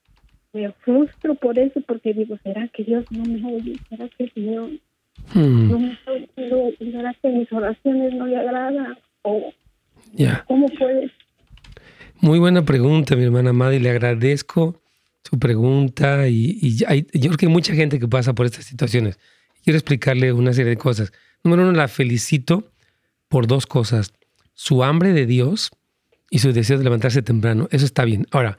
me 0.54 0.72
frustro 0.84 1.34
por 1.34 1.58
eso 1.58 1.80
porque 1.86 2.14
digo, 2.14 2.38
¿será 2.42 2.68
que 2.68 2.84
Dios 2.84 3.04
no 3.10 3.24
me 3.24 3.44
oye? 3.54 3.74
¿Será 3.88 4.08
que 4.08 4.30
Dios 4.34 4.70
hmm. 5.34 5.70
no 5.70 5.78
me 5.78 5.98
oye? 6.06 6.76
¿Será 6.78 7.14
que 7.20 7.28
mis 7.28 7.52
oraciones 7.52 8.14
no 8.14 8.26
le 8.26 8.36
agradan? 8.36 8.96
¿O 9.22 9.52
cómo 10.46 10.66
puedes? 10.78 11.10
Muy 12.20 12.38
buena 12.38 12.64
pregunta, 12.64 13.16
mi 13.16 13.24
hermana 13.24 13.52
Maddy. 13.52 13.80
Le 13.80 13.90
agradezco 13.90 14.80
su 15.22 15.38
pregunta 15.38 16.28
y, 16.28 16.58
y 16.62 16.84
hay, 16.86 17.06
yo 17.12 17.28
creo 17.28 17.36
que 17.36 17.46
hay 17.46 17.52
mucha 17.52 17.74
gente 17.74 17.98
que 17.98 18.06
pasa 18.06 18.32
por 18.32 18.46
estas 18.46 18.64
situaciones. 18.64 19.18
Quiero 19.64 19.78
explicarle 19.78 20.32
una 20.32 20.52
serie 20.52 20.70
de 20.70 20.76
cosas. 20.76 21.12
Número 21.42 21.62
uno, 21.62 21.72
la 21.72 21.88
felicito 21.88 22.70
por 23.28 23.46
dos 23.46 23.66
cosas. 23.66 24.12
Su 24.52 24.84
hambre 24.84 25.12
de 25.12 25.26
Dios 25.26 25.72
y 26.30 26.38
su 26.38 26.52
deseo 26.52 26.78
de 26.78 26.84
levantarse 26.84 27.22
temprano. 27.22 27.68
Eso 27.72 27.84
está 27.84 28.04
bien. 28.04 28.26
Ahora, 28.30 28.58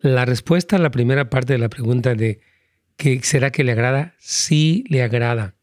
la 0.00 0.24
respuesta 0.24 0.76
a 0.76 0.78
la 0.78 0.90
primera 0.90 1.30
parte 1.30 1.54
de 1.54 1.58
la 1.58 1.68
pregunta 1.68 2.14
de 2.14 2.40
¿qué 2.96 3.20
será 3.22 3.50
que 3.50 3.64
le 3.64 3.72
agrada? 3.72 4.14
Sí 4.18 4.84
le 4.88 5.02
agrada. 5.02 5.54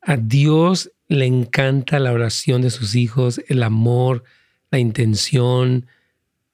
A 0.00 0.16
Dios 0.16 0.92
le 1.08 1.26
encanta 1.26 1.98
la 1.98 2.12
oración 2.12 2.62
de 2.62 2.70
sus 2.70 2.94
hijos, 2.94 3.40
el 3.48 3.62
amor, 3.62 4.24
la 4.70 4.78
intención, 4.78 5.86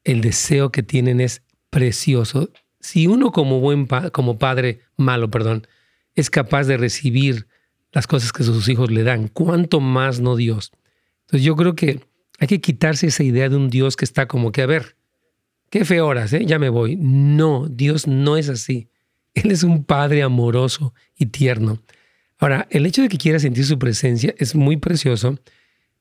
el 0.04 0.20
deseo 0.20 0.70
que 0.72 0.82
tienen 0.82 1.20
es 1.20 1.42
precioso. 1.70 2.50
Si 2.80 3.06
uno 3.06 3.32
como 3.32 3.60
buen 3.60 3.86
como 4.12 4.38
padre 4.38 4.80
malo, 4.96 5.30
perdón, 5.30 5.66
es 6.14 6.28
capaz 6.30 6.64
de 6.64 6.76
recibir 6.76 7.46
las 7.92 8.06
cosas 8.06 8.32
que 8.32 8.42
sus 8.42 8.68
hijos 8.68 8.90
le 8.90 9.02
dan, 9.02 9.28
cuánto 9.28 9.80
más 9.80 10.20
no 10.20 10.36
Dios. 10.36 10.72
Entonces 11.22 11.44
yo 11.44 11.56
creo 11.56 11.74
que 11.74 12.00
hay 12.38 12.48
que 12.48 12.60
quitarse 12.60 13.06
esa 13.06 13.22
idea 13.22 13.48
de 13.48 13.56
un 13.56 13.70
Dios 13.70 13.96
que 13.96 14.04
está 14.04 14.26
como 14.26 14.50
que 14.50 14.62
a 14.62 14.66
ver, 14.66 14.96
qué 15.72 15.86
fe 15.86 16.02
horas, 16.02 16.34
¿eh? 16.34 16.44
ya 16.44 16.58
me 16.58 16.68
voy. 16.68 16.96
No, 16.96 17.66
Dios 17.66 18.06
no 18.06 18.36
es 18.36 18.50
así. 18.50 18.90
Él 19.32 19.50
es 19.50 19.62
un 19.62 19.84
Padre 19.84 20.22
amoroso 20.22 20.92
y 21.16 21.26
tierno. 21.26 21.80
Ahora, 22.38 22.68
el 22.68 22.84
hecho 22.84 23.00
de 23.00 23.08
que 23.08 23.16
quiera 23.16 23.38
sentir 23.38 23.64
su 23.64 23.78
presencia 23.78 24.34
es 24.36 24.54
muy 24.54 24.76
precioso, 24.76 25.38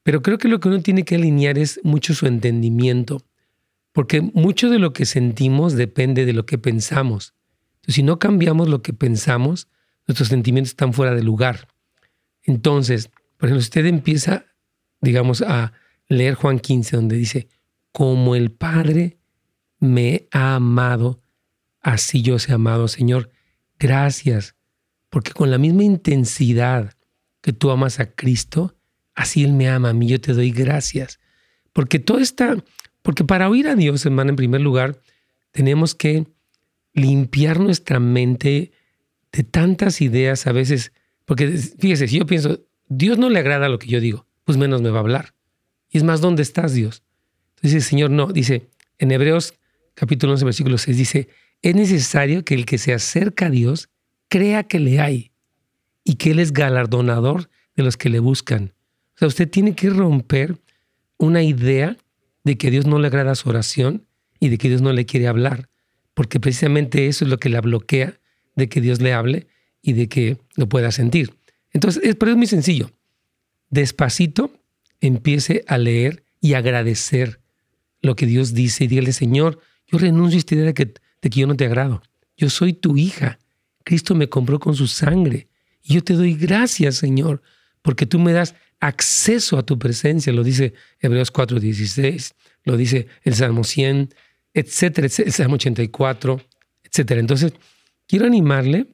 pero 0.03 0.22
creo 0.22 0.38
que 0.38 0.49
lo 0.49 0.59
que 0.59 0.67
uno 0.67 0.82
tiene 0.82 1.05
que 1.05 1.15
alinear 1.15 1.57
es 1.57 1.80
mucho 1.84 2.13
su 2.13 2.28
entendimiento, 2.28 3.24
porque 3.93 4.19
mucho 4.19 4.69
de 4.69 4.78
lo 4.78 4.91
que 4.91 5.05
sentimos 5.05 5.74
depende 5.74 6.26
de 6.26 6.34
lo 6.34 6.45
que 6.45 6.57
pensamos. 6.57 7.34
Si 7.88 8.03
no 8.03 8.19
cambiamos 8.19 8.67
lo 8.67 8.82
que 8.82 8.91
pensamos, 8.91 9.69
nuestros 10.05 10.28
sentimientos 10.28 10.72
están 10.72 10.91
fuera 10.91 11.15
de 11.15 11.24
lugar. 11.24 11.69
Entonces, 12.43 13.09
por 13.38 13.47
ejemplo, 13.47 13.61
usted 13.61 13.86
empieza, 13.86 14.47
digamos, 14.99 15.41
a 15.41 15.72
leer 16.09 16.34
Juan 16.34 16.59
15, 16.59 16.97
donde 16.97 17.15
dice, 17.15 17.47
como 17.93 18.36
el 18.36 18.51
Padre 18.51 19.20
me 19.82 20.27
ha 20.32 20.55
amado, 20.55 21.21
así 21.82 22.21
yo 22.21 22.36
os 22.36 22.47
he 22.47 22.53
amado, 22.53 22.88
Señor. 22.88 23.32
Gracias, 23.77 24.55
porque 25.09 25.32
con 25.32 25.51
la 25.51 25.57
misma 25.57 25.84
intensidad 25.84 26.93
que 27.41 27.51
tú 27.51 27.71
amas 27.71 27.99
a 27.99 28.11
Cristo, 28.11 28.75
así 29.15 29.43
Él 29.43 29.53
me 29.53 29.67
ama 29.67 29.89
a 29.89 29.93
mí, 29.93 30.07
yo 30.07 30.21
te 30.21 30.34
doy 30.34 30.51
gracias. 30.51 31.19
Porque 31.73 31.99
todo 31.99 32.19
está, 32.19 32.63
porque 33.01 33.23
para 33.23 33.49
oír 33.49 33.67
a 33.67 33.75
Dios, 33.75 34.05
hermano, 34.05 34.29
en 34.29 34.36
primer 34.36 34.61
lugar, 34.61 35.01
tenemos 35.51 35.95
que 35.95 36.27
limpiar 36.93 37.59
nuestra 37.59 37.99
mente 37.99 38.71
de 39.32 39.43
tantas 39.43 39.99
ideas 40.01 40.45
a 40.45 40.51
veces, 40.51 40.93
porque 41.25 41.47
fíjese, 41.47 42.07
si 42.07 42.19
yo 42.19 42.25
pienso, 42.27 42.61
Dios 42.88 43.17
no 43.17 43.29
le 43.29 43.39
agrada 43.39 43.67
lo 43.67 43.79
que 43.79 43.88
yo 43.88 43.99
digo, 43.99 44.27
pues 44.43 44.57
menos 44.57 44.82
me 44.82 44.91
va 44.91 44.97
a 44.97 45.01
hablar. 45.01 45.34
Y 45.89 45.97
es 45.97 46.03
más, 46.03 46.21
¿dónde 46.21 46.43
estás, 46.43 46.73
Dios? 46.73 47.03
Entonces 47.55 47.86
Señor, 47.86 48.11
no, 48.11 48.27
dice, 48.27 48.69
en 48.99 49.11
Hebreos 49.11 49.55
capítulo 49.94 50.34
11, 50.34 50.46
versículo 50.46 50.78
6, 50.78 50.98
dice, 50.98 51.30
es 51.62 51.76
necesario 51.76 52.44
que 52.44 52.56
el 52.56 52.66
que 52.66 52.78
se 52.78 52.94
acerca 52.94 53.48
a 53.48 53.50
Dios 53.50 53.89
crea 54.28 54.64
que 54.64 54.80
le 54.80 55.00
hay 55.00 55.32
y 56.04 56.16
que 56.16 56.32
Él 56.32 56.39
es 56.39 56.54
galardonador 56.54 57.50
de 57.76 57.84
los 57.84 57.98
que 57.98 58.10
le 58.10 58.20
buscan. 58.20 58.74
O 59.16 59.20
sea, 59.20 59.28
usted 59.28 59.50
tiene 59.50 59.76
que 59.76 59.89
romper 59.89 60.58
una 61.18 61.44
idea 61.44 61.98
de 62.44 62.58
que 62.58 62.72
Dios 62.72 62.86
no 62.86 62.98
le 62.98 63.08
agrada 63.08 63.36
su 63.36 63.50
oración 63.50 64.08
y 64.39 64.50
de 64.50 64.58
que 64.58 64.70
Dios 64.70 64.82
no 64.82 64.92
le 64.94 65.06
quiere 65.06 65.28
hablar, 65.28 65.70
porque 66.14 66.39
precisamente 66.39 67.08
eso 67.08 67.26
es 67.26 67.30
lo 67.30 67.38
que 67.38 67.50
la 67.50 67.62
bloquea 67.62 68.20
de 68.56 68.70
que 68.70 68.82
Dios 68.82 69.02
le 69.02 69.14
hable 69.14 69.48
y 69.82 69.94
de 69.94 70.10
que 70.10 70.38
lo 70.56 70.68
pueda 70.68 70.92
sentir. 70.92 71.36
Entonces, 71.72 72.04
es, 72.04 72.16
pero 72.16 72.32
es 72.32 72.38
muy 72.38 72.48
sencillo. 72.48 72.92
Despacito 73.70 74.52
empiece 75.00 75.64
a 75.68 75.78
leer 75.78 76.24
y 76.42 76.54
agradecer 76.54 77.41
lo 78.02 78.16
que 78.16 78.26
Dios 78.26 78.54
dice 78.54 78.86
y 78.86 78.88
dígale, 78.88 79.14
Señor, 79.14 79.60
yo 79.88 79.97
renuncio 79.97 80.38
a 80.38 80.39
esta 80.39 80.56
idea 80.56 80.66
de 80.66 80.74
que, 80.74 80.86
de 80.86 81.30
que 81.30 81.39
yo 81.39 81.47
no 81.47 81.56
te 81.56 81.66
agrado. 81.66 82.02
Yo 82.38 82.49
soy 82.49 82.74
tu 82.74 82.97
hija. 82.97 83.39
Cristo 83.84 84.16
me 84.16 84.30
compró 84.30 84.60
con 84.60 84.76
su 84.76 84.88
sangre. 84.88 85.47
Y 85.84 85.95
yo 85.95 86.04
te 86.04 86.14
doy 86.14 86.36
gracias, 86.36 86.95
Señor, 86.95 87.41
porque 87.82 88.06
tú 88.06 88.20
me 88.20 88.34
das 88.34 88.56
acceso 88.80 89.58
a 89.58 89.66
tu 89.66 89.78
presencia, 89.78 90.34
lo 90.34 90.43
dice 90.43 90.74
Hebreos 90.99 91.32
4:16, 91.32 92.34
lo 92.64 92.78
dice 92.78 93.08
el 93.24 93.36
Salmo 93.36 93.64
100, 93.64 94.14
etcétera, 94.54 95.08
el 95.08 95.32
Salmo 95.32 95.56
84, 95.56 96.41
etcétera. 96.84 97.20
Entonces, 97.20 97.54
quiero 98.08 98.26
animarle 98.26 98.88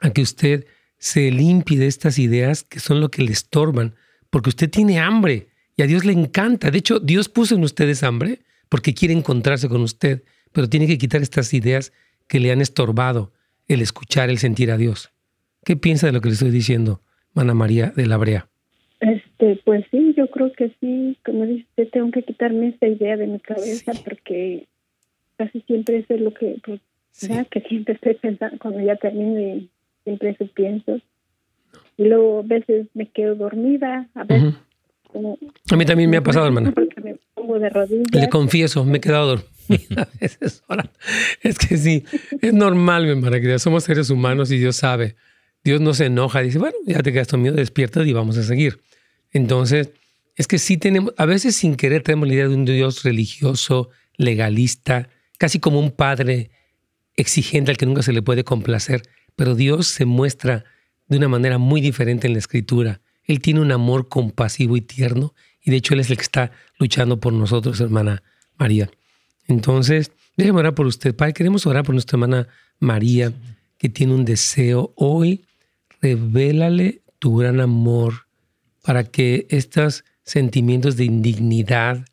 a 0.00 0.10
que 0.10 0.22
usted 0.22 0.66
se 0.98 1.30
limpie 1.30 1.78
de 1.78 1.88
estas 1.88 2.18
ideas 2.18 2.62
que 2.62 2.80
son 2.80 3.00
lo 3.00 3.10
que 3.10 3.22
le 3.22 3.32
estorban, 3.32 3.94
porque 4.30 4.50
usted 4.50 4.70
tiene 4.70 5.00
hambre 5.00 5.48
y 5.76 5.82
a 5.82 5.86
Dios 5.86 6.04
le 6.04 6.12
encanta. 6.12 6.70
De 6.70 6.78
hecho, 6.78 7.00
Dios 7.00 7.28
puso 7.28 7.54
en 7.54 7.64
ustedes 7.64 8.02
hambre 8.02 8.40
porque 8.68 8.94
quiere 8.94 9.14
encontrarse 9.14 9.68
con 9.68 9.82
usted, 9.82 10.22
pero 10.52 10.68
tiene 10.68 10.86
que 10.86 10.98
quitar 10.98 11.22
estas 11.22 11.52
ideas 11.54 11.92
que 12.28 12.40
le 12.40 12.52
han 12.52 12.60
estorbado 12.60 13.32
el 13.68 13.80
escuchar, 13.80 14.30
el 14.30 14.38
sentir 14.38 14.70
a 14.70 14.76
Dios. 14.76 15.12
¿Qué 15.64 15.76
piensa 15.76 16.06
de 16.06 16.12
lo 16.12 16.20
que 16.20 16.28
le 16.28 16.34
estoy 16.34 16.50
diciendo, 16.50 17.00
Mana 17.34 17.54
María 17.54 17.92
de 17.94 18.06
la 18.06 18.16
Brea? 18.16 18.48
Este, 19.00 19.60
pues 19.64 19.84
sí, 19.90 20.14
yo 20.16 20.28
creo 20.30 20.52
que 20.52 20.74
sí, 20.80 21.18
como 21.24 21.44
dice, 21.44 21.86
tengo 21.86 22.10
que 22.10 22.22
quitarme 22.22 22.68
esta 22.68 22.86
idea 22.86 23.16
de 23.16 23.26
mi 23.26 23.40
cabeza 23.40 23.92
porque 24.04 24.68
casi 25.36 25.60
siempre 25.62 25.98
eso 25.98 26.14
es 26.14 26.20
lo 26.20 26.32
que, 26.34 26.60
pues, 26.64 26.80
que 27.50 27.60
siempre 27.62 27.94
estoy 27.94 28.14
pensando, 28.14 28.58
cuando 28.58 28.80
ya 28.80 28.96
termino 28.96 29.40
y 29.40 29.70
siempre 30.04 30.30
eso 30.30 30.46
pienso. 30.54 31.00
Y 31.96 32.04
luego 32.04 32.40
a 32.40 32.42
veces 32.42 32.86
me 32.94 33.08
quedo 33.08 33.34
dormida, 33.34 34.08
a 34.14 34.24
veces 34.24 34.54
A 35.70 35.76
mí 35.76 35.84
también 35.84 36.10
me 36.10 36.16
ha 36.16 36.22
pasado, 36.22 36.46
hermana. 36.46 36.72
Porque 36.72 37.00
me 37.00 37.16
pongo 37.34 37.58
de 37.58 37.68
rodillas. 37.68 38.12
Le 38.12 38.28
confieso, 38.28 38.84
me 38.84 38.98
he 38.98 39.00
quedado 39.00 39.26
dormida. 39.26 39.48
a 39.96 40.08
veces 40.20 40.62
ahora. 40.68 40.90
Es 41.42 41.58
que 41.58 41.76
sí, 41.76 42.04
es 42.40 42.52
normal, 42.52 43.04
mi 43.04 43.10
hermana, 43.10 43.40
que 43.40 43.58
somos 43.58 43.84
seres 43.84 44.10
humanos 44.10 44.50
y 44.50 44.58
Dios 44.58 44.76
sabe. 44.76 45.16
Dios 45.64 45.80
no 45.80 45.94
se 45.94 46.06
enoja, 46.06 46.40
dice, 46.40 46.58
bueno, 46.58 46.76
ya 46.86 47.02
te 47.02 47.12
quedaste 47.12 47.36
miedo, 47.36 47.54
despierta 47.54 48.02
y 48.02 48.12
vamos 48.12 48.36
a 48.36 48.42
seguir. 48.42 48.80
Entonces, 49.30 49.90
es 50.34 50.48
que 50.48 50.58
sí 50.58 50.76
tenemos, 50.76 51.14
a 51.16 51.26
veces 51.26 51.54
sin 51.54 51.76
querer 51.76 52.02
tenemos 52.02 52.26
la 52.26 52.34
idea 52.34 52.48
de 52.48 52.54
un 52.54 52.64
Dios 52.64 53.04
religioso, 53.04 53.90
legalista, 54.16 55.08
casi 55.38 55.60
como 55.60 55.78
un 55.78 55.92
padre 55.92 56.50
exigente 57.14 57.70
al 57.70 57.76
que 57.76 57.86
nunca 57.86 58.02
se 58.02 58.12
le 58.12 58.22
puede 58.22 58.42
complacer, 58.42 59.02
pero 59.36 59.54
Dios 59.54 59.86
se 59.86 60.04
muestra 60.04 60.64
de 61.06 61.18
una 61.18 61.28
manera 61.28 61.58
muy 61.58 61.80
diferente 61.80 62.26
en 62.26 62.32
la 62.32 62.38
escritura. 62.40 63.00
Él 63.24 63.40
tiene 63.40 63.60
un 63.60 63.72
amor 63.72 64.08
compasivo 64.08 64.76
y 64.76 64.80
tierno, 64.80 65.34
y 65.62 65.70
de 65.70 65.76
hecho 65.76 65.94
Él 65.94 66.00
es 66.00 66.10
el 66.10 66.16
que 66.16 66.22
está 66.22 66.52
luchando 66.78 67.20
por 67.20 67.32
nosotros, 67.32 67.80
hermana 67.80 68.22
María. 68.56 68.90
Entonces, 69.46 70.12
déjeme 70.36 70.60
orar 70.60 70.74
por 70.74 70.86
usted. 70.86 71.14
Padre, 71.14 71.34
queremos 71.34 71.66
orar 71.66 71.84
por 71.84 71.94
nuestra 71.94 72.16
hermana 72.16 72.48
María, 72.78 73.32
que 73.78 73.88
tiene 73.88 74.14
un 74.14 74.24
deseo 74.24 74.92
hoy 74.96 75.44
revélale 76.02 77.02
tu 77.18 77.36
gran 77.36 77.60
amor 77.60 78.26
para 78.82 79.04
que 79.04 79.46
estos 79.48 80.04
sentimientos 80.24 80.96
de 80.96 81.04
indignidad 81.04 82.04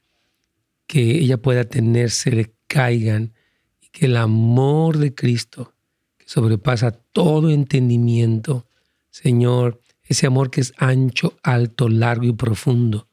que 0.86 1.20
ella 1.20 1.38
pueda 1.38 1.66
tener 1.66 2.12
se 2.12 2.32
le 2.32 2.54
caigan 2.68 3.34
y 3.82 3.88
que 3.88 4.06
el 4.06 4.16
amor 4.16 5.00
de 5.00 5.14
Cristo, 5.14 5.74
que 6.18 6.30
sobrepasa 6.30 6.92
todo 6.92 7.50
entendimiento, 7.50 8.68
Señor, 9.10 9.82
ese 10.10 10.26
amor 10.26 10.50
que 10.50 10.60
es 10.60 10.74
ancho, 10.78 11.38
alto, 11.44 11.88
largo 11.88 12.26
y 12.26 12.34
profundo, 12.34 13.08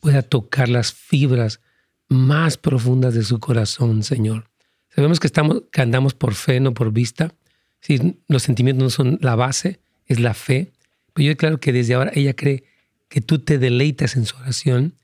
pueda 0.00 0.22
tocar 0.22 0.68
las 0.68 0.92
fibras 0.92 1.60
más 2.08 2.58
profundas 2.58 3.14
de 3.14 3.24
su 3.24 3.40
corazón, 3.40 4.02
Señor. 4.02 4.50
Sabemos 4.94 5.18
que, 5.18 5.26
estamos, 5.26 5.62
que 5.72 5.80
andamos 5.80 6.12
por 6.12 6.34
fe, 6.34 6.60
no 6.60 6.74
por 6.74 6.92
vista. 6.92 7.34
Si 7.80 8.18
los 8.28 8.42
sentimientos 8.42 8.82
no 8.82 8.90
son 8.90 9.18
la 9.22 9.34
base, 9.34 9.80
es 10.06 10.20
la 10.20 10.34
fe. 10.34 10.72
Pero 11.14 11.24
yo 11.24 11.30
declaro 11.30 11.58
que 11.58 11.72
desde 11.72 11.94
ahora 11.94 12.12
ella 12.14 12.34
cree 12.36 12.64
que 13.08 13.22
tú 13.22 13.38
te 13.38 13.58
deleitas 13.58 14.16
en 14.16 14.26
su 14.26 14.36
oración 14.36 14.94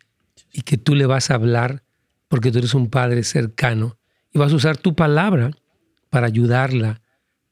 y 0.52 0.62
que 0.62 0.76
tú 0.76 0.94
le 0.94 1.06
vas 1.06 1.30
a 1.30 1.34
hablar 1.34 1.82
porque 2.28 2.52
tú 2.52 2.58
eres 2.58 2.74
un 2.74 2.90
padre 2.90 3.24
cercano 3.24 3.98
y 4.32 4.38
vas 4.38 4.52
a 4.52 4.56
usar 4.56 4.76
tu 4.76 4.94
palabra 4.94 5.52
para 6.10 6.26
ayudarla 6.26 7.00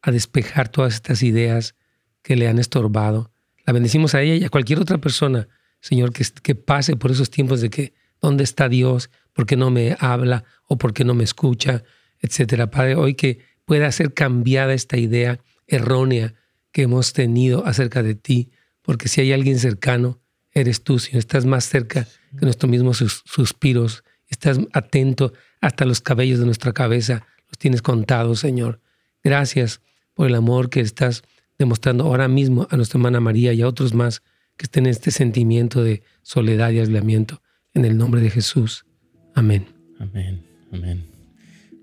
a 0.02 0.10
despejar 0.10 0.68
todas 0.68 0.94
estas 0.94 1.22
ideas 1.22 1.74
que 2.22 2.36
le 2.36 2.48
han 2.48 2.58
estorbado. 2.58 3.30
La 3.66 3.72
bendecimos 3.72 4.14
a 4.14 4.22
ella 4.22 4.36
y 4.36 4.44
a 4.44 4.48
cualquier 4.48 4.78
otra 4.78 4.98
persona, 4.98 5.48
Señor, 5.80 6.12
que, 6.12 6.54
pase 6.54 6.96
por 6.96 7.10
esos 7.10 7.30
tiempos 7.30 7.60
de 7.60 7.68
que, 7.68 7.94
¿dónde 8.22 8.44
está 8.44 8.68
Dios? 8.68 9.10
¿Por 9.32 9.44
qué 9.44 9.56
no 9.56 9.70
me 9.70 9.96
habla? 9.98 10.44
¿O 10.68 10.78
por 10.78 10.94
qué 10.94 11.04
no 11.04 11.14
me 11.14 11.24
escucha? 11.24 11.82
Etcétera. 12.20 12.70
Padre, 12.70 12.94
hoy 12.94 13.14
que 13.14 13.40
pueda 13.64 13.90
ser 13.90 14.14
cambiada 14.14 14.72
esta 14.72 14.96
idea 14.96 15.40
errónea 15.66 16.34
que 16.70 16.82
hemos 16.82 17.12
tenido 17.12 17.66
acerca 17.66 18.04
de 18.04 18.14
ti, 18.14 18.50
porque 18.82 19.08
si 19.08 19.20
hay 19.20 19.32
alguien 19.32 19.58
cercano, 19.58 20.20
eres 20.52 20.84
tú, 20.84 21.00
Señor. 21.00 21.18
Estás 21.18 21.44
más 21.44 21.68
cerca 21.68 22.06
que 22.38 22.44
nuestros 22.44 22.70
mismos 22.70 22.98
suspiros. 23.24 24.04
Estás 24.28 24.60
atento 24.72 25.32
hasta 25.60 25.84
los 25.84 26.00
cabellos 26.00 26.38
de 26.38 26.46
nuestra 26.46 26.72
cabeza. 26.72 27.26
Los 27.48 27.58
tienes 27.58 27.82
contados, 27.82 28.40
Señor. 28.40 28.80
Gracias 29.24 29.80
por 30.14 30.28
el 30.28 30.36
amor 30.36 30.70
que 30.70 30.80
estás 30.80 31.24
demostrando 31.58 32.04
ahora 32.04 32.28
mismo 32.28 32.66
a 32.70 32.76
nuestra 32.76 32.98
hermana 32.98 33.20
María 33.20 33.52
y 33.52 33.62
a 33.62 33.68
otros 33.68 33.94
más 33.94 34.22
que 34.56 34.64
estén 34.64 34.86
en 34.86 34.90
este 34.90 35.10
sentimiento 35.10 35.82
de 35.82 36.02
soledad 36.22 36.70
y 36.70 36.80
aislamiento. 36.80 37.42
En 37.74 37.84
el 37.84 37.98
nombre 37.98 38.20
de 38.20 38.30
Jesús. 38.30 38.86
Amén. 39.34 39.66
Amén. 39.98 40.42
Amén. 40.72 41.04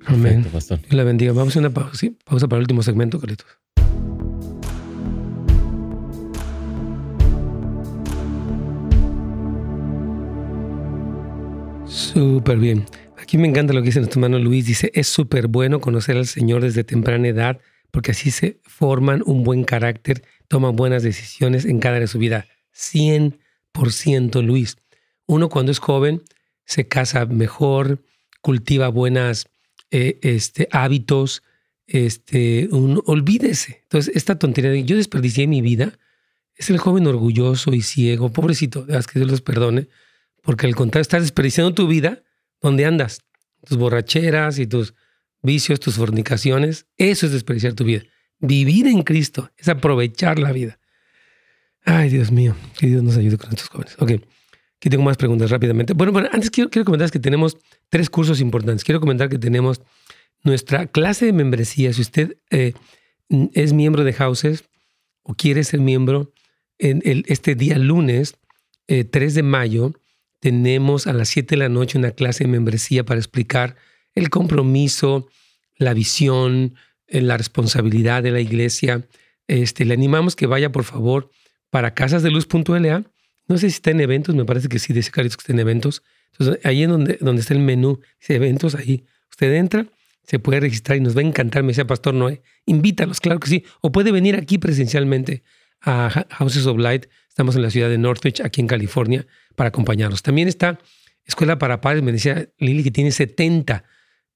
Amén. 0.06 0.46
pastor. 0.52 0.80
Dios 0.82 0.94
la 0.94 1.04
bendiga. 1.04 1.34
Vamos 1.34 1.56
a 1.56 1.60
una 1.60 1.70
pausa, 1.70 1.96
¿sí? 1.96 2.18
pausa 2.26 2.48
para 2.48 2.58
el 2.60 2.64
último 2.64 2.82
segmento, 2.82 3.20
Carlitos. 3.20 3.48
Súper 11.86 12.58
bien. 12.58 12.86
Aquí 13.18 13.38
me 13.38 13.48
encanta 13.48 13.74
lo 13.74 13.82
que 13.82 13.88
dice 13.88 14.00
nuestro 14.00 14.20
hermano 14.20 14.44
Luis. 14.44 14.66
Dice, 14.66 14.92
es 14.94 15.08
súper 15.08 15.48
bueno 15.48 15.80
conocer 15.80 16.18
al 16.18 16.26
Señor 16.26 16.62
desde 16.62 16.84
temprana 16.84 17.28
edad 17.28 17.60
porque 17.94 18.10
así 18.10 18.32
se 18.32 18.60
forman 18.64 19.22
un 19.24 19.44
buen 19.44 19.64
carácter, 19.64 20.24
toman 20.48 20.76
buenas 20.76 21.04
decisiones 21.04 21.64
en 21.64 21.80
cada 21.80 22.00
de 22.00 22.08
su 22.08 22.18
vida. 22.18 22.48
100% 22.76 24.42
Luis. 24.42 24.78
Uno 25.28 25.48
cuando 25.48 25.72
es 25.72 25.78
joven 25.78 26.24
se 26.66 26.88
casa 26.88 27.28
mejor, 27.28 28.04
cultiva 28.42 28.88
buenos 28.88 29.48
eh, 29.92 30.18
este, 30.24 30.68
hábitos, 30.72 31.44
este, 31.86 32.68
olvídese. 32.72 33.82
Entonces, 33.84 34.16
esta 34.16 34.40
tontería 34.40 34.72
de 34.72 34.86
yo 34.86 34.96
desperdicié 34.96 35.46
mi 35.46 35.62
vida, 35.62 35.94
es 36.56 36.72
el 36.72 36.80
joven 36.80 37.06
orgulloso 37.06 37.74
y 37.74 37.84
ciego, 37.84 38.34
pobrecito, 38.34 38.88
que 38.88 39.20
Dios 39.20 39.30
los 39.30 39.42
perdone, 39.42 39.88
porque 40.42 40.66
al 40.66 40.76
contrario, 40.76 41.04
estás 41.04 41.22
desperdiciando 41.22 41.76
tu 41.76 41.88
vida 41.88 42.24
donde 42.60 42.86
andas, 42.86 43.22
tus 43.68 43.78
borracheras 43.78 44.58
y 44.58 44.66
tus 44.66 44.96
vicios, 45.44 45.80
tus 45.80 45.96
fornicaciones. 45.96 46.88
Eso 46.98 47.26
es 47.26 47.32
desperdiciar 47.32 47.74
tu 47.74 47.84
vida. 47.84 48.04
Vivir 48.40 48.88
en 48.88 49.04
Cristo 49.04 49.52
es 49.58 49.70
aprovechar 49.70 50.40
la 50.40 50.52
vida. 50.52 50.80
Ay, 51.86 52.10
Dios 52.10 52.32
mío, 52.32 52.56
que 52.78 52.88
Dios 52.88 53.04
nos 53.04 53.18
ayude 53.18 53.38
con 53.38 53.50
estos 53.50 53.70
jóvenes. 53.70 53.96
Ok, 54.00 54.12
aquí 54.78 54.90
tengo 54.90 55.04
más 55.04 55.18
preguntas 55.18 55.52
rápidamente. 55.52 55.94
Bueno, 55.94 56.12
bueno 56.14 56.30
antes 56.32 56.50
quiero, 56.50 56.70
quiero 56.70 56.86
comentar 56.86 57.12
que 57.12 57.20
tenemos 57.20 57.58
tres 57.90 58.10
cursos 58.10 58.42
importantes. 58.42 58.84
Quiero 58.84 59.00
comentar 59.00 59.30
que 59.30 59.38
tenemos 59.38 59.82
nuestra 60.44 60.88
clase 60.88 61.26
de 61.26 61.34
membresía. 61.34 61.94
Si 61.94 62.02
usted 62.02 62.38
eh, 62.50 62.74
es 63.54 63.74
miembro 63.74 64.04
de 64.04 64.14
Houses 64.14 64.64
o 65.24 65.36
quiere 65.36 65.64
ser 65.64 65.80
miembro, 65.80 66.34
en 66.80 67.02
este 67.28 67.56
día 67.56 67.78
lunes 67.78 68.36
3 68.88 69.14
eh, 69.14 69.36
de 69.36 69.44
mayo 69.44 69.94
tenemos 70.40 71.08
a 71.08 71.14
las 71.14 71.30
7 71.30 71.56
de 71.56 71.58
la 71.58 71.70
noche 71.70 71.98
una 71.98 72.12
clase 72.12 72.44
de 72.44 72.50
membresía 72.50 73.06
para 73.06 73.20
explicar 73.20 73.76
el 74.16 74.30
compromiso, 74.30 75.28
la 75.78 75.94
visión, 75.94 76.76
eh, 77.08 77.22
la 77.22 77.38
responsabilidad 77.38 78.24
de 78.24 78.32
la 78.32 78.40
iglesia. 78.40 79.08
Este, 79.48 79.86
le 79.86 79.94
animamos 79.94 80.36
que 80.36 80.48
vaya, 80.48 80.72
por 80.72 80.84
favor, 80.84 81.32
para 81.70 81.94
casasdeluz.la. 81.94 83.04
No 83.48 83.58
sé 83.58 83.70
si 83.70 83.76
está 83.76 83.92
en 83.92 84.00
eventos, 84.00 84.36
me 84.36 84.46
parece 84.46 84.70
que 84.70 84.80
sí, 84.80 84.94
dice 84.94 85.12
Carlitos 85.12 85.38
que 85.38 85.42
está 85.42 85.54
en 85.54 85.60
eventos. 85.60 86.04
Entonces, 86.32 86.66
ahí 86.66 86.84
en 86.84 86.90
donde, 86.92 87.18
donde 87.20 87.42
está 87.42 87.54
el 87.54 87.60
menú, 87.60 88.00
dice 88.20 88.36
eventos, 88.36 88.76
ahí 88.76 89.06
usted 89.30 89.54
entra, 89.54 89.86
se 90.24 90.40
puede 90.40 90.62
registrar 90.62 90.98
y 90.98 91.02
nos 91.02 91.16
va 91.16 91.22
a 91.22 91.26
encantar, 91.26 91.64
me 91.64 91.70
decía 91.70 91.86
Pastor 91.86 92.14
Noé. 92.14 92.42
Invítalos, 92.66 93.20
claro 93.20 93.40
que 93.40 93.50
sí. 93.50 93.66
O 93.82 93.92
puede 93.92 94.12
venir 94.12 94.36
aquí 94.36 94.58
presencialmente 94.58 95.44
a 95.82 96.26
Houses 96.38 96.66
of 96.66 96.78
Light. 96.78 97.08
Estamos 97.28 97.56
en 97.58 97.64
la 97.64 97.70
ciudad 97.70 97.90
de 97.90 97.98
Northwich, 97.98 98.40
aquí 98.40 98.62
en 98.62 98.68
California, 98.68 99.28
para 99.56 99.68
acompañarlos. 99.68 100.22
También 100.22 100.48
está 100.48 100.80
Escuela 101.26 101.58
para 101.58 101.82
Padres, 101.82 102.04
me 102.04 102.12
decía 102.12 102.50
Lili 102.58 102.84
que 102.84 102.92
tiene 102.92 103.12
70 103.12 103.84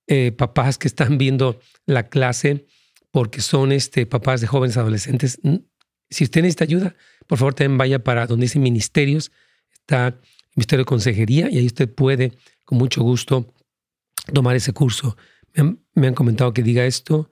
eh, 0.08 0.32
papás 0.32 0.78
que 0.78 0.88
están 0.88 1.18
viendo 1.18 1.60
la 1.86 2.08
clase 2.08 2.66
porque 3.12 3.42
son 3.42 3.72
este, 3.72 4.06
papás 4.06 4.42
de 4.42 4.48
jóvenes 4.48 4.78
adolescentes. 4.78 5.40
Si 6.10 6.24
usted 6.24 6.42
necesita 6.42 6.64
ayuda, 6.64 6.96
por 7.28 7.38
favor 7.38 7.54
también 7.54 7.78
vaya 7.78 8.04
para 8.04 8.26
donde 8.26 8.46
dice 8.46 8.60
ministerios, 8.60 9.32
está 9.74 10.08
el 10.08 10.16
Ministerio 10.56 10.84
de 10.84 10.88
Consejería 10.88 11.50
y 11.50 11.58
ahí 11.58 11.66
usted 11.66 11.94
puede 11.94 12.34
con 12.64 12.78
mucho 12.78 13.02
gusto 13.04 13.54
tomar 14.34 14.56
ese 14.56 14.74
curso. 14.74 15.18
Me 15.94 16.08
han, 16.08 16.14
comentado 16.14 16.54
que 16.54 16.64
diga 16.64 16.86
esto 16.86 17.30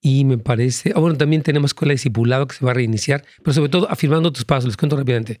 y 0.00 0.24
me 0.24 0.38
parece, 0.38 0.92
ah, 0.94 1.00
bueno, 1.00 1.16
también 1.16 1.42
tenemos 1.42 1.70
escuela 1.70 1.90
de 1.90 1.96
discipulado 1.96 2.46
que 2.46 2.54
se 2.54 2.64
va 2.64 2.70
a 2.70 2.74
reiniciar, 2.74 3.24
pero 3.42 3.52
sobre 3.52 3.70
todo 3.70 3.90
afirmando 3.90 4.32
tus 4.32 4.44
pasos, 4.44 4.66
les 4.66 4.76
cuento 4.76 4.96
rápidamente. 4.96 5.40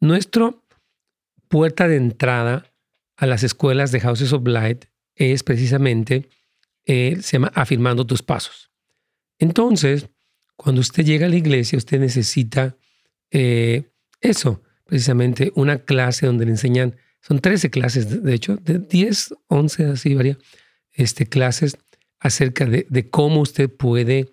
Nuestro 0.00 0.62
puerta 1.48 1.88
de 1.88 1.96
entrada 1.96 2.72
a 3.16 3.26
las 3.26 3.42
escuelas 3.42 3.92
de 3.92 4.00
Houses 4.00 4.32
of 4.32 4.46
Light 4.46 4.84
es 5.14 5.42
precisamente, 5.42 6.28
eh, 6.84 7.18
se 7.20 7.32
llama 7.32 7.52
afirmando 7.54 8.06
tus 8.06 8.22
pasos. 8.22 8.70
Entonces, 9.38 10.08
cuando 10.56 10.80
usted 10.80 11.04
llega 11.04 11.26
a 11.26 11.28
la 11.28 11.36
iglesia, 11.36 11.76
usted 11.76 11.98
necesita 11.98 12.76
eh, 13.30 13.90
eso, 14.20 14.62
precisamente 14.84 15.52
una 15.54 15.78
clase 15.78 16.26
donde 16.26 16.44
le 16.44 16.52
enseñan, 16.52 16.96
son 17.20 17.40
13 17.40 17.70
clases, 17.70 18.22
de 18.22 18.34
hecho, 18.34 18.56
de 18.56 18.78
10, 18.78 19.34
11, 19.48 19.84
así 19.86 20.14
varía, 20.14 20.38
este, 20.92 21.26
clases 21.26 21.78
acerca 22.18 22.66
de, 22.66 23.10
cómo 23.10 23.40
usted 23.40 23.70
puede 23.70 24.32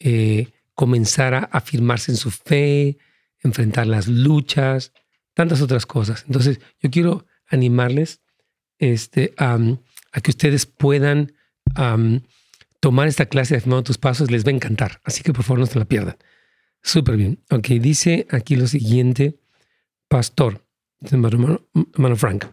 eh, 0.00 0.48
comenzar 0.74 1.34
a 1.34 1.40
afirmarse 1.40 2.10
en 2.10 2.16
su 2.16 2.30
fe, 2.30 2.98
enfrentar 3.40 3.86
las 3.86 4.08
luchas, 4.08 4.92
tantas 5.34 5.60
otras 5.62 5.86
cosas. 5.86 6.24
Entonces, 6.26 6.60
yo 6.80 6.90
quiero 6.90 7.26
animarles 7.46 8.20
este, 8.78 9.34
a 9.36 9.58
que 10.22 10.30
ustedes 10.30 10.66
puedan 10.66 11.32
tomar 12.80 13.08
esta 13.08 13.26
clase 13.26 13.54
de 13.54 13.58
afirmando 13.58 13.84
tus 13.84 13.98
pasos, 13.98 14.30
les 14.30 14.44
va 14.44 14.50
a 14.50 14.54
encantar. 14.54 15.00
Así 15.04 15.22
que 15.22 15.32
por 15.32 15.44
favor 15.44 15.60
no 15.60 15.66
se 15.66 15.78
la 15.78 15.84
pierdan. 15.84 16.16
Súper 16.82 17.16
bien. 17.16 17.40
Ok, 17.50 17.68
dice 17.80 18.26
aquí 18.30 18.56
lo 18.56 18.66
siguiente, 18.66 19.38
pastor, 20.08 20.64
hermano, 21.02 22.16
Frank. 22.16 22.46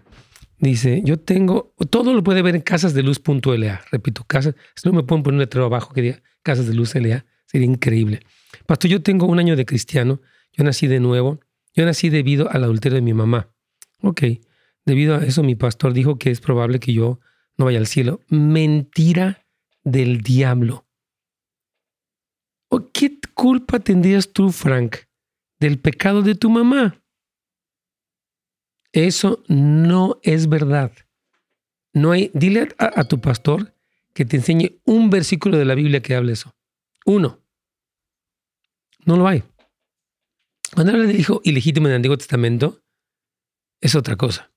Dice, 0.58 1.02
yo 1.04 1.20
tengo, 1.20 1.74
todo 1.90 2.14
lo 2.14 2.24
puede 2.24 2.42
ver 2.42 2.56
en 2.56 2.62
casasdeluz.la. 2.62 3.82
Repito, 3.92 4.24
casas, 4.24 4.56
si 4.76 4.88
no 4.88 4.96
me 4.96 5.04
pueden 5.04 5.24
poner 5.24 5.36
un 5.36 5.42
letrero 5.42 5.66
abajo 5.66 5.94
que 5.94 6.02
diga 6.02 6.22
casas 6.44 6.66
de 6.68 6.74
luz 6.74 6.90
sería 6.90 7.26
increíble. 7.54 8.22
Pastor, 8.66 8.90
yo 8.90 9.02
tengo 9.02 9.26
un 9.28 9.40
año 9.40 9.56
de 9.56 9.66
cristiano, 9.66 10.22
yo 10.54 10.64
nací 10.64 10.88
de 10.88 11.00
nuevo, 11.00 11.40
yo 11.74 11.86
nací 11.86 12.10
debido 12.10 12.50
al 12.50 12.64
adulterio 12.64 12.96
de 12.96 13.02
mi 13.02 13.14
mamá. 13.14 13.50
Ok, 14.02 14.24
debido 14.86 15.16
a 15.16 15.26
eso 15.26 15.44
mi 15.44 15.56
pastor 15.56 15.94
dijo 15.94 16.18
que 16.18 16.32
es 16.32 16.42
probable 16.42 16.80
que 16.80 16.94
yo 16.94 17.20
no 17.58 17.66
vaya 17.66 17.80
al 17.80 17.88
cielo. 17.88 18.22
Mentira 18.30 19.46
del 19.84 20.22
diablo. 20.22 20.86
¿O 22.70 22.92
qué 22.92 23.20
culpa 23.34 23.80
tendrías 23.80 24.32
tú, 24.34 24.52
Frank, 24.52 24.98
del 25.60 25.80
pecado 25.80 26.22
de 26.22 26.36
tu 26.36 26.50
mamá? 26.50 27.02
Eso 28.92 29.44
no 29.48 30.20
es 30.24 30.50
verdad. 30.50 30.92
No 31.94 32.12
hay, 32.12 32.32
dile 32.34 32.70
a, 32.78 33.04
tu 33.06 33.22
pastor 33.22 33.74
que 34.14 34.26
te 34.26 34.38
enseñe 34.38 34.82
un 34.86 35.10
versículo 35.10 35.58
de 35.58 35.66
la 35.66 35.76
Biblia 35.76 36.02
que 36.02 36.16
hable 36.16 36.34
eso. 36.34 36.54
Uno. 37.06 37.42
No 39.06 39.18
lo 39.18 39.28
hay. 39.28 39.44
Cuando 40.74 40.94
habla 40.94 41.06
del 41.06 41.20
hijo 41.20 41.42
ilegítimo 41.44 41.88
en 41.88 41.92
el 41.92 41.96
Antiguo 41.98 42.18
Testamento, 42.18 42.82
es 43.80 43.96
otra 43.96 44.16
cosa. 44.16 44.52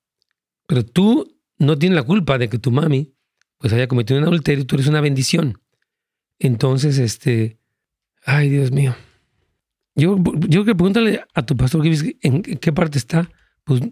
Pero 0.67 0.85
tú 0.85 1.38
no 1.59 1.79
tienes 1.79 1.97
la 1.97 2.03
culpa 2.03 2.39
de 2.39 2.49
que 2.49 2.59
tu 2.59 2.71
mami 2.71 3.15
pues 3.59 3.73
haya 3.73 3.89
cometido 3.89 4.19
un 4.21 4.27
adulterio, 4.27 4.67
tú 4.67 4.77
eres 4.77 4.87
una 4.87 5.01
bendición. 5.01 5.61
Entonces, 6.39 6.99
este, 6.99 7.59
ay 8.25 8.49
Dios 8.49 8.71
mío. 8.71 8.95
Yo, 9.97 10.17
yo 10.17 10.63
creo 10.63 10.65
que 10.65 10.75
pregúntale 10.77 11.25
a 11.35 11.45
tu 11.45 11.57
pastor 11.57 11.85
en 11.85 12.43
qué 12.43 12.73
parte 12.73 12.99
está. 12.99 13.29
Pues 13.65 13.83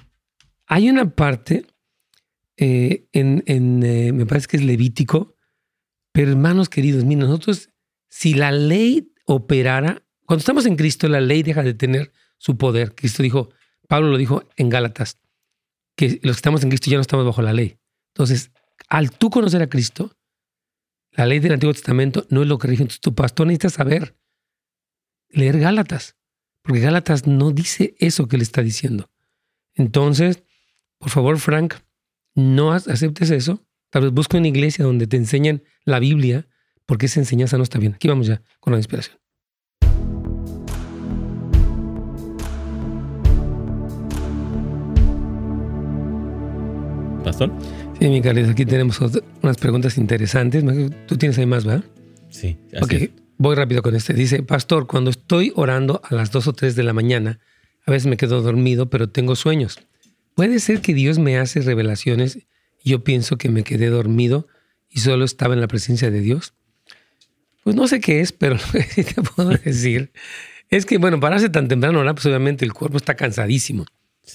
hay 0.67 0.89
una 0.89 1.11
parte 1.11 1.67
eh, 2.57 3.07
en, 3.13 3.43
en 3.47 3.83
eh, 3.83 4.13
me 4.13 4.25
parece 4.25 4.47
que 4.47 4.57
es 4.57 4.65
Levítico, 4.65 5.35
pero 6.13 6.31
hermanos 6.31 6.69
queridos, 6.69 7.05
miren, 7.05 7.27
nosotros, 7.27 7.71
si 8.09 8.35
la 8.35 8.51
ley 8.51 9.13
operara, 9.27 10.03
cuando 10.25 10.41
estamos 10.41 10.65
en 10.67 10.77
Cristo, 10.77 11.09
la 11.09 11.21
ley 11.21 11.43
deja 11.43 11.63
de 11.63 11.75
tener 11.75 12.13
su 12.39 12.57
poder. 12.57 12.95
Cristo 12.95 13.23
dijo, 13.23 13.51
Pablo 13.89 14.11
lo 14.11 14.17
dijo 14.17 14.45
en 14.57 14.71
Gálatas, 14.71 15.19
que 15.97 16.21
los 16.23 16.37
que 16.37 16.39
estamos 16.39 16.63
en 16.63 16.69
Cristo 16.69 16.91
ya 16.91 16.97
no 16.97 17.03
estamos 17.03 17.27
bajo 17.27 17.43
la 17.43 17.53
ley. 17.53 17.79
Entonces, 18.15 18.53
al 18.89 19.11
tú 19.11 19.31
conocer 19.31 19.63
a 19.63 19.69
Cristo, 19.69 20.17
la 21.11 21.27
ley 21.27 21.41
del 21.41 21.53
Antiguo 21.53 21.73
Testamento 21.73 22.27
no 22.29 22.43
es 22.43 22.49
lo 22.49 22.59
que 22.59 22.69
rige. 22.69 22.83
Entonces 22.83 23.01
tu 23.01 23.15
pastor 23.15 23.47
necesita 23.47 23.71
saber 23.71 24.17
leer 25.31 25.59
Gálatas, 25.59 26.17
porque 26.63 26.81
Gálatas 26.81 27.27
no 27.27 27.51
dice 27.51 27.95
eso 27.99 28.29
que 28.29 28.37
le 28.37 28.43
está 28.43 28.63
diciendo. 28.63 29.11
Entonces, 29.75 30.43
por 30.99 31.11
favor, 31.11 31.39
Frank, 31.39 31.75
no 32.35 32.73
aceptes 32.73 33.31
eso. 33.31 33.67
Tal 33.91 34.03
vez 34.03 34.13
busca 34.13 34.39
una 34.39 34.49
iglesia 34.49 34.85
donde 34.85 35.07
te 35.07 35.17
enseñan 35.17 35.63
la 35.85 35.99
Biblia, 35.99 36.49
porque 36.85 37.07
esa 37.07 37.21
enseñanza 37.21 37.57
no 37.57 37.63
está 37.63 37.79
bien. 37.79 37.95
Aquí 37.95 38.09
vamos 38.09 38.27
ya 38.27 38.43
con 38.61 38.73
la 38.73 38.79
inspiración. 38.79 39.19
Pastor. 47.27 47.51
Sí, 47.99 48.09
mi 48.09 48.23
Carlos, 48.23 48.49
aquí 48.49 48.65
tenemos 48.65 49.01
unas 49.43 49.57
preguntas 49.57 49.99
interesantes. 49.99 50.63
Tú 51.09 51.17
tienes 51.17 51.37
ahí 51.39 51.47
más, 51.47 51.65
¿verdad? 51.65 51.85
Sí. 52.31 52.57
ok, 52.81 53.11
voy 53.37 53.57
rápido 53.57 53.83
con 53.83 53.97
este. 53.97 54.15
Dice, 54.15 54.45
Pastor, 54.45 54.87
cuando 54.87 55.11
estoy 55.11 55.53
orando 55.57 56.01
a 56.05 56.15
las 56.15 56.31
2 56.31 56.47
o 56.47 56.53
3 56.53 56.77
de 56.77 56.85
la 56.85 56.93
mañana, 56.93 57.41
a 57.85 57.91
veces 57.91 58.07
me 58.07 58.17
quedo 58.17 58.43
dormido, 58.43 58.91
pero 58.91 59.09
tengo 59.09 59.35
sueños. 59.35 59.81
¿Puede 60.37 60.61
ser 60.61 60.81
que 60.81 60.95
Dios 60.95 61.19
me 61.19 61.37
hace 61.37 61.63
revelaciones 61.63 62.39
y 62.85 62.91
yo 62.91 63.03
pienso 63.03 63.39
que 63.39 63.49
me 63.49 63.65
quedé 63.65 63.89
dormido 63.89 64.47
y 64.89 65.01
solo 65.01 65.25
estaba 65.25 65.55
en 65.55 65.61
la 65.61 65.67
presencia 65.67 66.13
de 66.13 66.21
Dios? 66.21 66.55
Pues 67.65 67.75
no 67.75 67.89
sé 67.89 67.99
qué 67.99 68.21
es, 68.21 68.31
pero 68.31 68.55
lo 68.73 68.73
que 68.73 68.83
sí 68.85 69.03
te 69.03 69.21
puedo 69.21 69.51
decir 69.65 70.13
es 70.71 70.87
que, 70.87 70.99
bueno, 70.99 71.19
pararse 71.19 71.49
tan 71.49 71.67
temprano, 71.67 72.05
pues 72.15 72.27
obviamente 72.27 72.65
el 72.65 72.73
cuerpo 72.73 72.99
está 72.99 73.17
cansadísimo 73.17 73.85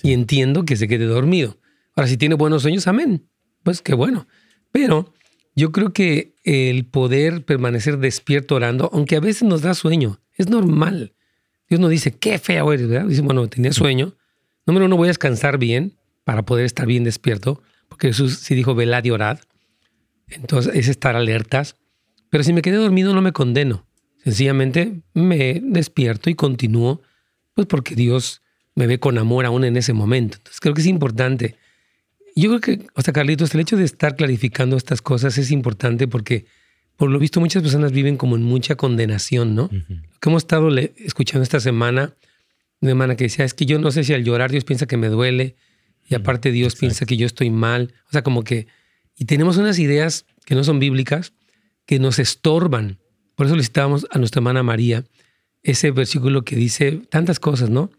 y 0.03 0.11
entiendo 0.11 0.65
que 0.65 0.75
se 0.75 0.89
quede 0.89 1.05
dormido. 1.05 1.57
Ahora, 1.95 2.07
si 2.07 2.17
tiene 2.17 2.35
buenos 2.35 2.61
sueños, 2.61 2.87
amén 2.87 3.27
pues 3.63 3.81
qué 3.81 3.93
bueno. 3.93 4.27
Pero 4.71 5.13
yo 5.55 5.71
creo 5.71 5.93
que 5.93 6.35
el 6.43 6.85
poder 6.85 7.45
permanecer 7.45 7.97
despierto 7.97 8.55
orando, 8.55 8.89
aunque 8.93 9.15
a 9.15 9.19
veces 9.19 9.43
nos 9.43 9.61
da 9.61 9.73
sueño, 9.73 10.19
es 10.35 10.49
normal. 10.49 11.13
Dios 11.69 11.79
no 11.79 11.89
dice, 11.89 12.11
qué 12.11 12.39
feo 12.39 12.73
eres, 12.73 12.87
¿verdad? 12.87 13.07
Dice, 13.07 13.21
bueno, 13.21 13.47
tenía 13.47 13.71
sueño. 13.73 14.15
Número 14.65 14.85
uno, 14.85 14.97
voy 14.97 15.07
a 15.07 15.09
descansar 15.09 15.57
bien 15.57 15.97
para 16.23 16.43
poder 16.43 16.65
estar 16.65 16.85
bien 16.85 17.03
despierto, 17.03 17.61
porque 17.87 18.07
Jesús 18.07 18.39
sí 18.39 18.55
dijo, 18.55 18.75
velad 18.75 19.03
y 19.03 19.11
orad. 19.11 19.39
Entonces 20.27 20.73
es 20.75 20.87
estar 20.87 21.15
alertas. 21.15 21.75
Pero 22.29 22.43
si 22.43 22.53
me 22.53 22.61
quedé 22.61 22.77
dormido, 22.77 23.13
no 23.13 23.21
me 23.21 23.33
condeno. 23.33 23.85
Sencillamente 24.23 25.01
me 25.13 25.59
despierto 25.63 26.29
y 26.29 26.35
continúo, 26.35 27.01
pues 27.53 27.67
porque 27.67 27.95
Dios 27.95 28.41
me 28.75 28.87
ve 28.87 28.99
con 28.99 29.17
amor 29.17 29.45
aún 29.45 29.65
en 29.65 29.75
ese 29.75 29.93
momento. 29.93 30.37
Entonces 30.37 30.59
creo 30.59 30.73
que 30.73 30.81
es 30.81 30.87
importante 30.87 31.57
yo 32.35 32.49
creo 32.49 32.61
que, 32.61 32.87
o 32.95 33.01
sea, 33.01 33.13
Carlitos, 33.13 33.53
el 33.53 33.61
hecho 33.61 33.77
de 33.77 33.83
estar 33.83 34.15
clarificando 34.15 34.77
estas 34.77 35.01
cosas 35.01 35.37
es 35.37 35.51
importante 35.51 36.07
porque, 36.07 36.45
por 36.95 37.09
lo 37.09 37.19
visto, 37.19 37.39
muchas 37.39 37.61
personas 37.61 37.91
viven 37.91 38.17
como 38.17 38.35
en 38.35 38.43
mucha 38.43 38.75
condenación, 38.75 39.55
¿no? 39.55 39.69
Lo 39.71 40.19
que 40.19 40.29
hemos 40.29 40.43
estado 40.43 40.69
escuchando 40.77 41.43
esta 41.43 41.59
semana, 41.59 42.15
una 42.79 42.91
hermana 42.91 43.15
que 43.15 43.25
decía, 43.25 43.45
es 43.45 43.53
que 43.53 43.65
yo 43.65 43.79
no 43.79 43.91
sé 43.91 44.03
si 44.03 44.13
al 44.13 44.23
llorar 44.23 44.51
Dios 44.51 44.63
piensa 44.63 44.85
que 44.85 44.97
me 44.97 45.09
duele 45.09 45.55
y 46.07 46.15
aparte 46.15 46.51
Dios 46.51 46.75
piensa 46.75 47.05
que 47.05 47.17
yo 47.17 47.25
estoy 47.25 47.49
mal. 47.49 47.93
O 48.07 48.11
sea, 48.11 48.21
como 48.21 48.43
que, 48.43 48.67
y 49.17 49.25
tenemos 49.25 49.57
unas 49.57 49.79
ideas 49.79 50.25
que 50.45 50.55
no 50.55 50.63
son 50.63 50.79
bíblicas, 50.79 51.33
que 51.85 51.99
nos 51.99 52.19
estorban. 52.19 52.99
Por 53.35 53.45
eso 53.47 53.55
le 53.55 53.63
citábamos 53.63 54.07
a 54.11 54.17
nuestra 54.17 54.39
hermana 54.39 54.63
María 54.63 55.05
ese 55.63 55.91
versículo 55.91 56.43
que 56.43 56.55
dice 56.55 57.01
tantas 57.09 57.39
cosas, 57.39 57.69
¿no? 57.69 57.91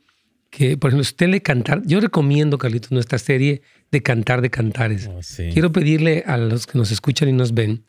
Que, 0.53 0.77
por 0.77 0.91
ejemplo, 0.91 1.03
si 1.03 1.13
usted 1.13 1.29
le 1.29 1.41
cantar, 1.41 1.83
yo 1.87 1.99
recomiendo, 1.99 2.59
Carlitos, 2.59 2.93
nuestra 2.93 3.19
serie 3.19 3.63
de 3.91 4.03
Cantar 4.03 4.43
de 4.43 4.51
Cantares. 4.51 5.09
Oh, 5.11 5.23
sí. 5.23 5.49
Quiero 5.51 5.73
pedirle 5.73 6.25
a 6.27 6.37
los 6.37 6.67
que 6.67 6.77
nos 6.77 6.91
escuchan 6.91 7.31
y 7.31 7.33
nos 7.33 7.55
ven 7.55 7.87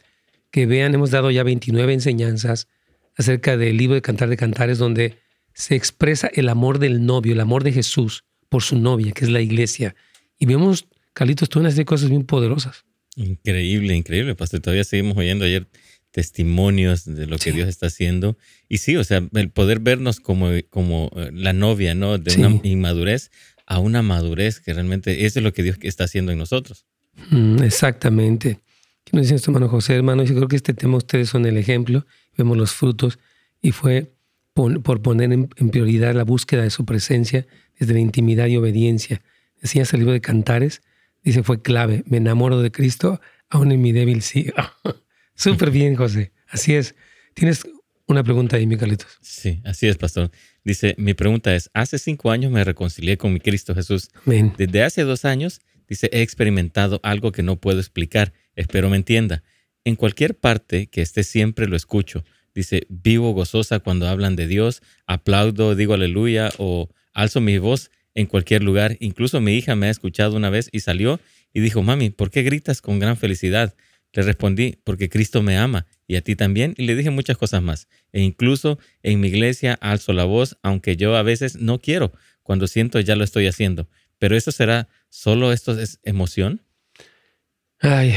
que 0.49 0.65
vean, 0.65 0.95
hemos 0.95 1.11
dado 1.11 1.29
ya 1.29 1.43
29 1.43 1.93
enseñanzas 1.93 2.69
acerca 3.17 3.57
del 3.57 3.75
libro 3.75 3.95
de 3.95 4.01
Cantar 4.01 4.29
de 4.29 4.37
Cantares, 4.37 4.77
donde 4.77 5.17
se 5.53 5.75
expresa 5.75 6.31
el 6.33 6.47
amor 6.47 6.79
del 6.79 7.05
novio, 7.05 7.33
el 7.33 7.41
amor 7.41 7.65
de 7.65 7.73
Jesús 7.73 8.23
por 8.47 8.63
su 8.63 8.77
novia, 8.77 9.11
que 9.11 9.25
es 9.25 9.31
la 9.31 9.41
iglesia. 9.41 9.93
Y 10.39 10.45
vemos, 10.45 10.87
Carlitos, 11.11 11.49
tú 11.49 11.59
una 11.59 11.69
serie 11.69 11.81
de 11.81 11.85
cosas 11.85 12.09
bien 12.09 12.23
poderosas. 12.23 12.85
Increíble, 13.17 13.93
increíble, 13.93 14.35
pastor. 14.35 14.61
Todavía 14.61 14.85
seguimos 14.85 15.17
oyendo 15.17 15.43
ayer 15.43 15.67
testimonios 16.13 17.03
de 17.05 17.25
lo 17.27 17.37
que 17.37 17.45
Sí. 17.49 17.51
Dios 17.51 17.67
está 17.67 17.87
haciendo. 17.87 18.37
Y 18.69 18.77
sí, 18.77 18.95
o 18.95 19.03
sea, 19.03 19.21
el 19.33 19.49
poder 19.49 19.79
vernos 19.79 20.19
como, 20.19 20.49
como 20.69 21.11
eh, 21.17 21.31
la 21.33 21.51
novia, 21.53 21.95
¿no? 21.95 22.17
De 22.19 22.31
Sí. 22.31 22.39
una 22.41 22.59
inmadurez 22.63 23.31
a 23.65 23.79
una 23.79 24.01
madurez 24.01 24.59
que 24.59 24.73
realmente 24.73 25.25
eso 25.25 25.39
es 25.39 25.43
lo 25.43 25.53
que 25.53 25.63
Dios 25.63 25.77
está 25.81 26.03
haciendo 26.05 26.31
en 26.31 26.37
nosotros. 26.37 26.85
Mm, 27.31 27.63
exactamente. 27.63 28.59
¿Qué 29.03 29.11
nos 29.17 29.23
dice 29.23 29.33
nuestro 29.33 29.51
hermano 29.51 29.69
José, 29.69 29.95
hermano? 29.95 30.23
Yo 30.23 30.35
creo 30.35 30.47
que 30.47 30.55
este 30.55 30.73
tema 30.73 30.97
ustedes 30.97 31.29
son 31.29 31.45
el 31.45 31.57
ejemplo, 31.57 32.05
vemos 32.37 32.57
los 32.57 32.71
frutos, 32.73 33.19
y 33.61 33.71
fue 33.71 34.13
por 34.53 35.01
poner 35.01 35.33
en, 35.33 35.49
en 35.57 35.69
prioridad 35.71 36.13
la 36.13 36.23
búsqueda 36.23 36.61
de 36.61 36.69
su 36.69 36.85
presencia 36.85 37.47
desde 37.79 37.93
la 37.93 37.99
intimidad 37.99 38.45
y 38.47 38.57
obediencia. 38.57 39.21
Decía 39.61 39.83
el 39.91 39.99
libro 39.99 40.13
de 40.13 40.21
Cantares, 40.21 40.83
dice, 41.23 41.41
fue 41.41 41.61
clave, 41.61 42.03
me 42.05 42.17
enamoro 42.17 42.61
de 42.61 42.71
Cristo, 42.71 43.19
aún 43.49 43.71
en 43.71 43.81
mi 43.81 43.91
débil 43.93 44.21
sí. 44.21 44.51
Súper 45.35 45.71
bien, 45.71 45.95
José. 45.95 46.31
Así 46.47 46.75
es. 46.75 46.95
Tienes 47.33 47.63
una 48.05 48.23
pregunta 48.23 48.57
ahí, 48.57 48.67
mi 48.67 48.77
Carlitos. 48.77 49.17
Sí, 49.21 49.61
así 49.63 49.87
es, 49.87 49.97
pastor. 49.97 50.31
Dice, 50.63 50.95
mi 50.97 51.13
pregunta 51.13 51.55
es, 51.55 51.69
hace 51.73 51.97
cinco 51.97 52.31
años 52.31 52.51
me 52.51 52.63
reconcilié 52.63 53.17
con 53.17 53.33
mi 53.33 53.39
Cristo 53.39 53.73
Jesús. 53.73 54.09
Amén. 54.25 54.53
Desde 54.57 54.83
hace 54.83 55.03
dos 55.03 55.25
años, 55.25 55.61
dice, 55.87 56.09
he 56.11 56.21
experimentado 56.21 56.99
algo 57.03 57.31
que 57.31 57.43
no 57.43 57.55
puedo 57.59 57.79
explicar. 57.79 58.33
Espero 58.55 58.89
me 58.89 58.97
entienda. 58.97 59.43
En 59.83 59.95
cualquier 59.95 60.35
parte 60.35 60.87
que 60.87 61.01
esté 61.01 61.23
siempre 61.23 61.67
lo 61.67 61.75
escucho. 61.75 62.23
Dice, 62.53 62.85
vivo 62.87 63.31
gozosa 63.31 63.79
cuando 63.79 64.07
hablan 64.07 64.35
de 64.35 64.47
Dios, 64.47 64.81
aplaudo, 65.07 65.75
digo 65.75 65.95
aleluya 65.95 66.51
o 66.57 66.89
alzo 67.13 67.41
mi 67.41 67.57
voz 67.57 67.89
en 68.13 68.27
cualquier 68.27 68.63
lugar. 68.63 68.95
Incluso 68.99 69.41
mi 69.41 69.55
hija 69.55 69.75
me 69.75 69.87
ha 69.87 69.89
escuchado 69.89 70.35
una 70.35 70.49
vez 70.49 70.69
y 70.71 70.81
salió 70.81 71.19
y 71.51 71.61
dijo, 71.61 71.81
mami, 71.81 72.11
¿por 72.11 72.29
qué 72.29 72.43
gritas 72.43 72.81
con 72.81 72.99
gran 72.99 73.17
felicidad? 73.17 73.75
Le 74.13 74.23
respondí, 74.23 74.77
porque 74.83 75.09
Cristo 75.09 75.41
me 75.41 75.57
ama 75.57 75.87
y 76.07 76.15
a 76.15 76.21
ti 76.21 76.35
también. 76.35 76.75
Y 76.77 76.85
le 76.85 76.95
dije 76.95 77.09
muchas 77.09 77.37
cosas 77.37 77.61
más. 77.61 77.87
E 78.11 78.21
incluso 78.21 78.79
en 79.01 79.19
mi 79.19 79.27
iglesia 79.27 79.73
alzo 79.81 80.13
la 80.13 80.23
voz, 80.23 80.57
aunque 80.61 80.95
yo 80.95 81.15
a 81.15 81.23
veces 81.23 81.55
no 81.57 81.79
quiero. 81.79 82.13
Cuando 82.43 82.67
siento 82.67 82.99
ya 82.99 83.15
lo 83.15 83.23
estoy 83.23 83.47
haciendo. 83.47 83.89
Pero 84.19 84.37
eso 84.37 84.51
será 84.51 84.87
solo 85.09 85.51
esto 85.51 85.77
es 85.79 85.99
emoción. 86.03 86.61
Ay, 87.79 88.13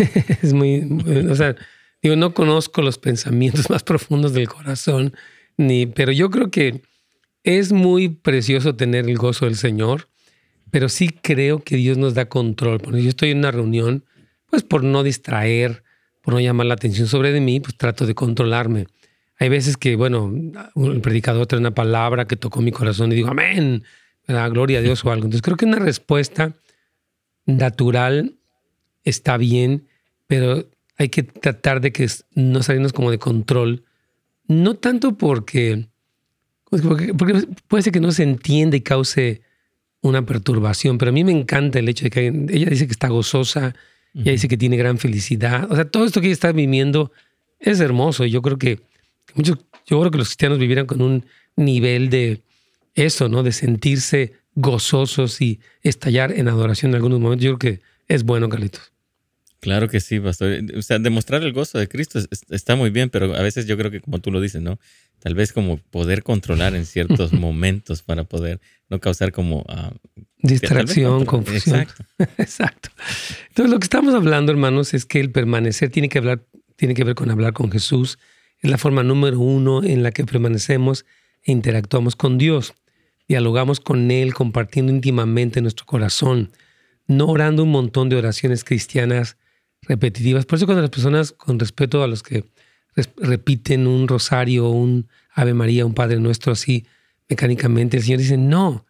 es 0.42 0.52
muy, 0.52 0.82
o 1.30 1.34
sea, 1.36 1.54
digo, 2.02 2.16
no 2.16 2.34
conozco 2.34 2.82
los 2.82 2.98
pensamientos 2.98 3.70
más 3.70 3.84
profundos 3.84 4.32
del 4.32 4.48
corazón, 4.48 5.14
ni, 5.56 5.86
pero 5.86 6.10
yo 6.10 6.30
creo 6.30 6.50
que 6.50 6.82
es 7.44 7.72
muy 7.72 8.08
precioso 8.08 8.74
tener 8.74 9.08
el 9.08 9.16
gozo 9.16 9.44
del 9.44 9.54
Señor, 9.54 10.08
pero 10.72 10.88
sí 10.88 11.08
creo 11.08 11.62
que 11.62 11.76
Dios 11.76 11.96
nos 11.96 12.14
da 12.14 12.28
control. 12.28 12.80
Porque 12.80 13.02
yo 13.02 13.08
estoy 13.08 13.30
en 13.30 13.38
una 13.38 13.52
reunión, 13.52 14.04
pues 14.50 14.62
por 14.62 14.84
no 14.84 15.02
distraer, 15.02 15.82
por 16.22 16.34
no 16.34 16.40
llamar 16.40 16.66
la 16.66 16.74
atención 16.74 17.08
sobre 17.08 17.32
de 17.32 17.40
mí, 17.40 17.60
pues 17.60 17.76
trato 17.76 18.06
de 18.06 18.14
controlarme. 18.14 18.86
Hay 19.38 19.48
veces 19.48 19.76
que, 19.76 19.96
bueno, 19.96 20.32
el 20.76 21.00
predicador 21.00 21.46
trae 21.46 21.60
una 21.60 21.74
palabra 21.74 22.26
que 22.26 22.36
tocó 22.36 22.62
mi 22.62 22.72
corazón 22.72 23.12
y 23.12 23.16
digo, 23.16 23.28
amén, 23.28 23.84
¿verdad? 24.26 24.50
gloria 24.50 24.78
a 24.78 24.82
Dios 24.82 25.04
o 25.04 25.10
algo. 25.10 25.26
Entonces 25.26 25.42
creo 25.42 25.56
que 25.56 25.66
una 25.66 25.78
respuesta 25.78 26.54
natural 27.44 28.36
está 29.04 29.36
bien, 29.36 29.86
pero 30.26 30.66
hay 30.96 31.10
que 31.10 31.22
tratar 31.22 31.80
de 31.80 31.92
que 31.92 32.08
no 32.34 32.62
salirnos 32.62 32.92
como 32.92 33.10
de 33.10 33.18
control. 33.18 33.84
No 34.48 34.74
tanto 34.74 35.16
porque, 35.16 35.86
porque, 36.70 37.14
porque 37.14 37.46
puede 37.68 37.82
ser 37.82 37.92
que 37.92 38.00
no 38.00 38.12
se 38.12 38.22
entienda 38.22 38.76
y 38.76 38.80
cause 38.80 39.42
una 40.00 40.24
perturbación, 40.24 40.98
pero 40.98 41.10
a 41.10 41.12
mí 41.12 41.24
me 41.24 41.32
encanta 41.32 41.78
el 41.78 41.88
hecho 41.88 42.04
de 42.04 42.10
que 42.10 42.26
ella 42.26 42.70
dice 42.70 42.86
que 42.86 42.92
está 42.92 43.08
gozosa, 43.08 43.74
ella 44.16 44.32
dice 44.32 44.48
que 44.48 44.56
tiene 44.56 44.76
gran 44.76 44.98
felicidad. 44.98 45.70
O 45.70 45.74
sea, 45.76 45.84
todo 45.84 46.04
esto 46.04 46.20
que 46.20 46.26
ella 46.28 46.34
está 46.34 46.52
viviendo 46.52 47.12
es 47.60 47.80
hermoso. 47.80 48.24
y 48.24 48.30
Yo 48.30 48.42
creo 48.42 48.58
que 48.58 48.80
muchos, 49.34 49.58
yo 49.86 50.00
creo 50.00 50.10
que 50.10 50.18
los 50.18 50.28
cristianos 50.28 50.58
vivieran 50.58 50.86
con 50.86 51.02
un 51.02 51.24
nivel 51.56 52.08
de 52.10 52.42
eso, 52.94 53.28
¿no? 53.28 53.42
De 53.42 53.52
sentirse 53.52 54.32
gozosos 54.54 55.40
y 55.42 55.60
estallar 55.82 56.32
en 56.32 56.48
adoración 56.48 56.90
en 56.92 56.96
algunos 56.96 57.20
momentos. 57.20 57.44
Yo 57.44 57.58
creo 57.58 57.76
que 57.76 57.82
es 58.08 58.24
bueno, 58.24 58.48
Carlitos. 58.48 58.92
Claro 59.60 59.88
que 59.88 60.00
sí, 60.00 60.20
pastor. 60.20 60.60
O 60.76 60.82
sea, 60.82 60.98
demostrar 60.98 61.42
el 61.42 61.52
gozo 61.52 61.78
de 61.78 61.88
Cristo 61.88 62.18
es- 62.18 62.28
es- 62.30 62.44
está 62.50 62.76
muy 62.76 62.90
bien, 62.90 63.10
pero 63.10 63.34
a 63.34 63.42
veces 63.42 63.66
yo 63.66 63.76
creo 63.76 63.90
que 63.90 64.00
como 64.00 64.18
tú 64.20 64.30
lo 64.30 64.40
dices, 64.40 64.62
¿no? 64.62 64.78
Tal 65.26 65.34
vez 65.34 65.52
como 65.52 65.78
poder 65.78 66.22
controlar 66.22 66.76
en 66.76 66.86
ciertos 66.86 67.32
momentos 67.32 68.00
para 68.00 68.22
poder 68.22 68.60
no 68.88 69.00
causar 69.00 69.32
como... 69.32 69.64
ah, 69.68 69.92
Distracción, 70.38 71.24
confusión. 71.24 71.80
Exacto. 71.80 72.04
Exacto. 72.38 72.90
Entonces, 73.48 73.72
lo 73.72 73.80
que 73.80 73.86
estamos 73.86 74.14
hablando, 74.14 74.52
hermanos, 74.52 74.94
es 74.94 75.04
que 75.04 75.18
el 75.18 75.32
permanecer 75.32 75.90
tiene 75.90 76.08
que, 76.08 76.18
hablar, 76.18 76.46
tiene 76.76 76.94
que 76.94 77.02
ver 77.02 77.16
con 77.16 77.28
hablar 77.32 77.54
con 77.54 77.72
Jesús. 77.72 78.20
Es 78.60 78.70
la 78.70 78.78
forma 78.78 79.02
número 79.02 79.40
uno 79.40 79.82
en 79.82 80.04
la 80.04 80.12
que 80.12 80.24
permanecemos 80.24 81.04
e 81.42 81.50
interactuamos 81.50 82.14
con 82.14 82.38
Dios. 82.38 82.74
Dialogamos 83.26 83.80
con 83.80 84.12
Él, 84.12 84.32
compartiendo 84.32 84.92
íntimamente 84.92 85.60
nuestro 85.60 85.86
corazón, 85.86 86.52
no 87.08 87.26
orando 87.26 87.64
un 87.64 87.72
montón 87.72 88.10
de 88.10 88.14
oraciones 88.14 88.62
cristianas 88.62 89.38
repetitivas. 89.82 90.46
Por 90.46 90.58
eso 90.58 90.66
cuando 90.66 90.82
las 90.82 90.90
personas, 90.90 91.32
con 91.32 91.58
respeto 91.58 92.04
a 92.04 92.06
los 92.06 92.22
que 92.22 92.44
repiten 93.16 93.86
un 93.86 94.08
rosario, 94.08 94.68
un 94.68 95.08
Ave 95.34 95.54
María, 95.54 95.84
un 95.86 95.94
Padre 95.94 96.18
Nuestro 96.18 96.52
así 96.52 96.86
mecánicamente, 97.28 97.96
el 97.96 98.02
Señor 98.02 98.20
dice, 98.20 98.36
no. 98.36 98.84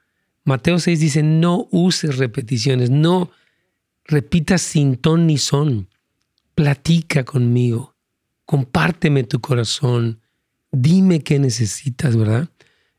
Mateo 0.44 0.78
6 0.78 1.00
dice, 1.00 1.22
no 1.22 1.66
uses 1.72 2.18
repeticiones, 2.18 2.90
no 2.90 3.30
repitas 4.04 4.62
sin 4.62 4.96
ton 4.96 5.26
ni 5.26 5.38
son. 5.38 5.88
Platica 6.54 7.24
conmigo, 7.24 7.96
compárteme 8.44 9.24
tu 9.24 9.40
corazón, 9.40 10.20
dime 10.70 11.20
qué 11.20 11.38
necesitas, 11.38 12.16
¿verdad? 12.16 12.48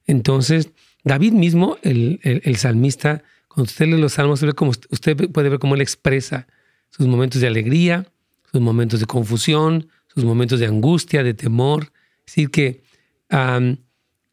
Entonces, 0.05 0.69
David 1.03 1.31
mismo, 1.33 1.77
el, 1.83 2.19
el- 2.23 2.55
salmista, 2.57 3.23
cuando 3.47 3.63
usted 3.69 3.85
lee 3.87 3.97
los 3.99 4.13
salmos, 4.13 4.43
usted 4.89 5.15
puede 5.31 5.49
ver 5.49 5.59
cómo 5.59 5.75
él 5.75 5.81
expresa 5.81 6.47
sus 6.89 7.07
momentos 7.07 7.41
de 7.41 7.47
alegría, 7.47 8.05
sus 8.51 8.61
momentos 8.61 8.99
de 8.99 9.05
confusión, 9.05 9.87
sus 10.17 10.25
momentos 10.25 10.59
de 10.59 10.65
angustia, 10.65 11.23
de 11.23 11.33
temor. 11.33 11.91
Es 12.25 12.35
decir, 12.35 12.49
que 12.49 12.83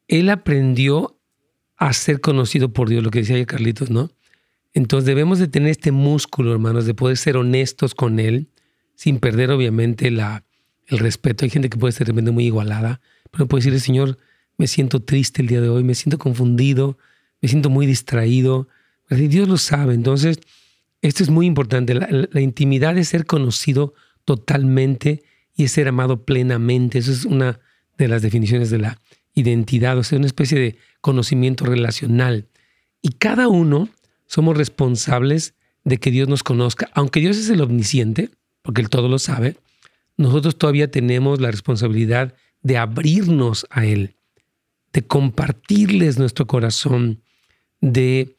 él 0.09 0.30
aprendió 0.30 1.18
a 1.76 1.93
ser 1.93 2.20
conocido 2.20 2.72
por 2.72 2.89
Dios, 2.89 3.05
lo 3.05 3.11
que 3.11 3.20
decía 3.20 3.45
Carlitos, 3.45 3.91
¿no? 3.91 4.11
Entonces 4.72 5.07
debemos 5.07 5.39
de 5.39 5.47
tener 5.47 5.68
este 5.68 5.93
músculo, 5.93 6.53
hermanos, 6.53 6.87
de 6.87 6.95
poder 6.95 7.16
ser 7.16 7.37
honestos 7.37 7.95
con 7.95 8.18
Él, 8.18 8.49
sin 8.95 9.18
perder 9.18 9.51
obviamente 9.51 10.11
la, 10.11 10.45
el 10.87 10.99
respeto. 10.99 11.45
Hay 11.45 11.51
gente 11.51 11.68
que 11.68 11.78
puede 11.78 11.93
ser 11.93 12.07
de 12.07 12.12
repente 12.12 12.30
muy 12.30 12.47
igualada, 12.47 13.01
pero 13.30 13.47
puede 13.47 13.61
decirle, 13.61 13.80
Señor, 13.80 14.18
me 14.57 14.66
siento 14.66 15.01
triste 15.01 15.43
el 15.43 15.49
día 15.49 15.61
de 15.61 15.68
hoy, 15.68 15.85
me 15.85 15.95
siento 15.95 16.18
confundido, 16.18 16.99
me 17.41 17.49
siento 17.49 17.70
muy 17.70 17.87
distraído. 17.87 18.68
Y 19.11 19.28
Dios 19.28 19.49
lo 19.49 19.59
sabe. 19.59 19.95
Entonces, 19.95 20.41
esto 21.03 21.22
es 21.22 21.28
muy 21.28 21.45
importante. 21.47 21.95
La, 21.95 22.41
intimidad 22.41 22.97
es 22.97 23.09
ser 23.09 23.26
conocido 23.26 23.93
totalmente 24.24 25.22
y 25.57 25.64
es 25.64 25.72
ser 25.72 25.88
amado 25.88 26.24
plenamente. 26.24 26.98
Eso 26.98 27.12
es 27.12 27.24
una 27.24 27.61
de 27.96 28.09
las 28.09 28.22
definiciones 28.22 28.70
de 28.70 28.78
la 28.78 29.00
identidad, 29.34 29.98
o 29.98 30.05
sea, 30.05 30.18
una 30.18 30.26
especie 30.26 30.59
de 30.59 30.76
conocimiento 31.00 31.64
relacional. 31.64 32.48
Y 33.02 33.11
cada 33.11 33.48
uno 33.48 33.88
somos 34.26 34.57
responsables 34.57 35.55
de 35.84 35.98
que 35.98 36.11
Dios 36.11 36.28
nos 36.28 36.42
conozca. 36.42 36.88
Aunque 36.94 37.20
Dios 37.20 37.36
es 37.36 37.50
el 37.50 37.61
omnisciente, 37.61 38.30
porque 38.62 38.80
Él 38.80 38.88
todo 38.88 39.09
lo 39.09 39.18
sabe, 39.18 39.57
nosotros 40.16 40.57
todavía 40.57 40.90
tenemos 40.90 41.40
la 41.40 41.50
responsabilidad 41.50 42.34
de 42.62 42.78
abrirnos 42.78 43.66
a 43.70 43.84
Él, 43.84 44.14
de 44.92 45.02
compartirles 45.02 46.18
nuestro 46.18 46.46
corazón, 46.46 47.20
de 47.80 48.34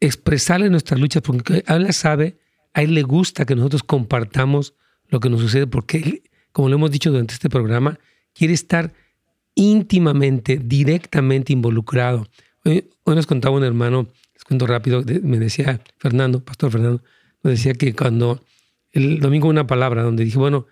expresarle 0.00 0.70
nuestras 0.70 0.98
luchas, 1.00 1.22
porque 1.22 1.64
Él 1.66 1.92
sabe, 1.92 2.38
a 2.72 2.82
Él 2.82 2.94
le 2.94 3.02
gusta 3.02 3.44
que 3.44 3.54
nosotros 3.54 3.82
compartamos 3.82 4.74
lo 5.08 5.20
que 5.20 5.28
nos 5.28 5.40
sucede, 5.40 5.66
porque 5.66 5.98
Él, 5.98 6.22
como 6.52 6.68
lo 6.68 6.76
hemos 6.76 6.90
dicho 6.90 7.10
durante 7.10 7.34
este 7.34 7.48
programa, 7.48 7.98
quiere 8.34 8.54
estar 8.54 8.92
íntimamente, 9.54 10.58
directamente 10.62 11.52
involucrado. 11.52 12.28
Hoy, 12.64 12.88
hoy 13.04 13.14
nos 13.14 13.26
contaba 13.26 13.56
un 13.56 13.64
hermano, 13.64 14.08
les 14.34 14.44
cuento 14.44 14.66
rápido, 14.66 15.02
de- 15.02 15.20
me 15.20 15.38
decía 15.38 15.80
Fernando, 15.98 16.44
Pastor 16.44 16.70
Fernando, 16.70 17.02
nos 17.42 17.52
decía 17.52 17.74
que 17.74 17.94
cuando 17.94 18.44
el 18.92 19.20
domingo 19.20 19.48
una 19.48 19.66
palabra 19.66 20.02
donde 20.02 20.24
dije, 20.24 20.38
bueno, 20.38 20.66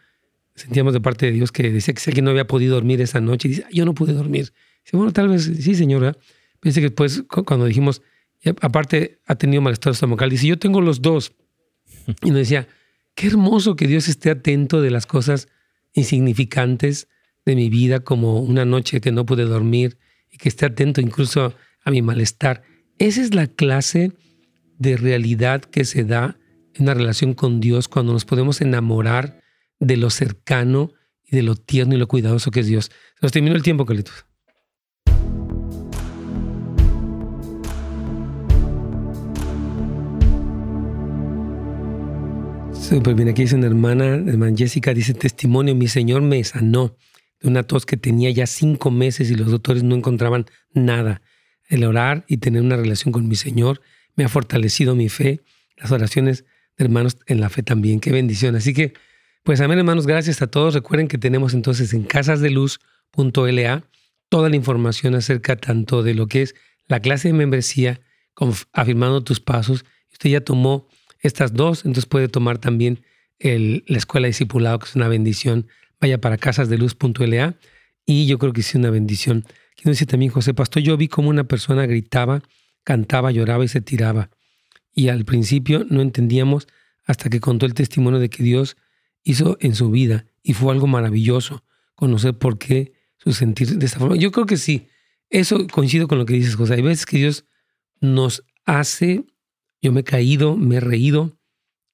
sentíamos 0.54 0.92
de 0.92 1.00
parte 1.00 1.26
de 1.26 1.32
Dios 1.32 1.52
que 1.52 1.70
decía 1.70 1.92
que 1.94 2.00
si 2.00 2.10
alguien 2.10 2.24
no 2.24 2.30
había 2.30 2.46
podido 2.46 2.74
dormir 2.74 3.00
esa 3.00 3.20
noche, 3.20 3.48
dice, 3.48 3.64
"Ah, 3.66 3.70
yo 3.72 3.84
no 3.84 3.94
pude 3.94 4.12
dormir. 4.14 4.52
Dice, 4.84 4.96
bueno, 4.96 5.12
tal 5.12 5.28
vez 5.28 5.44
sí, 5.44 5.74
señora, 5.74 6.16
Piense 6.58 6.80
que 6.80 6.86
después, 6.88 7.22
cuando 7.44 7.66
dijimos, 7.66 8.02
aparte 8.62 9.20
ha 9.26 9.34
tenido 9.36 9.60
malestar 9.62 9.92
estomacal, 9.92 10.30
dice, 10.30 10.46
yo 10.46 10.58
tengo 10.58 10.80
los 10.80 11.02
dos. 11.02 11.32
Y 12.22 12.30
nos 12.30 12.38
decía, 12.38 12.66
qué 13.14 13.26
hermoso 13.26 13.76
que 13.76 13.86
Dios 13.86 14.08
esté 14.08 14.30
atento 14.30 14.80
de 14.80 14.90
las 14.90 15.06
cosas 15.06 15.48
insignificantes 15.96 17.08
de 17.44 17.56
mi 17.56 17.68
vida, 17.68 18.00
como 18.00 18.40
una 18.40 18.64
noche 18.64 19.00
que 19.00 19.10
no 19.10 19.26
pude 19.26 19.44
dormir, 19.44 19.98
y 20.30 20.38
que 20.38 20.48
esté 20.48 20.66
atento 20.66 21.00
incluso 21.00 21.54
a 21.84 21.90
mi 21.90 22.02
malestar. 22.02 22.62
Esa 22.98 23.22
es 23.22 23.34
la 23.34 23.46
clase 23.46 24.12
de 24.78 24.96
realidad 24.96 25.62
que 25.62 25.84
se 25.84 26.04
da 26.04 26.38
en 26.74 26.84
una 26.84 26.94
relación 26.94 27.34
con 27.34 27.60
Dios 27.60 27.88
cuando 27.88 28.12
nos 28.12 28.24
podemos 28.24 28.60
enamorar 28.60 29.40
de 29.80 29.96
lo 29.96 30.10
cercano 30.10 30.92
y 31.24 31.36
de 31.36 31.42
lo 31.42 31.56
tierno 31.56 31.94
y 31.94 31.98
lo 31.98 32.08
cuidadoso 32.08 32.50
que 32.50 32.60
es 32.60 32.66
Dios. 32.66 32.90
Nos 33.22 33.32
terminó 33.32 33.56
el 33.56 33.62
tiempo, 33.62 33.86
Carlitos. 33.86 34.26
Súper 42.88 43.16
bien, 43.16 43.28
aquí 43.28 43.42
dice 43.42 43.56
una 43.56 43.66
hermana, 43.66 44.14
hermana 44.14 44.56
Jessica, 44.56 44.94
dice 44.94 45.12
testimonio, 45.12 45.74
mi 45.74 45.88
Señor 45.88 46.22
me 46.22 46.42
sanó 46.44 46.96
de 47.40 47.48
una 47.48 47.64
tos 47.64 47.84
que 47.84 47.96
tenía 47.96 48.30
ya 48.30 48.46
cinco 48.46 48.92
meses 48.92 49.28
y 49.28 49.34
los 49.34 49.50
doctores 49.50 49.82
no 49.82 49.96
encontraban 49.96 50.46
nada. 50.72 51.20
El 51.68 51.82
orar 51.82 52.24
y 52.28 52.36
tener 52.36 52.62
una 52.62 52.76
relación 52.76 53.10
con 53.10 53.26
mi 53.26 53.34
Señor 53.34 53.80
me 54.14 54.22
ha 54.22 54.28
fortalecido 54.28 54.94
mi 54.94 55.08
fe, 55.08 55.40
las 55.76 55.90
oraciones 55.90 56.44
de 56.78 56.84
hermanos 56.84 57.18
en 57.26 57.40
la 57.40 57.48
fe 57.48 57.64
también, 57.64 57.98
qué 57.98 58.12
bendición. 58.12 58.54
Así 58.54 58.72
que, 58.72 58.92
pues 59.42 59.60
amén 59.60 59.80
hermanos, 59.80 60.06
gracias 60.06 60.40
a 60.40 60.46
todos. 60.46 60.72
Recuerden 60.72 61.08
que 61.08 61.18
tenemos 61.18 61.54
entonces 61.54 61.92
en 61.92 62.04
casasdeluz.la 62.04 63.84
toda 64.28 64.48
la 64.48 64.54
información 64.54 65.16
acerca 65.16 65.56
tanto 65.56 66.04
de 66.04 66.14
lo 66.14 66.28
que 66.28 66.42
es 66.42 66.54
la 66.86 67.00
clase 67.00 67.26
de 67.28 67.34
membresía, 67.34 68.00
afirmando 68.72 69.24
tus 69.24 69.40
pasos. 69.40 69.84
Usted 70.12 70.30
ya 70.30 70.40
tomó 70.40 70.86
estas 71.20 71.52
dos, 71.52 71.84
entonces 71.84 72.06
puede 72.06 72.28
tomar 72.28 72.58
también 72.58 73.02
el, 73.38 73.84
la 73.86 73.98
escuela 73.98 74.26
de 74.26 74.30
discipulado, 74.30 74.78
que 74.78 74.86
es 74.86 74.96
una 74.96 75.08
bendición. 75.08 75.66
Vaya 76.00 76.20
para 76.20 76.36
casasdeluz.la 76.36 77.56
y 78.04 78.26
yo 78.26 78.38
creo 78.38 78.52
que 78.52 78.60
es 78.60 78.74
una 78.74 78.90
bendición. 78.90 79.44
Quiero 79.74 79.90
dice 79.90 80.06
también 80.06 80.30
José 80.30 80.54
Pastor, 80.54 80.82
yo 80.82 80.96
vi 80.96 81.08
como 81.08 81.28
una 81.28 81.44
persona 81.44 81.86
gritaba, 81.86 82.42
cantaba, 82.84 83.30
lloraba 83.30 83.64
y 83.64 83.68
se 83.68 83.80
tiraba. 83.80 84.30
Y 84.94 85.08
al 85.08 85.24
principio 85.24 85.84
no 85.88 86.00
entendíamos 86.00 86.68
hasta 87.04 87.28
que 87.28 87.40
contó 87.40 87.66
el 87.66 87.74
testimonio 87.74 88.18
de 88.18 88.30
que 88.30 88.42
Dios 88.42 88.76
hizo 89.22 89.58
en 89.60 89.74
su 89.74 89.90
vida 89.90 90.26
y 90.42 90.54
fue 90.54 90.72
algo 90.72 90.86
maravilloso 90.86 91.64
conocer 91.94 92.34
por 92.38 92.58
qué 92.58 92.92
su 93.18 93.32
sentir 93.32 93.76
de 93.76 93.86
esta 93.86 93.98
forma. 93.98 94.16
Yo 94.16 94.30
creo 94.30 94.46
que 94.46 94.56
sí, 94.56 94.86
eso 95.30 95.66
coincido 95.66 96.08
con 96.08 96.18
lo 96.18 96.26
que 96.26 96.34
dices, 96.34 96.54
José. 96.54 96.74
Hay 96.74 96.82
veces 96.82 97.06
que 97.06 97.18
Dios 97.18 97.44
nos 98.00 98.44
hace 98.64 99.24
yo 99.86 99.92
me 99.92 100.00
he 100.00 100.04
caído, 100.04 100.56
me 100.56 100.76
he 100.76 100.80
reído 100.80 101.38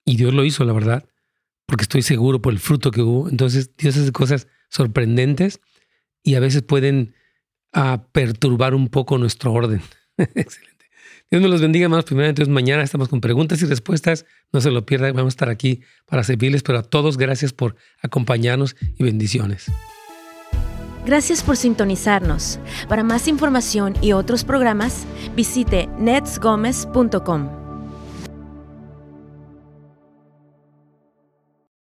y 0.05 0.16
Dios 0.16 0.34
lo 0.34 0.45
hizo, 0.45 0.64
la 0.64 0.72
verdad, 0.72 1.05
porque 1.66 1.82
estoy 1.82 2.03
seguro 2.03 2.43
por 2.43 2.53
el 2.53 2.59
fruto 2.59 2.90
que 2.90 3.03
hubo. 3.03 3.28
Entonces 3.28 3.70
Dios 3.76 3.97
hace 3.97 4.12
cosas 4.12 4.49
sorprendentes 4.70 5.61
y 6.22 6.34
a 6.34 6.40
veces 6.40 6.62
pueden 6.62 7.14
ah, 7.72 8.07
perturbar 8.12 8.74
un 8.74 8.88
poco 8.88 9.18
nuestro 9.18 9.53
orden. 9.53 9.82
Excelente. 10.16 10.72
Dios 11.30 11.40
me 11.40 11.49
los 11.49 11.61
bendiga, 11.61 11.88
más 11.88 12.05
Primero, 12.05 12.28
entonces 12.28 12.53
mañana 12.53 12.82
estamos 12.82 13.09
con 13.09 13.20
preguntas 13.20 13.62
y 13.62 13.66
respuestas. 13.66 14.26
No 14.53 14.61
se 14.61 14.70
lo 14.70 14.84
pierdan, 14.84 15.14
vamos 15.14 15.32
a 15.32 15.34
estar 15.34 15.49
aquí 15.49 15.80
para 16.07 16.24
servirles, 16.24 16.62
pero 16.62 16.78
a 16.78 16.82
todos 16.82 17.16
gracias 17.16 17.53
por 17.53 17.76
acompañarnos 18.03 18.76
y 18.99 19.05
bendiciones. 19.05 19.66
Gracias 21.05 21.43
por 21.43 21.57
sintonizarnos. 21.57 22.59
Para 22.88 23.03
más 23.03 23.28
información 23.28 23.95
y 24.01 24.12
otros 24.12 24.45
programas, 24.45 25.05
visite 25.34 25.88
netsgomez.com. 25.99 27.62